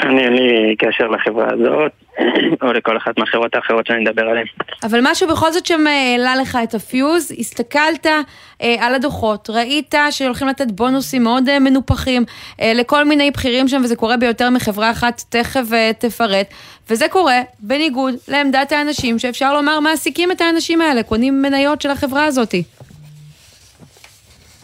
אני 0.00 0.24
אין 0.24 0.32
לי 0.32 0.76
קשר 0.78 1.06
לחברה 1.06 1.46
הזאת, 1.52 1.92
או 2.62 2.72
לכל 2.72 2.96
אחת 2.96 3.18
מהחברות 3.18 3.54
האחרות 3.54 3.86
שאני 3.86 4.00
מדבר 4.00 4.22
עליהן. 4.22 4.46
אבל 4.82 5.00
משהו 5.02 5.28
בכל 5.28 5.52
זאת 5.52 5.66
שם 5.66 5.86
העלה 5.86 6.36
לך 6.36 6.58
את 6.62 6.74
הפיוז, 6.74 7.32
הסתכלת 7.38 8.06
אה, 8.06 8.74
על 8.80 8.94
הדוחות, 8.94 9.50
ראית 9.50 9.94
שהולכים 10.10 10.48
לתת 10.48 10.70
בונוסים 10.70 11.22
מאוד 11.22 11.48
אה, 11.48 11.58
מנופחים 11.58 12.24
אה, 12.60 12.72
לכל 12.74 13.04
מיני 13.04 13.30
בכירים 13.30 13.68
שם, 13.68 13.80
וזה 13.84 13.96
קורה 13.96 14.16
ביותר 14.16 14.50
מחברה 14.50 14.90
אחת, 14.90 15.22
תכף 15.28 15.72
אה, 15.72 15.90
תפרט, 15.98 16.46
וזה 16.90 17.08
קורה 17.08 17.40
בניגוד 17.58 18.14
לעמדת 18.28 18.72
האנשים 18.72 19.18
שאפשר 19.18 19.54
לומר 19.54 19.80
מעסיקים 19.80 20.32
את 20.32 20.40
האנשים 20.40 20.80
האלה, 20.80 21.02
קונים 21.02 21.42
מניות 21.42 21.82
של 21.82 21.90
החברה 21.90 22.24
הזאת. 22.24 22.54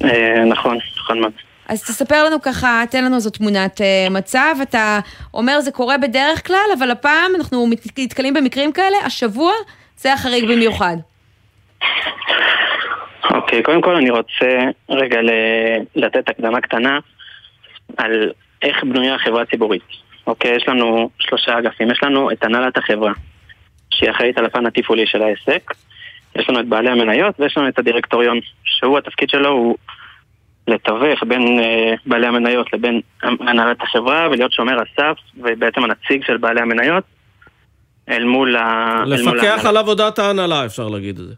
אה, 0.05 0.45
נכון, 0.45 0.79
נכון 0.99 1.21
מאוד. 1.21 1.33
אז 1.69 1.83
תספר 1.83 2.25
לנו 2.25 2.43
ככה, 2.43 2.83
תן 2.91 3.05
לנו 3.05 3.17
איזו 3.17 3.31
תמונת 3.31 3.81
אה, 3.81 4.07
מצב, 4.11 4.55
אתה 4.63 5.01
אומר 5.35 5.61
זה 5.61 5.73
קורה 5.73 5.99
בדרך 5.99 6.47
כלל, 6.47 6.69
אבל 6.79 6.91
הפעם 6.91 7.31
אנחנו 7.37 7.71
נתקלים 7.99 8.35
במקרים 8.35 8.73
כאלה, 8.73 8.97
השבוע 9.05 9.53
זה 9.97 10.13
החריג 10.13 10.45
במיוחד. 10.45 10.97
אוקיי, 13.31 13.63
קודם 13.63 13.83
כל 13.83 13.97
אני 13.97 14.11
רוצה 14.11 14.59
רגע 14.89 15.19
לתת 15.97 16.29
הקדמה 16.29 16.61
קטנה 16.61 16.99
על 17.97 18.33
איך 18.63 18.85
בנויה 18.85 19.15
החברה 19.15 19.43
הציבורית. 19.43 19.83
אוקיי, 20.27 20.57
יש 20.57 20.69
לנו 20.69 21.11
שלושה 21.19 21.59
אגפים. 21.59 21.91
יש 21.91 22.03
לנו 22.03 22.31
את 22.31 22.45
הנהלת 22.45 22.77
החברה, 22.79 23.13
שהיא 23.91 24.11
אחראית 24.11 24.39
על 24.39 24.45
הפן 24.45 24.67
התפעולי 24.67 25.07
של 25.07 25.23
העסק. 25.23 25.73
יש 26.37 26.49
לנו 26.49 26.61
את 26.61 26.67
בעלי 26.67 26.91
המניות 26.91 27.41
ויש 27.41 27.59
לנו 27.59 27.69
את 27.69 27.79
הדירקטוריון, 27.79 28.41
שהוא 28.65 28.99
התפקיד 28.99 29.31
שלו 29.31 29.49
הוא 29.49 29.77
לתווך 30.69 31.23
בין 31.29 31.61
אה, 31.61 31.95
בעלי 32.07 32.27
המניות 32.27 32.73
לבין 32.73 33.01
הנהלת 33.23 33.83
החברה 33.83 34.29
ולהיות 34.31 34.53
שומר 34.53 34.77
הסף 34.83 35.19
ובעצם 35.37 35.85
הנציג 35.85 36.25
של 36.27 36.37
בעלי 36.37 36.61
המניות 36.61 37.05
אל 38.09 38.25
מול 38.25 38.57
ה... 38.57 38.95
מול 38.99 39.15
לפקח. 39.15 39.65
על 39.65 39.77
עבודת 39.77 40.19
ההנהלה, 40.19 40.65
אפשר 40.65 40.89
להגיד 40.89 41.19
את 41.19 41.27
זה. 41.27 41.35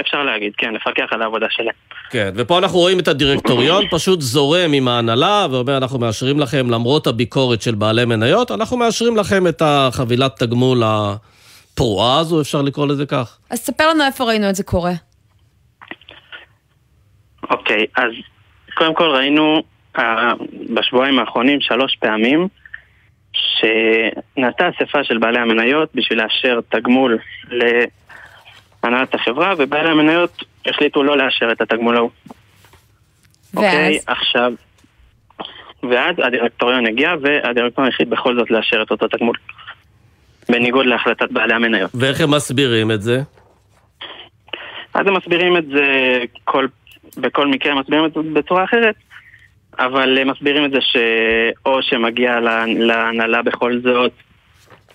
אפשר 0.00 0.22
להגיד, 0.22 0.52
כן, 0.58 0.74
לפקח 0.74 1.06
על 1.10 1.22
העבודה 1.22 1.46
שלהם. 1.50 1.74
כן, 2.10 2.30
ופה 2.36 2.58
אנחנו 2.58 2.78
רואים 2.78 2.98
את 2.98 3.08
הדירקטוריון 3.08 3.84
פשוט 3.96 4.20
זורם 4.20 4.72
עם 4.72 4.88
ההנהלה 4.88 5.46
ואומר, 5.50 5.76
אנחנו 5.76 5.98
מאשרים 5.98 6.40
לכם, 6.40 6.70
למרות 6.70 7.06
הביקורת 7.06 7.62
של 7.62 7.74
בעלי 7.74 8.04
מניות, 8.04 8.50
אנחנו 8.50 8.76
מאשרים 8.76 9.16
לכם 9.16 9.46
את 9.46 9.62
החבילת 9.64 10.38
תגמול 10.38 10.82
הפרועה 10.84 12.18
הזו, 12.18 12.40
אפשר 12.40 12.62
לקרוא 12.62 12.86
לזה 12.86 13.06
כך. 13.06 13.38
אז 13.50 13.58
ספר 13.58 13.88
לנו 13.88 14.04
איפה 14.04 14.24
ראינו 14.24 14.50
את 14.50 14.54
זה 14.54 14.62
קורה. 14.62 14.92
אוקיי, 17.50 17.86
אז 17.96 18.10
קודם 18.74 18.94
כל 18.94 19.10
ראינו 19.10 19.62
אה, 19.98 20.32
בשבועיים 20.74 21.18
האחרונים 21.18 21.60
שלוש 21.60 21.96
פעמים 21.96 22.48
שנעשתה 23.32 24.68
אספה 24.68 25.04
של 25.04 25.18
בעלי 25.18 25.38
המניות 25.38 25.90
בשביל 25.94 26.22
לאשר 26.22 26.60
תגמול 26.68 27.18
להנהלת 28.82 29.14
החברה, 29.14 29.54
ובעלי 29.58 29.90
המניות 29.90 30.42
החליטו 30.66 31.02
לא 31.02 31.18
לאשר 31.18 31.52
את 31.52 31.60
התגמול 31.60 31.96
ההוא. 31.96 32.10
אוקיי, 33.56 33.92
ואז? 33.92 34.04
עכשיו... 34.06 34.52
ואז 35.82 36.16
הדירקטוריון 36.26 36.86
הגיע, 36.86 37.14
והדירקטוריון 37.22 37.92
החליט 37.92 38.08
בכל 38.08 38.36
זאת 38.36 38.50
לאשר 38.50 38.82
את 38.82 38.90
אותו 38.90 39.08
תגמול. 39.08 39.36
בניגוד 40.48 40.86
להחלטת 40.86 41.30
בעלי 41.30 41.54
המניות. 41.54 41.90
ואיך 41.94 42.20
הם 42.20 42.30
מסבירים 42.30 42.90
את 42.90 43.02
זה? 43.02 43.22
אז 44.94 45.06
הם 45.06 45.16
מסבירים 45.16 45.56
את 45.56 45.66
זה 45.66 46.18
כל, 46.44 46.66
בכל 47.16 47.46
מקרה, 47.46 47.80
מסבירים 47.80 48.04
את 48.04 48.12
זה 48.12 48.20
בצורה 48.32 48.64
אחרת, 48.64 48.94
אבל 49.78 50.18
הם 50.18 50.30
מסבירים 50.30 50.64
את 50.64 50.70
זה 50.70 50.78
שאו 50.80 51.82
שמגיע 51.82 52.40
לה- 52.40 52.64
להנהלה 52.66 53.42
בכל 53.42 53.80
זאת, 53.82 54.12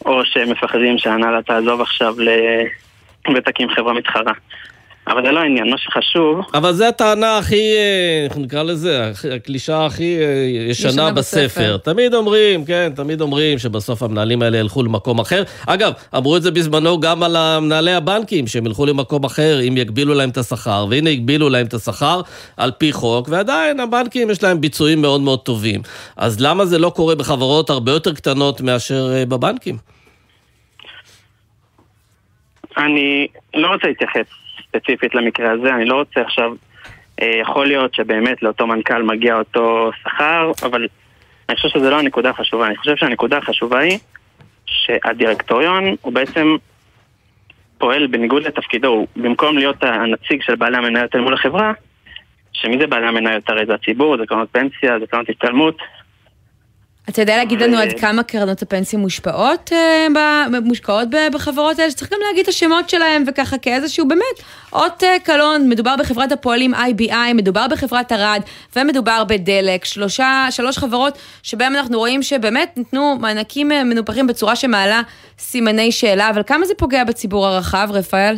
או 0.06 0.26
שהם 0.26 0.52
מפחדים 0.52 0.98
שההנהלה 0.98 1.42
תעזוב 1.42 1.82
עכשיו. 1.82 2.16
ותקים 3.36 3.70
חברה 3.70 3.94
מתחרה. 3.94 4.34
אבל 5.08 5.26
זה 5.26 5.32
לא 5.32 5.40
העניין, 5.40 5.70
מה 5.70 5.78
שחשוב... 5.78 6.40
אבל 6.54 6.74
זו 6.74 6.86
הטענה 6.86 7.38
הכי, 7.38 7.76
אה, 7.76 8.26
איך 8.30 8.38
נקרא 8.38 8.64
לזה, 8.64 9.12
הקלישאה 9.36 9.86
הכי 9.86 10.18
אה, 10.20 10.26
ישנה 10.70 10.90
ישנה 10.90 11.12
בספר. 11.12 11.46
בספר. 11.46 11.78
תמיד 11.78 12.14
אומרים, 12.14 12.66
כן, 12.66 12.92
תמיד 12.96 13.22
אומרים 13.22 13.58
שבסוף 13.58 14.04
המנהלים 14.04 14.42
האלה 14.42 14.58
ילכו 14.58 14.84
למקום 14.84 15.20
אחר. 15.20 15.44
אגב, 15.68 15.94
אמרו 16.18 16.38
את 16.38 16.42
זה 16.42 16.52
בזמנו 16.52 17.00
גם 17.00 17.24
על 17.24 17.60
מנהלי 17.60 17.94
הבנקים, 17.94 18.48
שהם 18.48 18.66
ילכו 18.66 18.86
למקום 18.86 19.24
אחר 19.24 19.60
אם 19.68 19.78
יגבילו 19.78 20.14
להם 20.14 20.30
את 20.30 20.38
השכר, 20.38 20.86
והנה 20.90 21.10
הגבילו 21.10 21.50
להם 21.50 21.66
את 21.66 21.74
השכר 21.74 22.22
על 22.58 22.72
פי 22.72 22.92
חוק, 22.92 23.28
ועדיין 23.30 23.80
הבנקים 23.80 24.30
יש 24.30 24.44
להם 24.44 24.62
ביצועים 24.62 25.02
מאוד 25.02 25.22
מאוד 25.22 25.40
טובים. 25.40 25.82
אז 26.18 26.42
למה 26.42 26.66
זה 26.66 26.80
לא 26.80 26.90
קורה 26.90 27.16
בחברות 27.16 27.70
הרבה 27.70 27.92
יותר 27.92 28.14
קטנות 28.14 28.62
מאשר 28.62 29.12
אה, 29.14 29.26
בבנקים? 29.26 29.78
אני 32.78 33.28
לא 33.54 33.68
רוצה 33.68 33.88
להתייחס 33.88 34.45
ספציפית 34.76 35.16
למקרה 35.16 35.52
הזה, 35.52 35.76
אני 35.76 35.86
לא 35.86 35.96
רוצה 35.96 36.22
עכשיו... 36.22 36.52
אה, 37.22 37.32
יכול 37.42 37.68
להיות 37.68 37.94
שבאמת 37.94 38.44
לאותו 38.44 38.68
מנכ"ל 38.68 39.04
מגיע 39.04 39.36
אותו 39.36 39.92
שכר, 40.02 40.52
אבל 40.64 40.88
אני 41.50 41.56
חושב 41.56 41.70
שזו 41.70 41.90
לא 41.90 42.00
הנקודה 42.00 42.30
החשובה. 42.30 42.68
אני 42.68 42.76
חושב 42.76 42.96
שהנקודה 42.96 43.38
החשובה 43.38 43.80
היא 43.80 44.00
שהדירקטוריון 44.66 45.96
הוא 46.02 46.14
בעצם 46.14 46.56
פועל 47.78 48.08
בניגוד 48.08 48.44
לתפקידו. 48.44 48.88
הוא, 48.88 49.08
במקום 49.16 49.58
להיות 49.58 49.84
הנציג 49.84 50.42
של 50.42 50.56
בעלי 50.56 50.78
המניות 50.78 51.16
אל 51.16 51.22
מול 51.22 51.34
החברה, 51.34 51.74
שמי 52.54 52.78
זה 52.78 52.88
בעלי 52.88 53.08
המניות? 53.08 53.50
הרי 53.50 53.66
זה 53.66 53.74
הציבור, 53.74 54.18
זה 54.18 54.26
קרנות 54.26 54.50
פנסיה, 54.52 55.00
זה 55.00 55.08
קרנות 55.08 55.30
השתלמות. 55.30 55.78
אתה 57.10 57.22
יודע 57.22 57.38
להגיד 57.38 57.62
לנו 57.62 57.78
עד 57.78 58.00
כמה 58.00 58.24
קרנות 58.24 58.62
הפנסיה 58.62 59.00
מושפעות, 59.00 59.72
אה, 59.74 60.46
מושקעות 60.64 61.08
בחברות 61.34 61.80
האלה, 61.80 61.92
שצריך 61.92 62.12
גם 62.14 62.20
להגיד 62.28 62.44
את 62.44 62.48
השמות 62.48 62.90
שלהם 62.90 63.24
וככה 63.28 63.58
כאיזשהו 63.58 64.08
באמת 64.08 64.44
אות 64.74 65.04
אה, 65.04 65.20
קלון, 65.24 65.70
מדובר 65.70 65.96
בחברת 66.00 66.32
הפועלים 66.32 66.74
IBI, 66.74 67.34
מדובר 67.36 67.66
בחברת 67.72 68.12
ארד 68.12 68.42
ומדובר 68.76 69.24
בדלק, 69.24 69.86
שלושה, 69.86 70.48
שלוש 70.50 70.78
חברות 70.78 71.18
שבהם 71.44 71.76
אנחנו 71.76 71.98
רואים 71.98 72.24
שבאמת 72.24 72.74
ניתנו 72.78 73.18
מענקים 73.22 73.72
אה, 73.72 73.84
מנופחים 73.84 74.28
בצורה 74.28 74.56
שמעלה 74.56 75.02
סימני 75.38 75.92
שאלה, 75.92 76.30
אבל 76.30 76.44
כמה 76.48 76.66
זה 76.66 76.74
פוגע 76.78 77.04
בציבור 77.04 77.48
הרחב, 77.48 77.88
רפאל? 77.92 78.36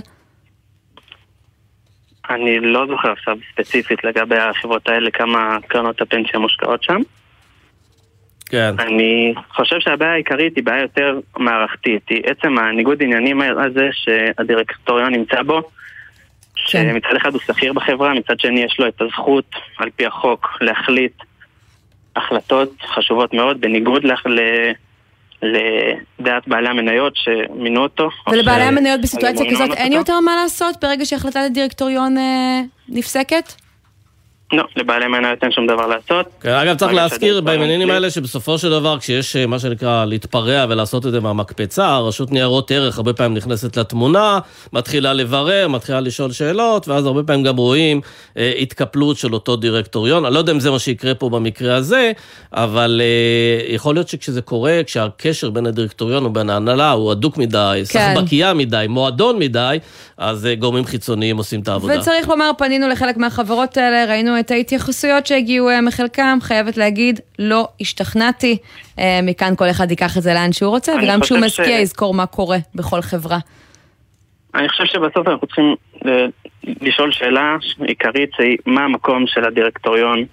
אני 2.29 2.59
לא 2.59 2.85
זוכר 2.87 3.11
עכשיו 3.11 3.37
ספציפית 3.51 4.03
לגבי 4.03 4.37
החברות 4.37 4.89
האלה, 4.89 5.11
כמה 5.11 5.57
קרנות 5.67 6.01
הפנסיה 6.01 6.39
מושקעות 6.39 6.83
שם. 6.83 7.01
כן. 8.49 8.73
אני 8.79 9.33
חושב 9.49 9.75
שהבעיה 9.79 10.11
העיקרית 10.11 10.55
היא 10.55 10.63
בעיה 10.63 10.81
יותר 10.81 11.19
מערכתית. 11.37 12.01
היא 12.09 12.21
עצם 12.25 12.57
הניגוד 12.57 13.03
עניינים 13.03 13.41
הזה 13.41 13.89
שהדירקטוריון 13.91 15.13
נמצא 15.13 15.41
בו, 15.41 15.61
שמצד 16.55 17.15
אחד 17.17 17.33
הוא 17.33 17.41
שכיר 17.41 17.73
בחברה, 17.73 18.13
מצד 18.13 18.39
שני 18.39 18.59
יש 18.59 18.79
לו 18.79 18.87
את 18.87 19.01
הזכות, 19.01 19.51
על 19.77 19.89
פי 19.95 20.05
החוק, 20.05 20.57
להחליט 20.61 21.13
החלטות 22.15 22.73
חשובות 22.95 23.33
מאוד, 23.33 23.61
בניגוד 23.61 24.03
לח... 24.03 24.25
ל... 24.27 24.39
לדעת 25.41 26.47
בעלי 26.47 26.69
המניות 26.69 27.13
שמינו 27.15 27.81
אותו. 27.81 28.09
או 28.27 28.31
ולבעלי 28.31 28.63
ש- 28.63 28.67
המניות 28.67 29.01
בסיטואציה 29.01 29.51
כזאת 29.51 29.69
אין 29.77 29.87
אותו. 29.87 29.97
יותר 29.97 30.19
מה 30.19 30.35
לעשות 30.43 30.75
ברגע 30.81 31.05
שהחלטת 31.05 31.39
הדירקטוריון 31.45 32.17
אה, 32.17 32.61
נפסקת? 32.89 33.66
לא, 34.53 34.63
לבעלי 34.75 35.07
מניות 35.07 35.43
אין 35.43 35.51
שום 35.51 35.67
דבר 35.67 35.87
לעשות. 35.87 36.25
כן, 36.41 36.53
אגב, 36.53 36.77
צריך 36.77 36.93
להזכיר 36.93 37.41
בעניינים 37.41 37.89
האלה 37.89 38.09
שבסופו 38.09 38.57
של 38.57 38.69
דבר, 38.69 38.99
כשיש 38.99 39.35
אה, 39.35 39.45
מה 39.45 39.59
שנקרא 39.59 40.05
להתפרע 40.05 40.65
ולעשות 40.69 41.05
את 41.05 41.11
זה 41.11 41.19
מהמקפצה, 41.19 41.87
הרשות 41.87 42.31
ניירות 42.31 42.71
ערך 42.71 42.97
הרבה 42.97 43.13
פעמים 43.13 43.37
נכנסת 43.37 43.77
לתמונה, 43.77 44.39
מתחילה 44.73 45.13
לברר, 45.13 45.67
מתחילה 45.67 45.99
לשאול 45.99 46.31
שאלות, 46.31 46.87
ואז 46.87 47.05
הרבה 47.05 47.23
פעמים 47.23 47.43
גם 47.43 47.57
רואים 47.57 48.01
אה, 48.37 48.53
התקפלות 48.59 49.17
של 49.17 49.33
אותו 49.33 49.55
דירקטוריון. 49.55 50.25
אני 50.25 50.33
לא 50.33 50.39
יודע 50.39 50.51
אם 50.51 50.59
זה 50.59 50.71
מה 50.71 50.79
שיקרה 50.79 51.15
פה 51.15 51.29
במקרה 51.29 51.75
הזה, 51.75 52.11
אבל 52.53 53.01
אה, 53.03 53.73
יכול 53.73 53.95
להיות 53.95 54.07
שכשזה 54.07 54.41
קורה, 54.41 54.81
כשהקשר 54.85 55.49
בין 55.49 55.65
הדירקטוריון 55.65 56.25
ובין 56.25 56.49
ההנהלה 56.49 56.91
הוא 56.91 57.11
הדוק 57.11 57.37
מדי, 57.37 57.83
כן. 57.89 58.13
סחבקייה 58.15 58.53
מדי, 58.53 58.85
מועדון 58.89 59.39
מדי, 59.39 59.77
אז 60.17 60.45
אה, 60.45 60.55
גורמים 60.55 60.85
חיצוניים 60.85 61.37
עושים 61.37 61.59
את 61.59 61.67
העבודה. 61.67 61.99
וצריך 61.99 62.29
לומר, 62.29 62.51
פנינו 62.57 62.87
לחלק 62.87 63.17
מהחברות 63.17 63.77
האלה, 63.77 64.05
ראינו 64.05 64.36
את 64.39 64.51
ההתייחסויות 64.51 65.27
שהגיעו 65.27 65.69
אה, 65.69 65.81
מחלקם, 65.81 66.37
חייבת 66.41 66.77
להגיד, 66.77 67.19
לא 67.39 67.67
השתכנעתי. 67.81 68.57
אה, 68.99 69.19
מכאן 69.23 69.53
כל 69.55 69.69
אחד 69.69 69.91
ייקח 69.91 70.17
את 70.17 70.23
זה 70.23 70.33
לאן 70.33 70.53
שהוא 70.53 70.69
רוצה, 70.69 70.93
וגם 71.03 71.21
כשהוא 71.21 71.39
חושב 71.43 71.63
ש- 71.65 71.67
יזכור 71.67 72.13
מה 72.13 72.25
קורה 72.25 72.57
בכל 72.75 73.01
חברה. 73.01 73.37
אני 74.55 74.69
חושב 74.69 74.83
שבסוף 74.85 75.27
אנחנו 75.27 75.47
צריכים 75.47 75.75
ל- 76.05 76.27
לשאול 76.81 77.11
שאלה 77.11 77.55
עיקרית, 77.87 78.29
מה 78.65 78.81
המקום 78.83 79.23
של 79.27 79.45
הדירקטוריון 79.45 80.25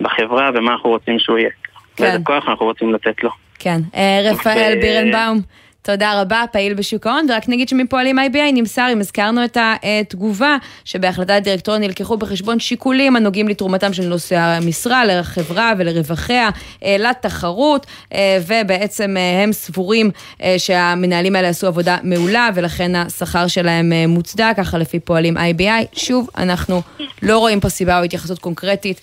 בחברה 0.00 0.50
ומה 0.54 0.72
אנחנו 0.72 0.90
רוצים 0.90 1.18
שהוא 1.18 1.38
יהיה. 1.38 1.50
כן. 1.96 2.04
ואיזה 2.04 2.18
כוח 2.24 2.48
אנחנו 2.48 2.66
רוצים 2.66 2.94
לתת 2.94 3.22
לו. 3.22 3.30
כן. 3.58 3.80
אה, 3.94 4.20
רפאל 4.32 4.74
ו- 4.76 4.80
בירנבאום, 4.80 5.40
תודה 5.82 6.20
רבה, 6.20 6.44
פעיל 6.52 6.74
בשוק 6.74 7.06
ההון, 7.06 7.26
ורק 7.30 7.48
נגיד 7.48 7.68
שמפועלים 7.68 8.18
IBI 8.18 8.52
נמסר, 8.52 8.88
אם 8.92 9.00
הזכרנו 9.00 9.44
את 9.44 9.56
התגובה, 9.60 10.56
שבהחלטת 10.84 11.30
הדירקטוריון 11.30 11.82
נלקחו 11.82 12.16
בחשבון 12.16 12.60
שיקולים 12.60 13.16
הנוגעים 13.16 13.48
לתרומתם 13.48 13.92
של 13.92 14.06
נושאי 14.06 14.36
המשרה 14.36 15.04
לחברה 15.04 15.72
ולרווחיה, 15.78 16.50
אה, 16.84 16.96
לתחרות, 16.98 17.86
אה, 18.14 18.38
ובעצם 18.46 19.16
אה, 19.16 19.42
הם 19.42 19.52
סבורים 19.52 20.10
שהמנהלים 20.58 21.36
האלה 21.36 21.48
עשו 21.48 21.66
עבודה 21.66 21.96
מעולה, 22.02 22.50
ולכן 22.54 22.96
השכר 22.96 23.46
שלהם 23.46 23.92
מוצדק, 24.08 24.52
ככה 24.56 24.78
לפי 24.78 25.00
פועלים 25.00 25.36
IBI. 25.36 25.86
שוב, 25.92 26.28
אנחנו 26.36 26.82
לא 27.22 27.38
רואים 27.38 27.60
פה 27.60 27.68
סיבה 27.68 27.98
או 27.98 28.04
התייחסות 28.04 28.38
קונקרטית 28.38 29.00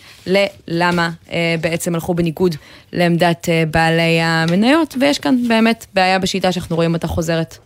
ללמה 0.68 1.10
בעצם 1.62 1.96
הלכו 1.96 2.14
בניגוד 2.14 2.56
לעמדת 2.96 3.50
אה, 3.50 3.64
בעלי 3.72 4.22
המניות, 4.22 4.96
ויש 5.00 5.20
כאן 5.20 5.48
באמת 5.48 5.86
בעיה 5.94 6.20
בשיטה 6.20 6.52
שאנחנו 6.52 6.76
רואים 6.76 6.94
אותה 6.94 7.08
חוזרת. 7.08 7.58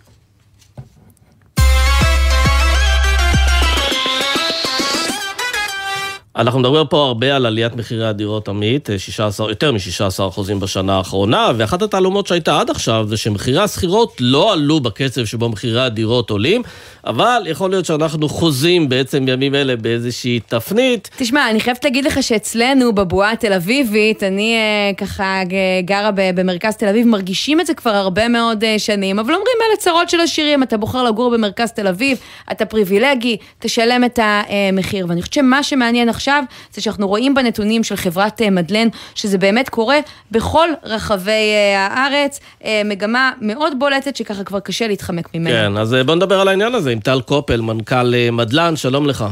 אנחנו 6.39 6.59
מדברים 6.59 6.87
פה 6.87 7.05
הרבה 7.05 7.35
על 7.35 7.45
עליית 7.45 7.75
מחירי 7.75 8.07
הדירות 8.07 8.49
עמית, 8.49 8.89
אה, 8.89 8.99
16, 8.99 9.49
יותר 9.49 9.71
מ-16% 9.71 10.59
בשנה 10.59 10.97
האחרונה, 10.97 11.51
ואחת 11.57 11.81
התעלומות 11.81 12.27
שהייתה 12.27 12.59
עד 12.59 12.69
עכשיו 12.69 13.05
זה 13.09 13.17
שמחירי 13.17 13.59
השכירות 13.59 14.15
לא 14.19 14.53
עלו 14.53 14.79
בקצב 14.79 15.25
שבו 15.25 15.49
מחירי 15.49 15.81
הדירות 15.81 16.29
עולים, 16.29 16.61
אבל 17.05 17.43
יכול 17.45 17.69
להיות 17.69 17.85
שאנחנו 17.85 18.29
חוזים 18.29 18.89
בעצם 18.89 19.25
בימים 19.25 19.55
אלה 19.55 19.75
באיזושהי 19.75 20.39
תפנית. 20.47 21.09
תשמע, 21.17 21.49
אני 21.49 21.59
חייבת 21.59 21.83
להגיד 21.83 22.05
לך 22.05 22.23
שאצלנו 22.23 22.95
בבועה 22.95 23.31
התל 23.31 23.53
אביבית, 23.53 24.23
אני 24.23 24.55
אה, 24.55 24.93
ככה 24.93 25.41
גרה 25.85 26.11
במרכז 26.15 26.75
תל 26.75 26.87
אביב, 26.87 27.07
מרגישים 27.07 27.59
את 27.59 27.65
זה 27.67 27.73
כבר 27.73 27.95
הרבה 27.95 28.27
מאוד 28.27 28.63
אה, 28.63 28.79
שנים, 28.79 29.19
אבל 29.19 29.33
אומרים 29.33 29.57
אלה 29.69 29.77
צרות 29.77 30.09
של 30.09 30.21
עשירים, 30.21 30.63
אתה 30.63 30.77
בוחר 30.77 31.03
לגור 31.03 31.31
במרכז 31.31 31.71
תל 31.71 31.87
אביב, 31.87 32.17
אתה 32.51 32.65
פריבילגי, 32.65 33.37
תשלם 33.59 34.03
את 34.03 34.19
המחיר. 34.21 35.05
ואני 35.09 35.21
חושבת 35.21 35.33
שמה 35.33 35.63
שמעניין 35.63 36.09
עכשיו, 36.09 36.28
זה 36.71 36.81
שאנחנו 36.81 37.07
רואים 37.07 37.35
בנתונים 37.35 37.83
של 37.83 37.95
חברת 37.95 38.41
אה, 38.41 38.49
מדלן, 38.49 38.87
שזה 39.15 39.37
באמת 39.37 39.69
קורה 39.69 39.97
בכל 40.31 40.69
רחבי 40.83 41.31
אה, 41.31 41.87
הארץ, 41.87 42.39
אה, 42.65 42.81
מגמה 42.85 43.31
מאוד 43.41 43.79
בולטת 43.79 44.15
שככה 44.15 44.43
כבר 44.43 44.59
קשה 44.59 44.87
להתחמק 44.87 45.35
ממנה. 45.35 45.49
כן, 45.49 45.77
אז 45.77 45.95
בוא 46.05 46.15
נדבר 46.15 46.41
על 46.41 46.47
העניין 46.47 46.75
הזה 46.75 46.91
עם 46.91 46.99
טל 46.99 47.21
קופל, 47.21 47.61
מנכ"ל 47.61 48.13
מדלן, 48.31 48.75
שלום 48.75 49.07
לך. 49.07 49.25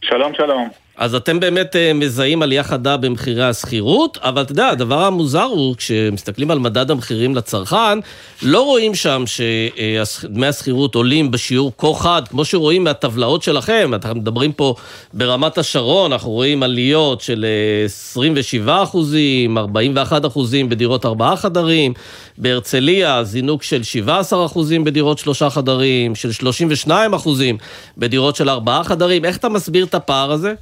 שלום, 0.00 0.32
שלום. 0.34 0.68
אז 0.98 1.14
אתם 1.14 1.40
באמת 1.40 1.76
אה, 1.76 1.92
מזהים 1.92 2.42
עלייה 2.42 2.62
חדה 2.62 2.96
במחירי 2.96 3.44
השכירות, 3.44 4.18
אבל 4.22 4.42
אתה 4.42 4.52
יודע, 4.52 4.68
הדבר 4.68 5.04
המוזר 5.04 5.42
הוא, 5.42 5.76
כשמסתכלים 5.76 6.50
על 6.50 6.58
מדד 6.58 6.90
המחירים 6.90 7.34
לצרכן, 7.34 7.98
לא 8.42 8.62
רואים 8.62 8.94
שם 8.94 9.24
שדמי 9.26 10.46
השכירות 10.46 10.94
עולים 10.94 11.30
בשיעור 11.30 11.72
כה 11.78 11.94
חד, 11.94 12.22
כמו 12.28 12.44
שרואים 12.44 12.84
מהטבלאות 12.84 13.42
שלכם, 13.42 13.90
אנחנו 13.94 14.20
מדברים 14.20 14.52
פה 14.52 14.74
ברמת 15.12 15.58
השרון, 15.58 16.12
אנחנו 16.12 16.30
רואים 16.30 16.62
עליות 16.62 17.20
של 17.20 17.44
אה, 17.48 17.84
27 17.84 18.82
אחוזים, 18.82 19.58
41 19.58 20.24
אחוזים 20.26 20.68
בדירות 20.68 21.06
ארבעה 21.06 21.36
חדרים, 21.36 21.92
בהרצליה 22.38 23.24
זינוק 23.24 23.62
של 23.62 23.82
17 23.82 24.46
אחוזים 24.46 24.84
בדירות 24.84 25.18
שלושה 25.18 25.50
חדרים, 25.50 26.14
של 26.14 26.32
32 26.32 27.14
אחוזים 27.14 27.56
בדירות 27.98 28.36
של 28.36 28.50
ארבעה 28.50 28.84
חדרים, 28.84 29.24
איך 29.24 29.36
אתה 29.36 29.48
מסביר 29.48 29.84
את 29.84 29.94
הפער 29.94 30.32
הזה? 30.32 30.54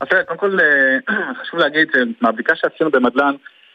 אז 0.00 0.08
תראה, 0.08 0.24
קודם 0.24 0.38
כל 0.38 0.58
אה, 0.60 1.34
חשוב 1.40 1.60
להגיד 1.60 1.88
שמהבדיקה 1.92 2.56
שעשינו 2.56 2.90
במדלן, 2.90 3.34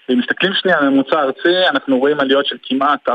אם 0.10 0.20
מסתכלים 0.20 0.54
שנייה 0.54 0.78
על 0.80 0.90
ממוצע 0.90 1.22
ארצי, 1.22 1.68
אנחנו 1.70 1.98
רואים 1.98 2.20
עליות 2.20 2.46
של 2.46 2.58
כמעט 2.64 3.10
14% 3.10 3.12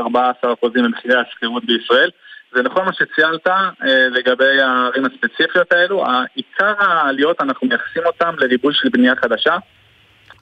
במחירי 0.73 1.19
השכירות 1.19 1.65
בישראל. 1.65 2.09
זה 2.55 2.61
נכון 2.61 2.85
מה 2.85 2.93
שציינת 2.93 3.47
אה, 3.47 3.73
לגבי 4.09 4.61
הערים 4.61 5.05
הספציפיות 5.05 5.71
האלו, 5.73 6.05
עיקר 6.35 6.73
העליות 6.79 7.41
אנחנו 7.41 7.67
מייחסים 7.67 8.03
אותם 8.05 8.35
לריבוי 8.37 8.73
של 8.73 8.89
בנייה 8.89 9.15
חדשה. 9.15 9.57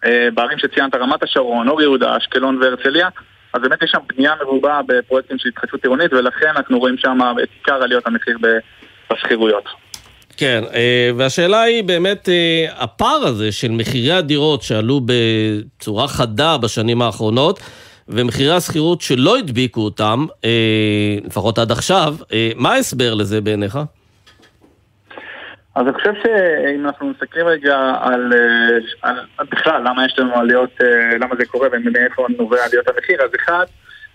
אה, 0.05 0.27
בערים 0.33 0.59
שציינת, 0.59 0.95
רמת 0.95 1.23
השרון, 1.23 1.69
אור 1.69 1.81
יהודה, 1.81 2.17
אשקלון 2.17 2.57
והרצליה, 2.61 3.09
אז 3.53 3.61
באמת 3.61 3.83
יש 3.83 3.91
שם 3.91 3.99
בנייה 4.15 4.35
מרובה 4.41 4.81
בפרויקטים 4.87 5.37
של 5.37 5.49
התחדשות 5.49 5.83
עירונית, 5.83 6.13
ולכן 6.13 6.47
אנחנו 6.47 6.79
רואים 6.79 6.97
שם 6.97 7.17
את 7.43 7.49
עיקר 7.55 7.83
עליות 7.83 8.07
המחיר 8.07 8.37
בשכירויות. 9.11 9.88
כן, 10.39 10.63
אה, 10.73 11.09
והשאלה 11.17 11.61
היא 11.61 11.83
באמת, 11.83 12.29
אה, 12.29 12.65
הפער 12.83 13.21
הזה 13.27 13.51
של 13.51 13.71
מחירי 13.71 14.11
הדירות 14.11 14.61
שעלו 14.61 15.01
בצורה 15.05 16.07
חדה 16.07 16.57
בשנים 16.57 17.01
האחרונות, 17.01 17.59
ומחירי 18.07 18.55
השכירות 18.55 19.01
שלא 19.01 19.37
הדביקו 19.37 19.81
אותם, 19.81 20.25
אה, 20.45 21.17
לפחות 21.25 21.59
עד 21.59 21.71
עכשיו, 21.71 22.15
מה 22.55 22.73
ההסבר 22.73 23.13
לזה 23.13 23.41
בעיניך? 23.41 23.79
אז 25.75 25.87
אני 25.87 25.93
חושב 25.93 26.13
שאם 26.23 26.85
אנחנו 26.85 27.09
מסתכלים 27.09 27.47
רגע 27.47 27.93
על, 28.01 28.33
על, 29.01 29.15
על 29.37 29.45
בכלל 29.51 29.81
למה 29.81 30.05
יש 30.05 30.19
לנו 30.19 30.35
עליות, 30.35 30.69
למה 31.19 31.35
זה 31.39 31.45
קורה 31.45 31.67
ומאיפה 31.71 32.25
נובע 32.37 32.65
עליות 32.65 32.87
המחיר, 32.87 33.21
אז 33.21 33.29
אחד, 33.35 33.65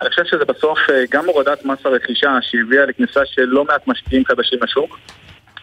אני 0.01 0.09
חושב 0.09 0.23
שזה 0.25 0.45
בסוף 0.45 0.79
גם 1.11 1.25
הורדת 1.25 1.65
מס 1.65 1.85
הרכישה 1.85 2.37
שהביאה 2.41 2.85
לכניסה 2.85 3.21
של 3.25 3.45
לא 3.45 3.65
מעט 3.65 3.87
משקיעים 3.87 4.25
חדשים 4.25 4.59
לשוק. 4.63 4.97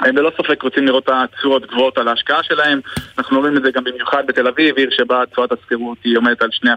הם 0.04 0.16
ללא 0.16 0.30
ספק 0.38 0.62
רוצים 0.62 0.86
לראות 0.86 1.04
את 1.04 1.10
התשואות 1.12 1.66
גבוהות 1.66 1.98
על 1.98 2.08
ההשקעה 2.08 2.42
שלהם, 2.42 2.80
אנחנו 3.18 3.40
רואים 3.40 3.56
את 3.56 3.62
זה 3.62 3.70
גם 3.70 3.84
במיוחד 3.84 4.22
בתל 4.26 4.48
אביב, 4.48 4.76
עיר 4.76 4.90
שבה 4.90 5.22
תשואת 5.32 5.52
השכירות 5.52 5.98
היא 6.04 6.18
עומדת 6.18 6.42
על 6.42 6.48
2%. 6.64 6.68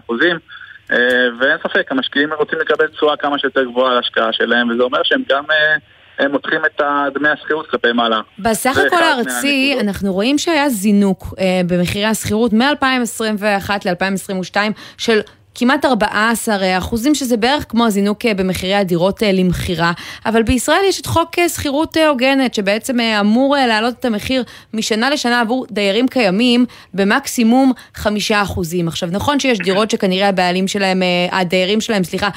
אה, 0.92 0.96
ואין 1.40 1.58
ספק, 1.58 1.92
המשקיעים 1.92 2.32
רוצים 2.32 2.58
לקבל 2.58 2.86
תשואה 2.86 3.16
כמה 3.16 3.38
שיותר 3.38 3.64
גבוהה 3.64 3.90
על 3.90 3.96
ההשקעה 3.96 4.32
שלהם, 4.32 4.70
וזה 4.70 4.82
אומר 4.82 5.00
שהם 5.04 5.22
גם 5.28 5.44
אה, 5.50 5.76
הם 6.18 6.32
מותחים 6.32 6.60
את 6.66 6.80
דמי 7.14 7.28
השכירות 7.28 7.70
כלפי 7.70 7.92
מעלה. 7.92 8.20
בסך 8.38 8.78
הכל 8.86 9.02
הארצי. 9.02 9.76
אנחנו 9.80 10.12
רואים 10.12 10.38
שהיה 10.38 10.68
זינוק 10.68 11.34
אה, 11.38 11.60
במחירי 11.66 12.04
השכירות 12.04 12.52
מ-2021 12.52 13.70
ל-2022 13.84 14.56
של 14.98 15.20
כמעט 15.58 15.84
14 15.84 16.78
אחוזים, 16.78 17.14
שזה 17.14 17.36
בערך 17.36 17.64
כמו 17.68 17.86
הזינוק 17.86 18.26
אה, 18.26 18.34
במחירי 18.34 18.74
הדירות 18.74 19.22
אה, 19.22 19.32
למכירה. 19.32 19.92
אבל 20.26 20.42
בישראל 20.42 20.80
יש 20.88 21.00
את 21.00 21.06
חוק 21.06 21.38
אה, 21.38 21.48
שכירות 21.48 21.96
הוגנת, 21.96 22.54
שבעצם 22.54 23.00
אמור 23.00 23.56
להעלות 23.68 23.94
את 24.00 24.04
המחיר 24.04 24.44
משנה 24.74 25.10
לשנה 25.10 25.40
עבור 25.40 25.66
דיירים 25.70 26.08
קיימים 26.08 26.64
במקסימום 26.94 27.72
5 27.94 28.32
אחוזים. 28.32 28.88
עכשיו, 28.88 29.08
נכון 29.12 29.40
שיש 29.40 29.58
דירות 29.58 29.90
שכנראה 29.90 30.28
הבעלים 30.28 30.68
שלהם, 30.68 31.02
הדיירים 31.32 31.80
שלהם, 31.80 32.04
סליחה, 32.04 32.28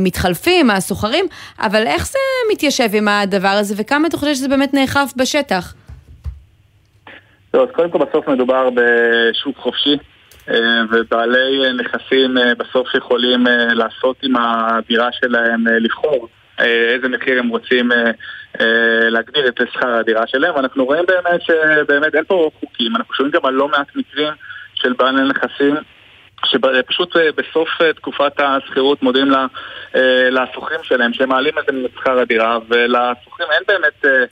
מתחלפים, 0.00 0.70
הסוחרים, 0.70 1.24
אבל 1.58 1.86
איך 1.86 2.06
זה 2.06 2.18
מתיישב 2.52 2.88
עם 2.92 3.08
הדבר 3.08 3.48
הזה, 3.48 3.74
וכמה 3.78 4.08
אתה 4.08 4.16
חושב 4.16 4.34
שזה 4.34 4.48
באמת 4.48 4.74
נאכף 4.74 5.12
בשטח? 5.16 5.74
טוב, 7.50 7.62
אז 7.62 7.74
קודם 7.74 7.90
כל 7.90 7.98
בסוף 7.98 8.28
מדובר 8.28 8.68
בשוק 8.70 9.56
חופשי, 9.56 9.96
ובעלי 10.90 11.72
נכסים 11.72 12.38
אה, 12.38 12.54
בסוף 12.54 12.94
יכולים 12.94 13.46
אה, 13.46 13.74
לעשות 13.74 14.16
עם 14.22 14.36
הדירה 14.36 15.08
שלהם, 15.12 15.68
אה, 15.68 15.78
לבחור 15.78 16.28
אה, 16.60 16.94
איזה 16.94 17.08
מחיר 17.08 17.38
הם 17.38 17.48
רוצים 17.48 17.92
אה, 17.92 18.10
אה, 18.60 19.10
להגדיר 19.10 19.48
את 19.48 19.60
שכר 19.72 19.94
הדירה 19.94 20.26
שלהם, 20.26 20.54
ואנחנו 20.54 20.84
רואים 20.84 21.04
באמת 21.06 21.42
שבאמת 21.42 22.14
אין 22.14 22.24
פה 22.24 22.50
חוקים, 22.60 22.96
אנחנו 22.96 23.14
שומעים 23.14 23.32
גם 23.32 23.46
על 23.46 23.54
לא 23.54 23.68
מעט 23.68 23.96
מקרים 23.96 24.32
של 24.74 24.92
בעלי 24.92 25.28
נכסים 25.28 25.74
שפשוט 26.44 27.16
אה, 27.16 27.28
בסוף 27.36 27.68
אה, 27.80 27.92
תקופת 27.92 28.40
השכירות 28.40 29.02
מודיעים 29.02 29.32
אה, 29.34 30.30
לשוכרים 30.30 30.80
שלהם 30.82 31.12
שהם 31.12 31.28
מעלים 31.28 31.58
את 31.58 31.64
זה 31.66 31.72
משכר 31.72 32.18
הדירה 32.18 32.58
ולשוכרים 32.68 33.48
אין 33.50 33.62
באמת 33.68 34.04
אה, 34.04 34.10
אה, 34.10 34.24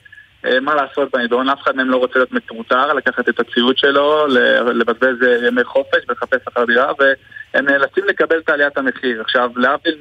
מה 0.62 0.74
לעשות 0.74 1.08
בנידון, 1.12 1.48
אף 1.48 1.62
אחד 1.62 1.76
מהם 1.76 1.90
לא 1.90 1.96
רוצה 1.96 2.18
להיות 2.18 2.32
מטורטר, 2.32 2.92
לקחת 2.92 3.28
את 3.28 3.40
הציוד 3.40 3.78
שלו, 3.78 4.26
לבזבז 4.74 5.22
אה, 5.22 5.46
ימי 5.46 5.64
חופש 5.64 5.98
ולחפש 6.08 6.38
שכר 6.44 6.64
דירה 6.64 6.92
והם 6.98 7.66
נאלצים 7.66 8.04
לקבל 8.08 8.38
את 8.38 8.50
עליית 8.50 8.78
המחיר. 8.78 9.20
עכשיו, 9.20 9.50
להבדיל 9.56 9.94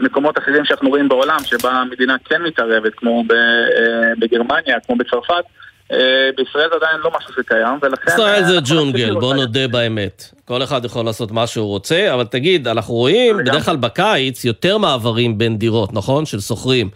ממקומות 0.00 0.38
אחרים 0.38 0.64
שאנחנו 0.64 0.88
רואים 0.88 1.08
בעולם, 1.08 1.38
שבה 1.44 1.70
המדינה 1.70 2.16
כן 2.24 2.42
מתערבת, 2.42 2.94
כמו 2.94 3.24
אה, 3.32 4.12
בגרמניה, 4.18 4.80
כמו 4.86 4.96
בצרפת, 4.96 5.44
אה, 5.92 6.30
בישראל 6.36 6.68
זה 6.70 6.76
עדיין 6.76 7.00
לא 7.04 7.10
משהו 7.18 7.32
שקיים, 7.34 7.78
ולכן... 7.82 8.12
ישראל 8.12 8.42
אה, 8.42 8.44
זה 8.44 8.58
ג'ונגל, 8.64 9.14
בוא. 9.14 9.34
נודה 9.34 9.68
באמת. 9.68 10.24
כל 10.44 10.62
אחד 10.62 10.84
יכול 10.84 11.04
לעשות 11.04 11.30
מה 11.30 11.46
שהוא 11.46 11.66
רוצה, 11.66 12.14
אבל 12.14 12.24
תגיד, 12.24 12.68
אנחנו 12.68 12.94
רואים 12.94 13.36
בדרך 13.36 13.64
כלל 13.64 13.76
בקיץ 13.76 14.44
יותר 14.44 14.78
מעברים 14.78 15.38
בין 15.38 15.58
דירות, 15.58 15.92
נכון? 15.92 16.26
של 16.26 16.40
שוכרים. 16.40 16.90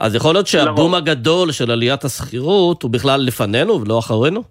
אז 0.00 0.14
יכול 0.14 0.34
להיות 0.34 0.46
שהבום 0.46 0.94
הגדול 0.94 1.52
של 1.52 1.70
עליית 1.70 2.04
השכירות 2.04 2.82
הוא 2.82 2.90
בכלל 2.90 3.20
לפנינו 3.20 3.80
ולא 3.80 3.98
אחרינו? 3.98 4.42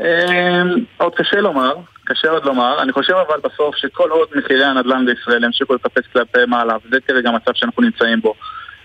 אה, 0.00 0.62
עוד 0.96 1.14
קשה 1.14 1.40
לומר, 1.40 1.74
קשה 2.04 2.30
עוד 2.30 2.44
לומר. 2.44 2.82
אני 2.82 2.92
חושב 2.92 3.14
אבל 3.28 3.40
בסוף 3.44 3.76
שכל 3.76 4.10
עוד 4.10 4.28
מחירי 4.34 4.64
הנדל"ן 4.64 5.06
בישראל 5.06 5.44
ימשיכו 5.44 5.74
לטפס 5.74 6.02
כלפי 6.12 6.44
מעלה, 6.48 6.76
וזה 6.86 6.96
כרגע 7.08 7.28
המצב 7.28 7.50
שאנחנו 7.54 7.82
נמצאים 7.82 8.20
בו. 8.20 8.34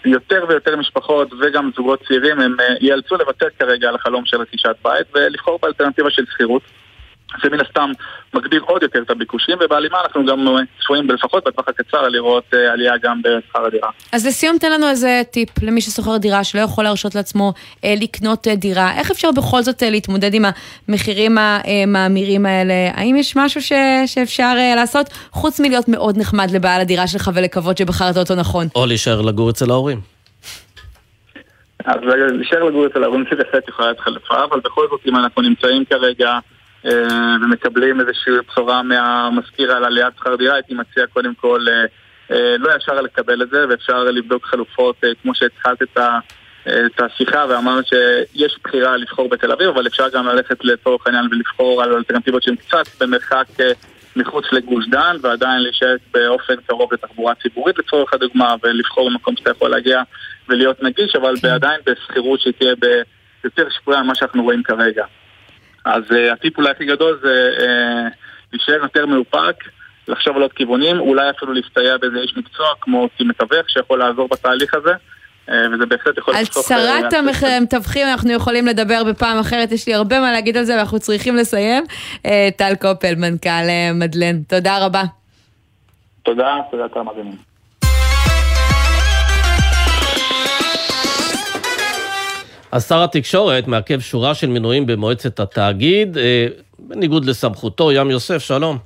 יותר 0.05 0.45
ויותר 0.49 0.75
משפחות 0.75 1.33
וגם 1.41 1.71
זוגות 1.75 1.99
צעירים 2.07 2.39
הם 2.39 2.55
אה, 2.59 2.65
ייאלצו 2.81 3.15
לוותר 3.15 3.47
כרגע 3.59 3.89
על 3.89 3.95
החלום 3.95 4.25
של 4.25 4.37
רכישת 4.37 4.75
בית 4.83 5.07
ולבחור 5.15 5.59
באלטרנטיבה 5.61 6.09
של 6.09 6.25
שכירות. 6.33 6.61
זה 7.43 7.49
מן 7.49 7.59
הסתם 7.59 7.91
מגביר 8.33 8.61
עוד 8.65 8.83
יותר 8.83 9.01
את 9.01 9.09
הביקושים, 9.09 9.57
ובהלימה 9.65 9.97
אנחנו 10.03 10.25
גם 10.25 10.47
אה, 10.47 10.53
צפויים 10.81 11.11
לפחות 11.11 11.43
בטווח 11.47 11.67
הקצר 11.67 12.07
לראות 12.07 12.43
אה, 12.53 12.71
עלייה 12.71 12.93
גם 13.03 13.21
בשכר 13.21 13.65
הדירה. 13.65 13.89
אז 14.11 14.27
לסיום 14.27 14.57
תן 14.57 14.71
לנו 14.71 14.89
איזה 14.89 15.21
טיפ 15.31 15.49
למי 15.63 15.81
ששוכר 15.81 16.17
דירה 16.17 16.43
שלא 16.43 16.61
יכול 16.61 16.83
להרשות 16.83 17.15
לעצמו 17.15 17.53
אה, 17.83 17.93
לקנות 18.01 18.47
דירה. 18.47 18.91
איך 18.97 19.11
אפשר 19.11 19.31
בכל 19.31 19.61
זאת 19.61 19.81
להתמודד 19.81 20.33
עם 20.33 20.45
המחירים 20.87 21.37
המאמירים 21.37 22.45
האלה? 22.45 22.73
האם 22.93 23.15
יש 23.15 23.35
משהו 23.35 23.61
ש, 23.61 23.71
שאפשר 24.05 24.55
לעשות 24.75 25.09
חוץ 25.31 25.59
מלהיות 25.59 25.87
מאוד 25.87 26.17
נחמד 26.17 26.51
לבעל 26.51 26.81
הדירה 26.81 27.07
שלך 27.07 27.31
ולקוות 27.33 27.77
שבחרת 27.77 28.17
אותו 28.17 28.35
נכון? 28.35 28.67
או 28.75 28.85
להישאר 28.85 29.21
לגור 29.21 29.49
אצל 29.49 29.71
ההורים. 29.71 30.13
אז 31.85 31.97
להישאר 32.37 32.63
לגור 32.63 32.85
אצל 32.85 33.03
ההורים 33.03 33.25
זה 33.29 33.35
בהחלט 33.35 33.67
יכולה 33.67 33.87
להיות 33.87 33.99
חלופה, 33.99 34.43
אבל 34.43 34.59
בכל 34.59 34.87
זאת 34.89 35.01
אם 35.07 35.15
אנחנו 35.15 35.41
נמצאים 35.41 35.85
כרגע 35.85 36.39
ומקבלים 36.85 37.99
איזושהי 37.99 38.33
בשורה 38.49 38.83
מהמזכיר 38.83 39.71
על 39.71 39.85
עליית 39.85 40.13
שכר 40.17 40.35
דירה, 40.35 40.53
הייתי 40.53 40.73
מציע 40.73 41.07
קודם 41.07 41.33
כל 41.35 41.65
אה, 41.69 41.85
אה, 42.31 42.57
לא 42.57 42.75
ישר 42.75 43.01
לקבל 43.01 43.41
את 43.41 43.49
זה, 43.49 43.65
ואפשר 43.69 44.03
לבדוק 44.03 44.45
חלופות 44.45 44.95
אה, 45.03 45.09
כמו 45.21 45.35
שהתחלת 45.35 45.81
את 45.81 45.97
ה... 45.97 46.19
את 46.67 47.01
השיחה 47.01 47.45
ואמרת 47.49 47.85
שיש 47.87 48.57
בחירה 48.63 48.97
לבחור 48.97 49.29
בתל 49.29 49.51
אביב, 49.51 49.67
אבל 49.67 49.87
אפשר 49.87 50.09
גם 50.09 50.27
ללכת 50.27 50.65
לצורך 50.65 51.07
העניין 51.07 51.25
ולבחור 51.31 51.83
על 51.83 51.93
אלטרנטיבות 51.93 52.43
שהן 52.43 52.55
קצת 52.55 53.01
במרחק 53.01 53.45
אה, 53.59 53.71
מחוץ 54.15 54.45
לגוש 54.51 54.87
דן 54.87 55.17
ועדיין 55.21 55.61
להישאר 55.61 55.95
באופן 56.13 56.55
קרוב 56.67 56.93
לתחבורה 56.93 57.35
ציבורית 57.35 57.79
לצורך 57.79 58.13
הדוגמה 58.13 58.55
ולבחור 58.63 59.09
במקום 59.09 59.35
שאתה 59.37 59.51
יכול 59.51 59.69
להגיע 59.69 60.01
ולהיות 60.49 60.83
נגיש, 60.83 61.15
אבל 61.15 61.33
עדיין 61.53 61.81
בשכירות 61.85 62.39
שתהיה 62.39 62.73
ביותר 62.75 63.69
שפויה 63.69 64.03
ממה 64.03 64.15
שאנחנו 64.15 64.43
רואים 64.43 64.63
כרגע. 64.63 65.05
אז 65.85 66.03
uh, 66.09 66.33
הטיפ 66.33 66.57
אולי 66.57 66.71
הכי 66.71 66.85
גדול 66.85 67.19
זה 67.23 67.49
uh, 67.57 68.13
להישאר 68.53 68.83
יותר 68.83 69.05
מאופק, 69.05 69.55
לחשוב 70.07 70.35
על 70.35 70.41
עוד 70.41 70.53
כיוונים, 70.53 70.99
אולי 70.99 71.29
אפילו 71.29 71.53
להסתייע 71.53 71.97
באיזה 71.97 72.17
איש 72.17 72.37
מקצוע 72.37 72.65
כמו 72.81 73.09
כמתווך 73.17 73.69
שיכול 73.69 73.99
לעזור 73.99 74.27
בתהליך 74.31 74.73
הזה. 74.73 74.91
אה, 75.49 75.55
וזה 75.73 75.85
בהחלט 75.85 76.17
יכול 76.17 76.35
על 76.35 76.41
לחסוך... 76.41 76.67
צרת 76.67 77.13
אה, 77.13 77.19
המח- 77.19 77.43
המתווכים 77.43 78.07
אנחנו 78.07 78.31
יכולים 78.31 78.67
לדבר 78.67 79.03
בפעם 79.03 79.39
אחרת, 79.39 79.71
יש 79.71 79.87
לי 79.87 79.93
הרבה 79.93 80.19
מה 80.19 80.31
להגיד 80.31 80.57
על 80.57 80.63
זה 80.63 80.75
ואנחנו 80.77 80.99
צריכים 80.99 81.35
לסיים. 81.35 81.83
טל 82.57 82.73
קופל, 82.81 83.15
מנכ"ל 83.15 83.49
מדלן, 83.93 84.43
תודה 84.43 84.85
רבה. 84.85 85.03
תודה, 86.23 86.57
תודה, 86.71 86.87
תודה 86.87 87.03
מאזינים. 87.03 87.52
אז 92.73 92.87
שר 92.87 93.03
התקשורת 93.03 93.67
מעכב 93.67 93.99
שורה 93.99 94.35
של 94.35 94.47
מינויים 94.47 94.85
במועצת 94.85 95.39
התאגיד, 95.39 96.17
אה, 96.17 96.47
בניגוד 96.79 97.25
לסמכותו, 97.25 97.91
ים 97.91 98.11
יוסף, 98.11 98.37
שלום. 98.37 98.77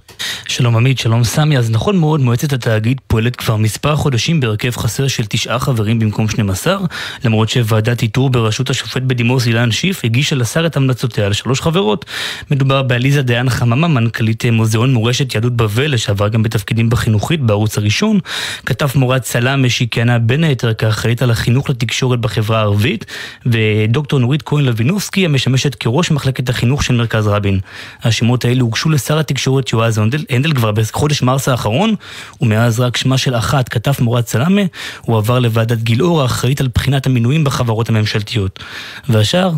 שלום 0.58 0.76
עמית, 0.76 1.00
שלום 1.00 1.24
סמי. 1.24 1.58
אז 1.58 1.72
נכון 1.72 1.98
מאוד, 1.98 2.22
מועצת 2.22 2.54
התאגיד 2.54 3.02
פועלת 3.08 3.36
כבר 3.36 3.56
מספר 3.56 3.96
חודשים 3.96 4.40
בהרכב 4.40 4.72
חסר 4.78 5.08
של 5.08 5.26
תשעה 5.26 5.60
חברים 5.60 6.00
במקום 6.00 6.30
12, 6.30 6.78
למרות 7.26 7.50
שוועדת 7.50 8.02
איתור 8.02 8.30
בראשות 8.30 8.70
השופט 8.70 9.02
בדימוס 9.02 9.48
אילן 9.48 9.72
שיף 9.72 10.06
הגישה 10.06 10.36
לשר 10.36 10.66
את 10.66 10.78
המלצותיה 10.78 11.30
לשלוש 11.30 11.62
חברות. 11.62 12.06
מדובר 12.52 12.82
בעליזה 12.82 13.22
דיין 13.22 13.50
חממה, 13.50 13.88
מנכ"לית 13.88 14.46
מוזיאון 14.46 14.94
מורשת 14.94 15.36
יהדות 15.36 15.56
בבל, 15.56 15.94
לשעבר 15.94 16.28
גם 16.28 16.44
בתפקידים 16.44 16.90
בחינוכית 16.90 17.42
בערוץ 17.42 17.78
הראשון. 17.78 18.20
כתב 18.66 18.88
מורת 18.96 19.26
סלאמה 19.26 19.70
שכיהנה 19.70 20.20
בין 20.20 20.44
היתר 20.44 20.74
כאחראית 20.74 21.22
על 21.22 21.32
החינוך 21.32 21.70
לתקשורת 21.70 22.20
בחברה 22.20 22.60
הערבית, 22.60 23.06
ודוקטור 23.46 24.20
נורית 24.20 24.42
כהן 24.42 24.66
לוינובסקי, 24.66 25.26
המשמשת 25.26 25.76
כראש 25.76 26.12
מחלקת 26.12 26.50
החינוך 26.50 26.84
של 26.84 26.94
מרכז 26.94 27.28
רבין. 27.28 27.60
השמות 28.04 28.46
האלו 28.46 28.66
הוגשו 28.66 28.90
לשר 28.90 29.20
התקשורת 29.20 29.74
יועז 29.74 29.98
הנדל, 29.98 30.24
הנדל 30.48 30.60
כבר 30.60 30.72
בחודש 30.72 31.22
מרס 31.22 31.50
האחרון, 31.50 31.96
ומאז 32.42 32.80
רק 32.80 32.98
שמה 32.98 33.18
של 33.18 33.36
אחת, 33.36 33.70
כתב 33.70 33.94
מורד 34.00 34.28
סלאמה, 34.28 34.62
הוא 35.02 35.18
עבר 35.18 35.40
לוועדת 35.40 35.78
גילאור 35.78 36.22
האחראית 36.22 36.62
על 36.62 36.70
בחינת 36.76 37.06
המינויים 37.06 37.44
בחברות 37.44 37.90
הממשלתיות. 37.90 38.64
והשאר, 39.10 39.52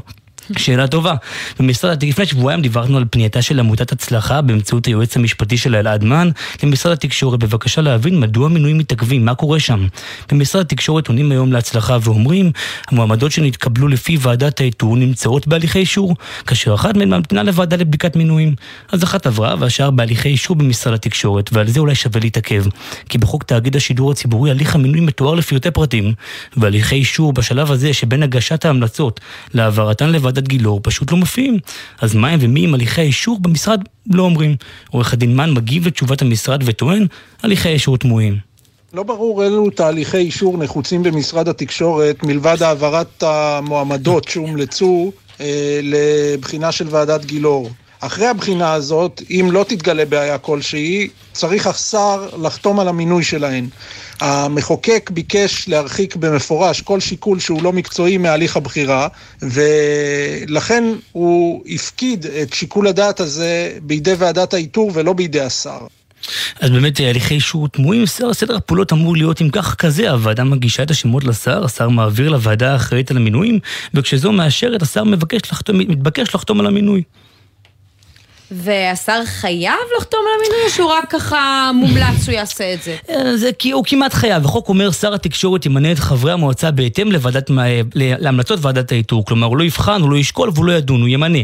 שאלה 0.57 0.87
טובה. 0.87 1.13
במשרד, 1.59 2.05
לפני 2.05 2.25
שבועיים 2.25 2.61
דיברנו 2.61 2.97
על 2.97 3.05
פנייתה 3.09 3.41
של 3.41 3.59
עמותת 3.59 3.91
הצלחה 3.91 4.41
באמצעות 4.41 4.85
היועץ 4.85 5.17
המשפטי 5.17 5.57
שלה 5.57 5.79
אלעד 5.79 6.03
מן 6.03 6.29
למשרד 6.63 6.91
התקשורת 6.91 7.39
בבקשה 7.39 7.81
להבין 7.81 8.19
מדוע 8.19 8.49
מינויים 8.49 8.77
מתעכבים, 8.77 9.25
מה 9.25 9.35
קורה 9.35 9.59
שם. 9.59 9.87
במשרד 10.31 10.61
התקשורת 10.61 11.07
עונים 11.07 11.31
היום 11.31 11.51
להצלחה 11.51 11.97
ואומרים 12.01 12.51
המועמדות 12.87 13.31
שנתקבלו 13.31 13.87
לפי 13.87 14.17
ועדת 14.21 14.61
האיתור 14.61 14.97
נמצאות 14.97 15.47
בהליכי 15.47 15.79
אישור, 15.79 16.15
כאשר 16.47 16.73
אחת 16.73 16.97
מהן 16.97 17.13
ממתינה 17.13 17.43
לוועדה 17.43 17.75
לבדיקת 17.75 18.15
מינויים. 18.15 18.55
אז 18.91 19.03
אחת 19.03 19.27
עברה 19.27 19.55
והשאר 19.59 19.91
בהליכי 19.91 20.29
אישור 20.29 20.55
במשרד 20.55 20.93
התקשורת, 20.93 21.49
ועל 21.53 21.67
זה 21.67 21.79
אולי 21.79 21.95
שווה 21.95 22.21
להתעכב. 22.21 22.63
כי 23.09 23.17
בחוק 23.17 23.43
תאגיד 23.43 23.75
השידור 23.75 24.11
הציבורי 24.11 24.51
הליך 24.51 24.75
המינוי 24.75 24.99
מתואר 24.99 25.35
לפרטי 25.35 25.71
פרטים, 25.71 26.13
והליכי 26.57 26.95
אישור 26.95 27.33
בשלב 27.33 27.71
הזה 27.71 27.93
שבין 27.93 28.23
הגשת 28.23 28.65
ההמלצות 28.65 29.19
להעברתן 29.53 30.09
לוועדת 30.39 30.47
גילאור 30.47 30.79
פשוט 30.83 31.11
לא 31.11 31.17
מופיעים. 31.17 31.59
אז 32.01 32.15
מה 32.15 32.29
הם 32.29 32.39
ומי 32.41 32.63
עם 32.63 32.73
הליכי 32.73 33.01
האישור 33.01 33.39
במשרד 33.39 33.81
לא 34.09 34.23
אומרים. 34.23 34.55
עורך 34.91 35.13
הדין 35.13 35.35
מן 35.35 35.53
מגיב 35.53 35.87
לתשובת 35.87 36.21
המשרד 36.21 36.61
וטוען, 36.65 37.07
הליכי 37.43 37.69
האישור 37.69 37.97
תמוהים. 37.97 38.37
לא 38.93 39.03
ברור 39.03 39.43
אילו 39.43 39.69
תהליכי 39.69 40.17
אישור 40.17 40.57
נחוצים 40.57 41.03
במשרד 41.03 41.47
התקשורת 41.47 42.23
מלבד 42.23 42.63
העברת 42.63 43.23
המועמדות 43.23 44.27
שהומלצו 44.27 45.11
אה, 45.41 45.79
לבחינה 45.83 46.71
של 46.71 46.87
ועדת 46.89 47.25
גילאור. 47.25 47.69
אחרי 48.01 48.27
הבחינה 48.27 48.73
הזאת, 48.73 49.21
אם 49.29 49.49
לא 49.51 49.63
תתגלה 49.67 50.05
בעיה 50.05 50.37
כלשהי, 50.37 51.09
צריך 51.33 51.67
השר 51.67 52.29
לחתום 52.41 52.79
על 52.79 52.87
המינוי 52.87 53.23
שלהן. 53.23 53.67
המחוקק 54.19 55.09
ביקש 55.13 55.67
להרחיק 55.69 56.15
במפורש 56.15 56.81
כל 56.81 56.99
שיקול 56.99 57.39
שהוא 57.39 57.63
לא 57.63 57.73
מקצועי 57.73 58.17
מהליך 58.17 58.57
הבחירה, 58.57 59.07
ולכן 59.41 60.83
הוא 61.11 61.63
הפקיד 61.67 62.25
את 62.25 62.53
שיקול 62.53 62.87
הדעת 62.87 63.19
הזה 63.19 63.71
בידי 63.81 64.13
ועדת 64.17 64.53
האיתור 64.53 64.91
ולא 64.93 65.13
בידי 65.13 65.41
השר. 65.41 65.79
אז 66.61 66.69
באמת 66.69 66.99
הליכי 66.99 67.33
אישור 67.33 67.67
תמוהים, 67.67 68.05
סדר, 68.05 68.33
סדר 68.33 68.55
הפעולות 68.55 68.93
אמור 68.93 69.15
להיות 69.15 69.41
אם 69.41 69.49
כך 69.49 69.75
כזה, 69.75 70.11
הוועדה 70.11 70.43
מגישה 70.43 70.83
את 70.83 70.91
השמות 70.91 71.23
לשר, 71.23 71.65
השר 71.65 71.89
מעביר 71.89 72.29
לוועדה 72.29 72.73
האחראית 72.73 73.11
על 73.11 73.17
המינויים, 73.17 73.59
וכשזו 73.93 74.31
מאשרת, 74.31 74.81
השר 74.81 75.03
מבקש 75.03 75.41
לחתום, 75.51 75.77
מתבקש 75.77 76.35
לחתום 76.35 76.59
על 76.59 76.65
המינוי. 76.65 77.03
והשר 78.51 79.21
חייב 79.25 79.73
לחתום 79.97 80.19
על 80.19 80.39
המינוי 80.39 80.65
או 80.65 80.69
שהוא 80.69 80.91
רק 80.91 81.09
ככה 81.09 81.71
מומלץ 81.73 82.23
שהוא 82.23 82.33
יעשה 82.35 82.73
את 82.73 82.83
זה? 82.83 82.95
אה, 83.09 83.37
זה 83.37 83.51
כי 83.59 83.71
הוא 83.71 83.83
כמעט 83.87 84.13
חייב. 84.13 84.45
החוק 84.45 84.69
אומר 84.69 84.91
שר 84.91 85.13
התקשורת 85.13 85.65
ימנה 85.65 85.91
את 85.91 85.99
חברי 85.99 86.31
המועצה 86.31 86.71
בהתאם 86.71 87.11
לוועדת, 87.11 87.51
להמלצות 87.95 88.59
ועדת 88.61 88.91
האיתור. 88.91 89.25
כלומר, 89.25 89.47
הוא 89.47 89.57
לא 89.57 89.63
יבחן, 89.63 90.01
הוא 90.01 90.11
לא 90.11 90.15
ישקול 90.15 90.49
והוא 90.53 90.65
לא 90.65 90.71
ידון, 90.71 91.01
הוא 91.01 91.09
ימנה. 91.09 91.39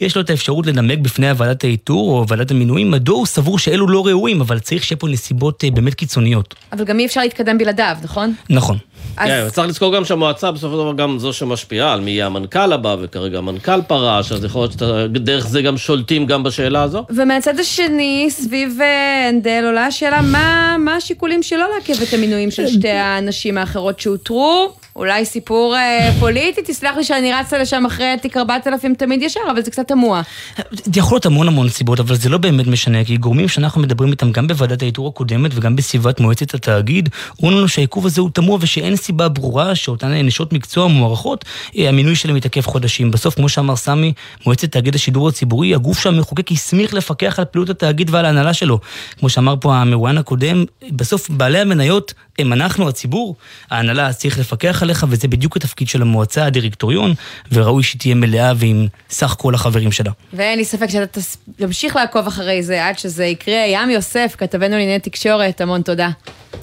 יש 0.00 0.16
לו 0.16 0.22
את 0.22 0.30
האפשרות 0.30 0.66
לנמק 0.66 0.98
בפני 0.98 1.32
ועדת 1.36 1.64
האיתור 1.64 2.18
או 2.18 2.28
ועדת 2.28 2.50
המינויים 2.50 2.90
מדוע 2.90 3.16
הוא 3.16 3.26
סבור 3.26 3.58
שאלו 3.58 3.88
לא 3.88 4.06
ראויים, 4.06 4.40
אבל 4.40 4.58
צריך 4.58 4.84
שיהיה 4.84 4.98
פה 4.98 5.08
נסיבות 5.08 5.64
אה, 5.64 5.70
באמת 5.70 5.94
קיצוניות. 5.94 6.54
אבל 6.72 6.84
גם 6.84 6.98
אי 6.98 7.06
אפשר 7.06 7.20
להתקדם 7.20 7.58
בלעדיו, 7.58 7.96
נכון? 8.02 8.34
נכון. 8.50 8.78
אז- 9.16 9.28
כן, 9.28 9.46
צריך 9.52 9.68
לזכור 9.68 9.96
גם 9.96 10.04
שהמועצה 10.04 10.50
בסופו 10.52 10.72
של 10.74 10.78
דבר 10.82 10.92
גם 10.92 11.18
זו 11.18 11.32
שמשפיעה 11.32 11.92
על 11.92 12.00
מי 12.00 12.10
יהיה 12.10 12.26
המנכ"ל 12.26 12.72
הבא, 12.72 12.96
וכרגע 13.02 13.38
המנכ"ל 13.38 13.82
פרש, 13.82 14.32
אז 14.32 14.44
יכול 14.44 14.60
להיות 14.62 14.72
שדרך 14.72 15.46
זה 15.46 15.62
גם 15.62 15.76
שולטים 15.78 16.26
גם 16.26 16.42
בשאלה 16.42 16.82
הזו. 16.82 17.04
ומהצד 17.10 17.58
השני, 17.60 18.26
סביב 18.30 18.78
אה, 18.80 19.28
הנדל 19.28 19.62
עולה 19.66 19.86
השאלה, 19.86 20.22
מה, 20.22 20.76
מה 20.78 20.96
השיקולים 20.96 21.42
שלא 21.42 21.66
לעכב 21.74 22.02
את 22.02 22.14
המינויים 22.14 22.50
של 22.50 22.66
שתי 22.66 22.88
הנשים 22.90 23.58
האחרות 23.58 24.00
שאותרו? 24.00 24.72
אולי 24.96 25.24
סיפור 25.24 25.76
אה, 25.76 26.10
פוליטי? 26.20 26.60
תסלח 26.64 26.96
לי 26.96 27.04
שאני 27.04 27.32
רצה 27.32 27.58
לשם 27.58 27.86
אחרי 27.86 28.14
תיק 28.22 28.36
4000 28.36 28.94
תמיד 28.94 29.22
ישר, 29.22 29.40
אבל 29.50 29.62
זה 29.62 29.70
קצת 29.70 29.88
תמוה. 29.88 30.22
זה 30.70 31.00
יכול 31.00 31.16
להיות 31.16 31.26
המון 31.26 31.48
המון 31.48 31.68
סיבות, 31.68 32.00
אבל 32.00 32.14
זה 32.14 32.28
לא 32.28 32.38
באמת 32.38 32.66
משנה, 32.66 33.04
כי 33.04 33.16
גורמים 33.16 33.48
שאנחנו 33.48 33.80
מדברים 33.80 34.10
איתם 34.10 34.32
גם 34.32 34.46
בוועדת 34.46 34.82
האיתור 34.82 35.08
הקודמת 35.08 35.50
וגם 35.54 35.76
בסביבת 35.76 36.20
מועצת 36.20 36.54
התאגיד, 36.54 37.08
אומרים 37.38 37.58
לנו 37.58 37.68
שהעיכוב 37.68 38.06
הזה 38.06 38.20
הוא 38.20 38.30
תמוה 38.30 38.58
ושאין 38.60 38.96
סיבה 38.96 39.28
ברורה 39.28 39.74
שאותן 39.74 40.12
נשות 40.12 40.52
מקצוע 40.52 40.86
מוערכות, 40.86 41.44
אה, 41.78 41.88
המינוי 41.88 42.16
שלהם 42.16 42.36
מתעכב 42.36 42.60
חודשים. 42.60 43.10
בסוף, 43.10 43.34
כמו 43.34 43.48
שאמר 43.48 43.76
סמי, 43.76 44.12
מועצת 44.46 44.72
תאגיד 44.72 44.94
השידור 44.94 45.28
הציבורי, 45.28 45.74
הגוף 45.74 46.00
שהמחוקק 46.00 46.52
הסמיך 46.52 46.94
לפקח 46.94 47.38
על 47.38 47.44
פעילות 47.44 47.70
התאגיד 47.70 48.10
ועל 48.10 48.24
ההנהלה 48.24 48.54
שלו. 48.54 48.80
כמו 49.18 49.28
שאמר 49.28 49.54
פה 49.60 49.76
המרואיין 49.76 50.18
הקודם, 50.18 50.64
בסוף 50.90 51.30
בעלי 51.30 51.58
המניות 51.58 52.14
הם 52.38 52.52
אנחנו, 52.52 52.88
הציבור. 52.88 53.36
ההנהלה 53.70 54.12
צריך 54.12 54.38
לפקח 54.38 54.82
עליך, 54.84 55.06
וזה 55.08 55.28
בדיוק 55.28 55.56
התפקיד 55.56 55.88
של 55.88 56.02
המועצה, 56.02 56.46
הדירקטוריון, 56.46 57.14
וראוי 57.52 57.82
שתהיה 57.82 58.14
מלאה 58.14 58.52
ועם 58.56 58.86
סך 59.10 59.36
כל 59.38 59.54
החברים 59.54 59.92
שלה. 59.92 60.10
ואין 60.32 60.58
לי 60.58 60.64
ספק 60.64 60.86
שאתה 60.90 61.20
תמשיך 61.56 61.96
לעקוב 61.96 62.26
אחרי 62.26 62.62
זה 62.62 62.86
עד 62.86 62.98
שזה 62.98 63.24
יקרה. 63.24 63.64
ים 63.68 63.90
יוסף, 63.90 64.34
כתבנו 64.38 64.76
לענייני 64.76 64.98
תקשורת, 64.98 65.60
המון 65.60 65.82
תודה. 65.82 66.10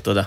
תודה. 0.02 0.24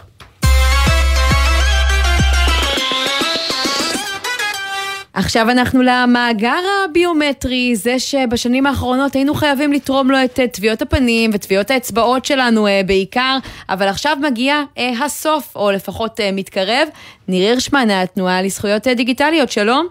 עכשיו 5.15 5.51
אנחנו 5.51 5.83
למאגר 5.83 6.61
הביומטרי, 6.85 7.77
זה 7.77 7.99
שבשנים 7.99 8.67
האחרונות 8.67 9.15
היינו 9.15 9.35
חייבים 9.35 9.73
לתרום 9.73 10.11
לו 10.11 10.17
את 10.25 10.41
אה, 10.41 10.49
טביעות 10.49 10.83
הפנים 10.83 11.31
וטביעות 11.35 11.71
האצבעות 11.71 12.25
שלנו 12.25 12.67
אה, 12.67 12.81
בעיקר, 12.87 13.37
אבל 13.69 13.89
עכשיו 13.89 14.17
מגיע 14.23 14.63
אה, 14.79 14.91
הסוף, 15.05 15.57
או 15.57 15.71
לפחות 15.71 16.21
מתקרב. 16.33 16.89
ניר 17.29 17.49
הירשמן, 17.49 17.91
התנועה 17.91 18.43
לזכויות 18.43 18.89
דיגיטליות, 18.89 19.51
שלום. 19.51 19.87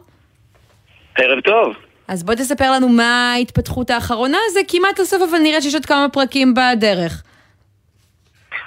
ערב 1.18 1.40
טוב. 1.40 1.76
אז 2.08 2.24
בוא 2.24 2.34
תספר 2.34 2.72
לנו 2.72 2.90
מה 2.90 3.34
ההתפתחות 3.34 3.90
האחרונה, 3.90 4.38
זה 4.54 4.60
כמעט 4.68 5.00
הסוף, 5.00 5.22
אבל 5.30 5.40
נראה 5.40 5.62
שיש 5.62 5.74
עוד 5.74 5.86
כמה 5.86 6.10
פרקים 6.10 6.54
בדרך. 6.54 7.24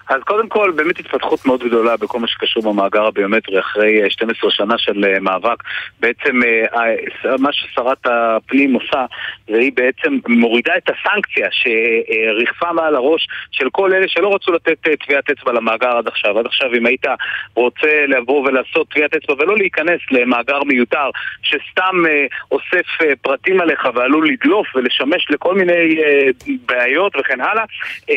אז 0.08 0.22
קודם 0.22 0.48
כל, 0.48 0.72
באמת 0.76 0.98
התפתחות 0.98 1.46
מאוד 1.46 1.64
גדולה 1.64 1.96
בכל 1.96 2.20
מה 2.20 2.26
שקשור 2.28 2.62
במאגר 2.62 3.06
הביומטרי 3.06 3.60
אחרי 3.60 4.02
אה, 4.02 4.10
12 4.10 4.50
שנה 4.50 4.78
של 4.78 5.04
אה, 5.04 5.20
מאבק. 5.20 5.62
בעצם 6.00 6.40
אה, 6.44 7.36
מה 7.38 7.52
ששרת 7.52 8.06
הפנים 8.06 8.74
עושה, 8.74 9.04
והיא 9.48 9.72
בעצם 9.74 10.18
מורידה 10.28 10.72
את 10.76 10.90
הסנקציה 10.90 11.48
שריחפה 11.50 12.72
מעל 12.72 12.94
הראש 12.94 13.28
של 13.50 13.70
כל 13.70 13.92
אלה 13.92 14.08
שלא 14.08 14.34
רצו 14.34 14.52
לתת 14.52 14.88
אה, 14.88 14.96
טביעת 14.96 15.30
אצבע 15.30 15.52
למאגר 15.52 15.96
עד 15.96 16.08
עכשיו. 16.08 16.38
עד 16.38 16.46
עכשיו 16.46 16.74
אם 16.74 16.86
היית 16.86 17.04
רוצה 17.54 18.06
לבוא 18.08 18.48
ולעשות 18.48 18.88
טביעת 18.88 19.14
אצבע 19.14 19.34
ולא 19.38 19.56
להיכנס 19.56 20.00
למאגר 20.10 20.62
מיותר 20.64 21.10
שסתם 21.42 22.06
אה, 22.08 22.26
אוסף 22.52 22.86
אה, 23.02 23.16
פרטים 23.22 23.60
עליך 23.60 23.88
ועלול 23.94 24.28
לדלוף 24.28 24.66
ולשמש 24.76 25.26
לכל 25.30 25.54
מיני 25.54 25.96
בעיות 26.66 27.12
וכן 27.20 27.40
הלאה, 27.40 27.64
אה, 28.10 28.14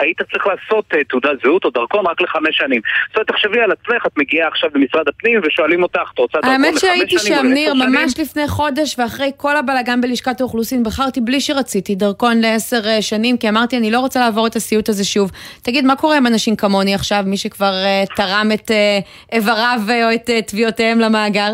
היית 0.00 0.22
צריך 0.32 0.46
לעשות 0.46 0.84
תעודת 1.08 1.42
זהות 1.42 1.64
או 1.64 1.70
דרכון 1.70 2.06
רק 2.06 2.20
לחמש 2.20 2.56
שנים. 2.56 2.80
זאת 3.08 3.16
אומרת, 3.16 3.28
תחשבי 3.28 3.60
על 3.60 3.72
עצמך, 3.72 4.06
את 4.06 4.18
מגיעה 4.18 4.48
עכשיו 4.48 4.70
למשרד 4.74 5.08
הפנים 5.08 5.40
ושואלים 5.44 5.82
אותך, 5.82 6.10
את 6.14 6.18
רוצה 6.18 6.38
דרכון 6.38 6.52
לחמש 6.52 6.66
האמת 6.66 6.78
שנים 6.78 6.96
שהייתי 6.96 7.16
או 7.16 7.20
שם, 7.20 7.46
ניר, 7.46 7.72
שנים?" 7.72 7.92
ממש 7.92 8.14
לפני 8.18 8.48
חודש, 8.48 8.98
ואחרי 8.98 9.30
כל 9.36 9.56
הבלאגן 9.56 10.00
בלשכת 10.00 10.40
האוכלוסין, 10.40 10.69
בחרתי 10.82 11.20
בלי 11.20 11.40
שרציתי 11.40 11.94
דרכון 11.94 12.40
לעשר 12.40 12.80
אה, 12.86 13.02
שנים, 13.02 13.36
כי 13.36 13.48
אמרתי, 13.48 13.76
אני 13.76 13.90
לא 13.90 14.00
רוצה 14.00 14.20
לעבור 14.20 14.46
את 14.46 14.56
הסיוט 14.56 14.88
הזה 14.88 15.04
שוב. 15.04 15.30
תגיד, 15.62 15.84
מה 15.84 15.96
קורה 15.96 16.16
עם 16.16 16.26
אנשים 16.26 16.56
כמוני 16.56 16.94
עכשיו, 16.94 17.22
מי 17.26 17.36
שכבר 17.36 17.72
אה, 17.84 18.04
תרם 18.16 18.50
את 18.54 18.70
אה, 18.70 18.98
איבריו 19.32 19.78
או 20.04 20.14
את 20.14 20.30
אה, 20.30 20.42
תביעותיהם 20.42 21.00
למאגר? 21.00 21.52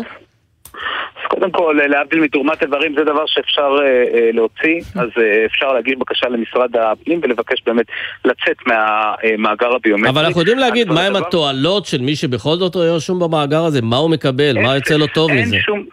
קודם 1.29 1.51
כל, 1.51 1.79
להבדיל 1.89 2.19
מתרומת 2.19 2.63
איברים 2.63 2.95
זה 2.97 3.03
דבר 3.03 3.23
שאפשר 3.27 3.69
אה, 3.83 4.29
להוציא, 4.33 4.81
אז 4.95 5.09
אה, 5.17 5.45
אפשר 5.45 5.73
להגיש 5.73 5.95
בקשה 5.99 6.27
למשרד 6.29 6.69
הפנים 6.77 7.19
ולבקש 7.23 7.61
באמת 7.65 7.85
לצאת 8.25 8.57
מהמאגר 8.67 9.75
הביומטרי. 9.75 10.09
אבל 10.09 10.25
אנחנו 10.25 10.41
יודעים 10.41 10.59
להגיד 10.59 10.87
מהם 10.91 11.15
הדבר- 11.15 11.27
התועלות 11.27 11.85
של 11.85 12.01
מי 12.01 12.15
שבכל 12.15 12.55
זאת 12.55 12.75
הוא 12.75 12.83
רשום 12.83 13.19
במאגר 13.19 13.63
הזה, 13.65 13.81
מה 13.81 13.97
הוא 13.97 14.09
מקבל, 14.09 14.57
מה 14.63 14.75
יוצא 14.75 14.95
לו 14.95 15.07
טוב 15.07 15.29
אין 15.29 15.41
מזה. 15.41 15.57
שום... 15.59 15.85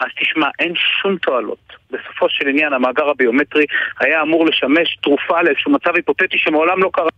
אז 0.00 0.06
תשמע, 0.20 0.46
אין 0.58 0.72
שום 1.02 1.16
תועלות. 1.16 1.75
בסופו 1.96 2.26
של 2.28 2.48
עניין, 2.48 2.72
המאגר 2.72 3.08
הביומטרי 3.08 3.64
היה 4.00 4.22
אמור 4.22 4.46
לשמש 4.46 4.96
תרופה 5.02 5.42
לאיזשהו 5.42 5.72
מצב 5.72 5.96
היפותטי 5.96 6.38
שמעולם 6.38 6.82
לא 6.82 6.90
קרה. 6.92 7.08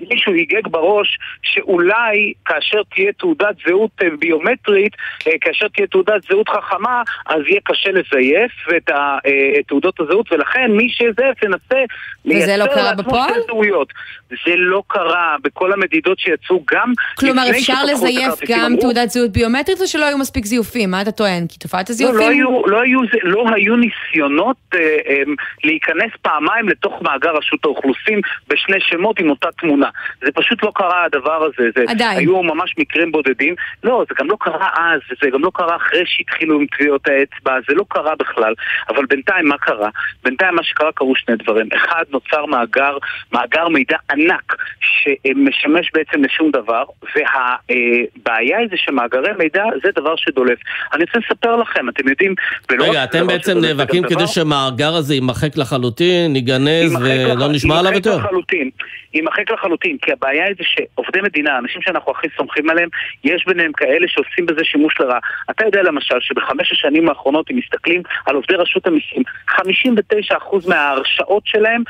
מישהו 0.00 0.32
היגג 0.32 0.68
בראש 0.68 1.18
שאולי 1.42 2.32
כאשר 2.44 2.82
תהיה 2.94 3.12
תעודת 3.12 3.56
זהות 3.66 3.90
אה, 4.02 4.08
ביומטרית, 4.18 4.92
אה, 5.26 5.32
כאשר 5.40 5.68
תהיה 5.68 5.86
תעודת 5.86 6.22
זהות 6.28 6.48
חכמה, 6.48 7.02
אז 7.26 7.40
יהיה 7.48 7.60
קשה 7.64 7.90
לזייף 7.90 8.52
את 8.76 8.90
אה, 8.90 9.62
תעודות 9.68 10.00
הזהות, 10.00 10.32
ולכן 10.32 10.70
מי 10.70 10.88
שיזייף 10.88 11.42
ינסה 11.42 11.78
לא 12.24 12.34
לייצר 12.34 12.66
קרה 12.66 12.92
לעצמו? 12.92 13.16
שתי 13.28 13.40
זהויות. 13.46 13.92
זה 14.30 14.54
לא 14.56 14.82
קרה 14.86 15.36
בכל 15.42 15.72
המדידות 15.72 16.18
שיצאו 16.18 16.64
גם 16.72 16.92
כלומר, 17.18 17.42
אפשר 17.50 17.84
לזייף 17.84 18.34
גם 18.48 18.60
אמרו, 18.60 18.80
תעודת 18.80 19.10
זהות 19.10 19.30
ביומטרית, 19.30 19.80
או 19.80 19.86
שלא 19.86 20.04
היו 20.04 20.18
מספיק 20.18 20.46
זיופים? 20.46 20.90
מה 20.90 21.02
אתה 21.02 21.12
טוען? 21.12 21.46
כי 21.48 21.58
תופעת 21.58 21.88
לא, 21.88 21.92
הזיופים... 21.94 22.18
לא, 22.18 22.28
היו, 22.28 22.66
לא, 22.66 22.80
היו, 22.80 23.00
לא 23.22 23.44
היו 23.54 23.76
ניסיונות 23.76 24.56
אה, 24.74 24.80
אה, 24.80 25.22
להיכנס 25.64 26.10
פעמיים 26.22 26.68
לתוך 26.68 27.02
מאגר 27.02 27.30
רשות 27.36 27.64
האוכלוסין 27.64 28.20
בשני 28.48 28.80
שמות 28.80 29.18
עם 29.18 29.30
אותה 29.30 29.48
תמונה. 29.58 29.85
זה 30.24 30.32
פשוט 30.34 30.62
לא 30.62 30.72
קרה 30.74 31.04
הדבר 31.04 31.44
הזה. 31.44 31.68
זה, 31.76 31.84
עדיין. 31.88 32.18
היו 32.18 32.42
ממש 32.42 32.74
מקרים 32.78 33.12
בודדים. 33.12 33.54
לא, 33.84 34.04
זה 34.08 34.14
גם 34.18 34.30
לא 34.30 34.36
קרה 34.40 34.68
אז, 34.76 35.00
זה 35.22 35.30
גם 35.30 35.42
לא 35.44 35.50
קרה 35.54 35.76
אחרי 35.76 36.02
שהתחילו 36.06 36.60
עם 36.60 36.66
טביעות 36.76 37.08
האצבע, 37.08 37.52
זה 37.68 37.74
לא 37.74 37.84
קרה 37.88 38.14
בכלל. 38.18 38.54
אבל 38.88 39.06
בינתיים 39.06 39.48
מה 39.48 39.58
קרה? 39.58 39.88
בינתיים 40.24 40.54
מה 40.54 40.62
שקרה 40.62 40.92
קרו 40.92 41.16
שני 41.16 41.36
דברים. 41.36 41.68
אחד, 41.76 42.04
נוצר 42.10 42.46
מאגר, 42.46 42.96
מאגר 43.32 43.68
מידע 43.68 43.96
ענק 44.10 44.56
שמשמש 44.80 45.90
בעצם 45.94 46.24
לשום 46.24 46.50
דבר, 46.50 46.84
והבעיה 47.16 48.58
היא 48.58 48.68
זה 48.70 48.76
שמאגרי 48.76 49.32
מידע 49.38 49.64
זה 49.82 49.88
דבר 49.96 50.16
שדולף. 50.16 50.58
אני 50.92 51.04
רוצה 51.04 51.18
לספר 51.18 51.56
לכם, 51.56 51.88
אתם 51.88 52.08
יודעים... 52.08 52.34
רגע, 52.78 53.04
אתם 53.04 53.26
בעצם 53.26 53.58
נאבקים 53.60 54.02
כדי 54.02 54.14
דבר- 54.14 54.26
שהמאגר 54.26 54.94
הזה 54.94 55.14
יימחק 55.14 55.56
לחלוטין, 55.56 56.36
ייגנז 56.36 56.92
יימחק 56.92 57.02
ולא 57.04 57.46
לח- 57.46 57.54
נשמע 57.54 57.78
עליו 57.78 57.92
יימחק 57.92 58.06
יותר? 58.06 58.18
לחלוטין, 58.18 58.70
יימחק 59.14 59.50
לחלוטין, 59.50 59.75
כי 59.80 60.12
הבעיה 60.12 60.44
היא 60.44 60.54
זה 60.58 60.64
שעובדי 60.64 61.20
מדינה, 61.20 61.58
אנשים 61.58 61.82
שאנחנו 61.82 62.12
הכי 62.12 62.26
סומכים 62.36 62.70
עליהם, 62.70 62.88
יש 63.24 63.44
ביניהם 63.46 63.72
כאלה 63.72 64.08
שעושים 64.08 64.46
בזה 64.46 64.64
שימוש 64.64 64.94
לרעה. 65.00 65.18
אתה 65.50 65.64
יודע 65.64 65.82
למשל 65.82 66.20
שבחמש 66.20 66.72
השנים 66.72 67.08
האחרונות, 67.08 67.50
אם 67.50 67.56
מסתכלים 67.56 68.02
על 68.26 68.34
עובדי 68.34 68.54
רשות 68.54 68.86
המיסים, 68.86 69.22
59% 69.50 70.68
מההרשאות 70.68 71.42
שלהם 71.46 71.82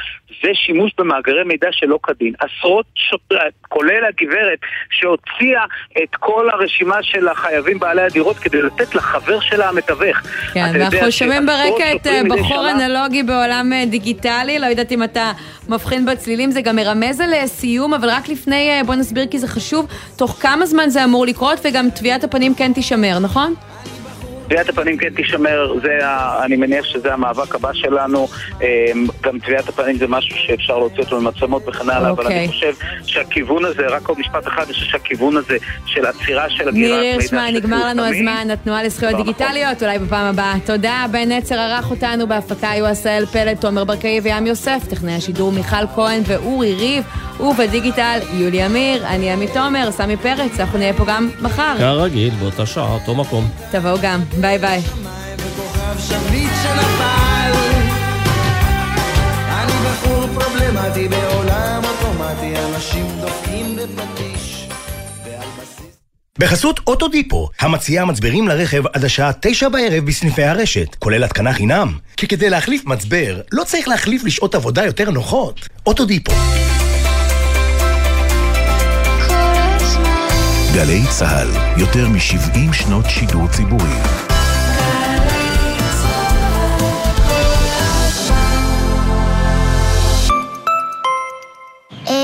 זה 0.43 0.49
שימוש 0.55 0.93
במאגרי 0.99 1.45
מידע 1.45 1.69
שלא 1.73 1.99
כדין. 2.03 2.33
עשרות 2.39 2.87
שוטרים, 2.95 3.41
כולל 3.69 4.05
הגברת 4.09 4.59
שהוציאה 4.91 5.65
את 6.03 6.17
כל 6.17 6.49
הרשימה 6.53 7.03
של 7.03 7.29
החייבים 7.29 7.79
בעלי 7.79 8.03
הדירות 8.03 8.37
כדי 8.37 8.63
לתת 8.63 8.95
לחבר 8.95 9.41
שלה 9.41 9.69
המתווך. 9.69 10.19
כן, 10.55 10.71
ואנחנו 10.75 11.13
שומעים 11.13 11.47
ברקע 11.47 11.93
את 11.97 12.07
אה, 12.07 12.21
בחור 12.31 12.71
אנלוגי 12.71 13.23
בעולם 13.23 13.73
אה, 13.73 13.85
דיגיטלי, 13.87 14.59
לא 14.59 14.67
יודעת 14.67 14.93
אם 14.93 15.03
אתה 15.03 15.33
מבחין 15.69 16.07
בצלילים, 16.07 16.51
זה 16.51 16.61
גם 16.61 16.77
מרמז 16.77 17.21
על 17.21 17.35
אה, 17.35 17.47
סיום, 17.47 17.95
אבל 17.95 18.11
רק 18.11 18.29
לפני, 18.29 18.71
בוא 18.87 18.95
נסביר 18.95 19.27
כי 19.31 19.39
זה 19.39 19.49
חשוב, 19.49 19.87
תוך 20.19 20.39
כמה 20.41 20.67
זמן 20.67 20.89
זה 20.89 21.05
אמור 21.05 21.27
לקרות, 21.27 21.59
וגם 21.65 21.91
טביעת 21.91 22.25
הפנים 22.25 22.55
כן 22.55 22.73
תישמר, 22.73 23.19
נכון? 23.19 23.55
טביעת 24.49 24.69
הפנים 24.69 24.97
כן 24.97 25.11
תישמר, 25.11 25.73
זה 25.83 25.99
אני 26.45 26.57
מניח 26.57 26.85
שזה 26.85 27.13
המאבק 27.13 27.55
הבא 27.55 27.73
שלנו. 27.73 28.29
אמ, 28.61 29.07
גם 29.23 29.39
טביעת 29.39 29.69
הפנים 29.69 29.97
זה 29.99 30.07
משהו 30.09 30.37
שאפשר 30.37 30.79
להוציא 30.79 30.99
אותו 30.99 31.21
ממצלמות 31.21 31.69
וכן 31.69 31.91
הלאה, 31.91 32.11
אבל 32.11 32.25
אוקיי. 32.25 32.39
אני 32.39 32.49
חושב 32.49 32.73
שהכיוון 33.07 33.65
הזה, 33.65 33.87
רק 33.87 34.09
עוד 34.09 34.19
משפט 34.19 34.47
אחד, 34.47 34.63
אני 34.65 34.73
חושב 34.73 34.87
שהכיוון 34.87 35.37
הזה 35.37 35.57
של 35.87 36.07
עצירה 36.07 36.51
של 36.51 36.71
ניר 36.71 36.95
הגירת 36.95 36.99
מידע 36.99 37.11
הירשמן, 37.11 37.51
נגמר 37.55 37.87
לנו 37.87 38.05
הזמן, 38.05 38.49
התנועה 38.53 38.83
לזכויות 38.83 39.17
דיגיטליות, 39.17 39.83
אולי 39.83 39.99
בפעם 39.99 40.27
הבאה. 40.27 40.55
תודה, 40.67 41.07
בן 41.13 41.33
נצר 41.33 41.59
ערך 41.59 41.91
אותנו 41.91 42.27
בהפקה 42.27 42.71
היו 42.71 42.87
עשהאל 42.87 43.27
פלד, 43.27 43.57
תומר 43.57 43.85
ברקאי 43.85 44.21
וים 44.23 44.47
יוסף, 44.47 44.83
טכנאי 44.91 45.13
השידור 45.15 45.53
מיכל 45.53 45.87
כהן 45.95 46.23
ואורי 46.27 46.75
ריב, 46.75 47.05
ובדיגיטל 47.41 48.19
יולי 48.35 48.67
אמיר, 48.67 49.07
אני 49.07 49.31
עמית 49.33 49.51
תומר, 49.55 49.91
סמי 49.91 50.17
פרץ, 50.17 50.61
אנחנו 50.61 50.79
נהיה 50.79 50.93
פה 50.93 51.05
גם 51.07 51.31
מחר. 51.41 51.75
כרגיל, 51.79 52.35
באותה 52.41 52.67
שעה, 52.67 52.93
אותו 52.93 53.15
מקום. 53.15 53.49
תבואו 53.71 53.97
גם, 54.03 54.21
ביי 54.41 54.59
ביי. 54.59 54.81
בחסות 66.39 66.81
אוטודיפו, 66.87 67.49
המציעה 67.61 68.05
מצברים 68.05 68.49
לרכב 68.49 68.87
עד 68.87 69.05
השעה 69.05 69.31
תשע 69.41 69.69
בערב 69.69 70.05
בסניפי 70.05 70.43
הרשת, 70.43 70.95
כולל 70.95 71.25
התקנה 71.25 71.53
חינם. 71.53 71.99
כי 72.17 72.29
כדי 72.29 72.51
להחליף 72.51 72.85
מצבר, 72.85 73.41
לא 73.53 73.65
צריך 73.65 73.89
להחליף 73.89 74.25
לשעות 74.25 74.55
עבודה 74.55 74.85
יותר 74.85 75.11
נוחות. 75.11 75.69
אוטודיפו. 75.87 76.33
גלי 80.75 81.03
צה"ל, 81.11 81.49
יותר 81.81 82.09
מ-70 82.09 82.73
שנות 82.73 83.05
שידור 83.09 83.49
ציבורי. 83.49 84.26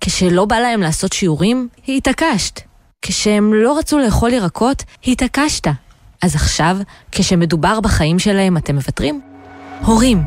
כשלא 0.00 0.44
בא 0.44 0.58
להם 0.58 0.80
לעשות 0.80 1.12
שיעורים, 1.12 1.68
התעקשת. 1.88 2.60
כשהם 3.02 3.54
לא 3.54 3.78
רצו 3.78 3.98
לאכול 3.98 4.32
ירקות, 4.32 4.84
התעקשת. 5.06 5.66
אז 6.22 6.34
עכשיו, 6.34 6.76
כשמדובר 7.12 7.80
בחיים 7.80 8.18
שלהם, 8.18 8.56
אתם 8.56 8.74
מוותרים? 8.74 9.20
הורים, 9.84 10.22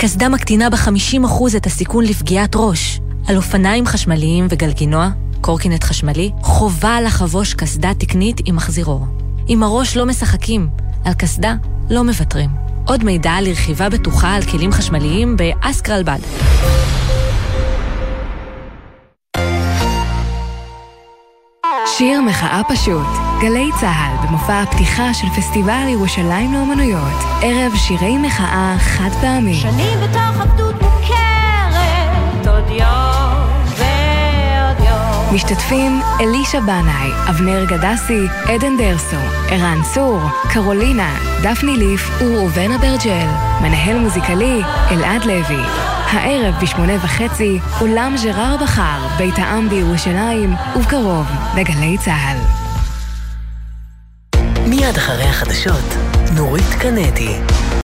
קסדה 0.00 0.28
מקטינה 0.28 0.70
ב-50% 0.70 1.56
את 1.56 1.66
הסיכון 1.66 2.04
לפגיעת 2.04 2.52
ראש. 2.54 3.00
על 3.28 3.36
אופניים 3.36 3.86
חשמליים 3.86 4.46
וגלגינוע, 4.50 5.08
קורקינט 5.40 5.84
חשמלי, 5.84 6.30
חובה 6.42 7.00
לחבוש 7.00 7.54
קסדה 7.54 7.94
תקנית 7.98 8.40
עם 8.44 8.56
מחזירור. 8.56 9.06
עם 9.48 9.62
הראש 9.62 9.96
לא 9.96 10.06
משחקים, 10.06 10.68
על 11.04 11.12
קסדה 11.14 11.54
לא 11.90 12.04
מוותרים. 12.04 12.50
עוד 12.86 13.04
מידע 13.04 13.30
על 13.30 13.48
רכיבה 13.48 13.88
בטוחה 13.88 14.34
על 14.34 14.42
כלים 14.42 14.72
חשמליים 14.72 15.36
באסקרלבד. 15.36 16.18
שיר 21.98 22.20
מחאה 22.20 22.60
פשוט, 22.68 23.06
גלי 23.40 23.70
צה"ל 23.80 24.26
במופע 24.26 24.62
הפתיחה 24.62 25.14
של 25.14 25.26
פסטיבל 25.36 25.84
ירושלים 25.88 26.52
לאומנויות, 26.52 27.24
ערב 27.42 27.72
שירי 27.76 28.18
מחאה 28.18 28.76
חד 28.78 29.10
פעמי. 29.20 29.54
שנים 29.54 29.98
בתוך 30.00 30.40
עבדות 30.40 30.74
מוכרת, 30.82 32.46
עוד 32.46 32.70
יום 32.70 33.50
ועוד 33.76 34.88
יום. 34.88 35.34
משתתפים 35.34 36.00
אלישע 36.20 36.60
בנאי, 36.60 37.10
אבנר 37.30 37.64
גדסי, 37.64 38.26
עדן 38.48 38.76
דרסו, 38.76 39.16
ערן 39.48 39.78
צור, 39.94 40.20
קרולינה, 40.52 41.14
דפני 41.42 41.76
ליף 41.76 42.10
וראובן 42.20 42.72
אברג'ל. 42.72 43.28
מנהל 43.60 43.98
מוזיקלי, 43.98 44.62
אלעד 44.90 45.24
לוי. 45.24 45.95
הערב 46.10 46.54
בשמונה 46.62 46.92
וחצי, 46.96 47.58
אולם 47.80 48.16
ז'רר 48.16 48.56
בחר, 48.62 49.06
בית 49.18 49.38
העם 49.38 49.68
בירושלים, 49.68 50.54
ובקרוב, 50.76 51.26
בגלי 51.56 51.98
צה"ל. 51.98 52.38
מיד 54.68 54.96
אחרי 54.96 55.24
החדשות, 55.24 55.94
נורית 56.36 56.74
קנדי. 56.80 57.36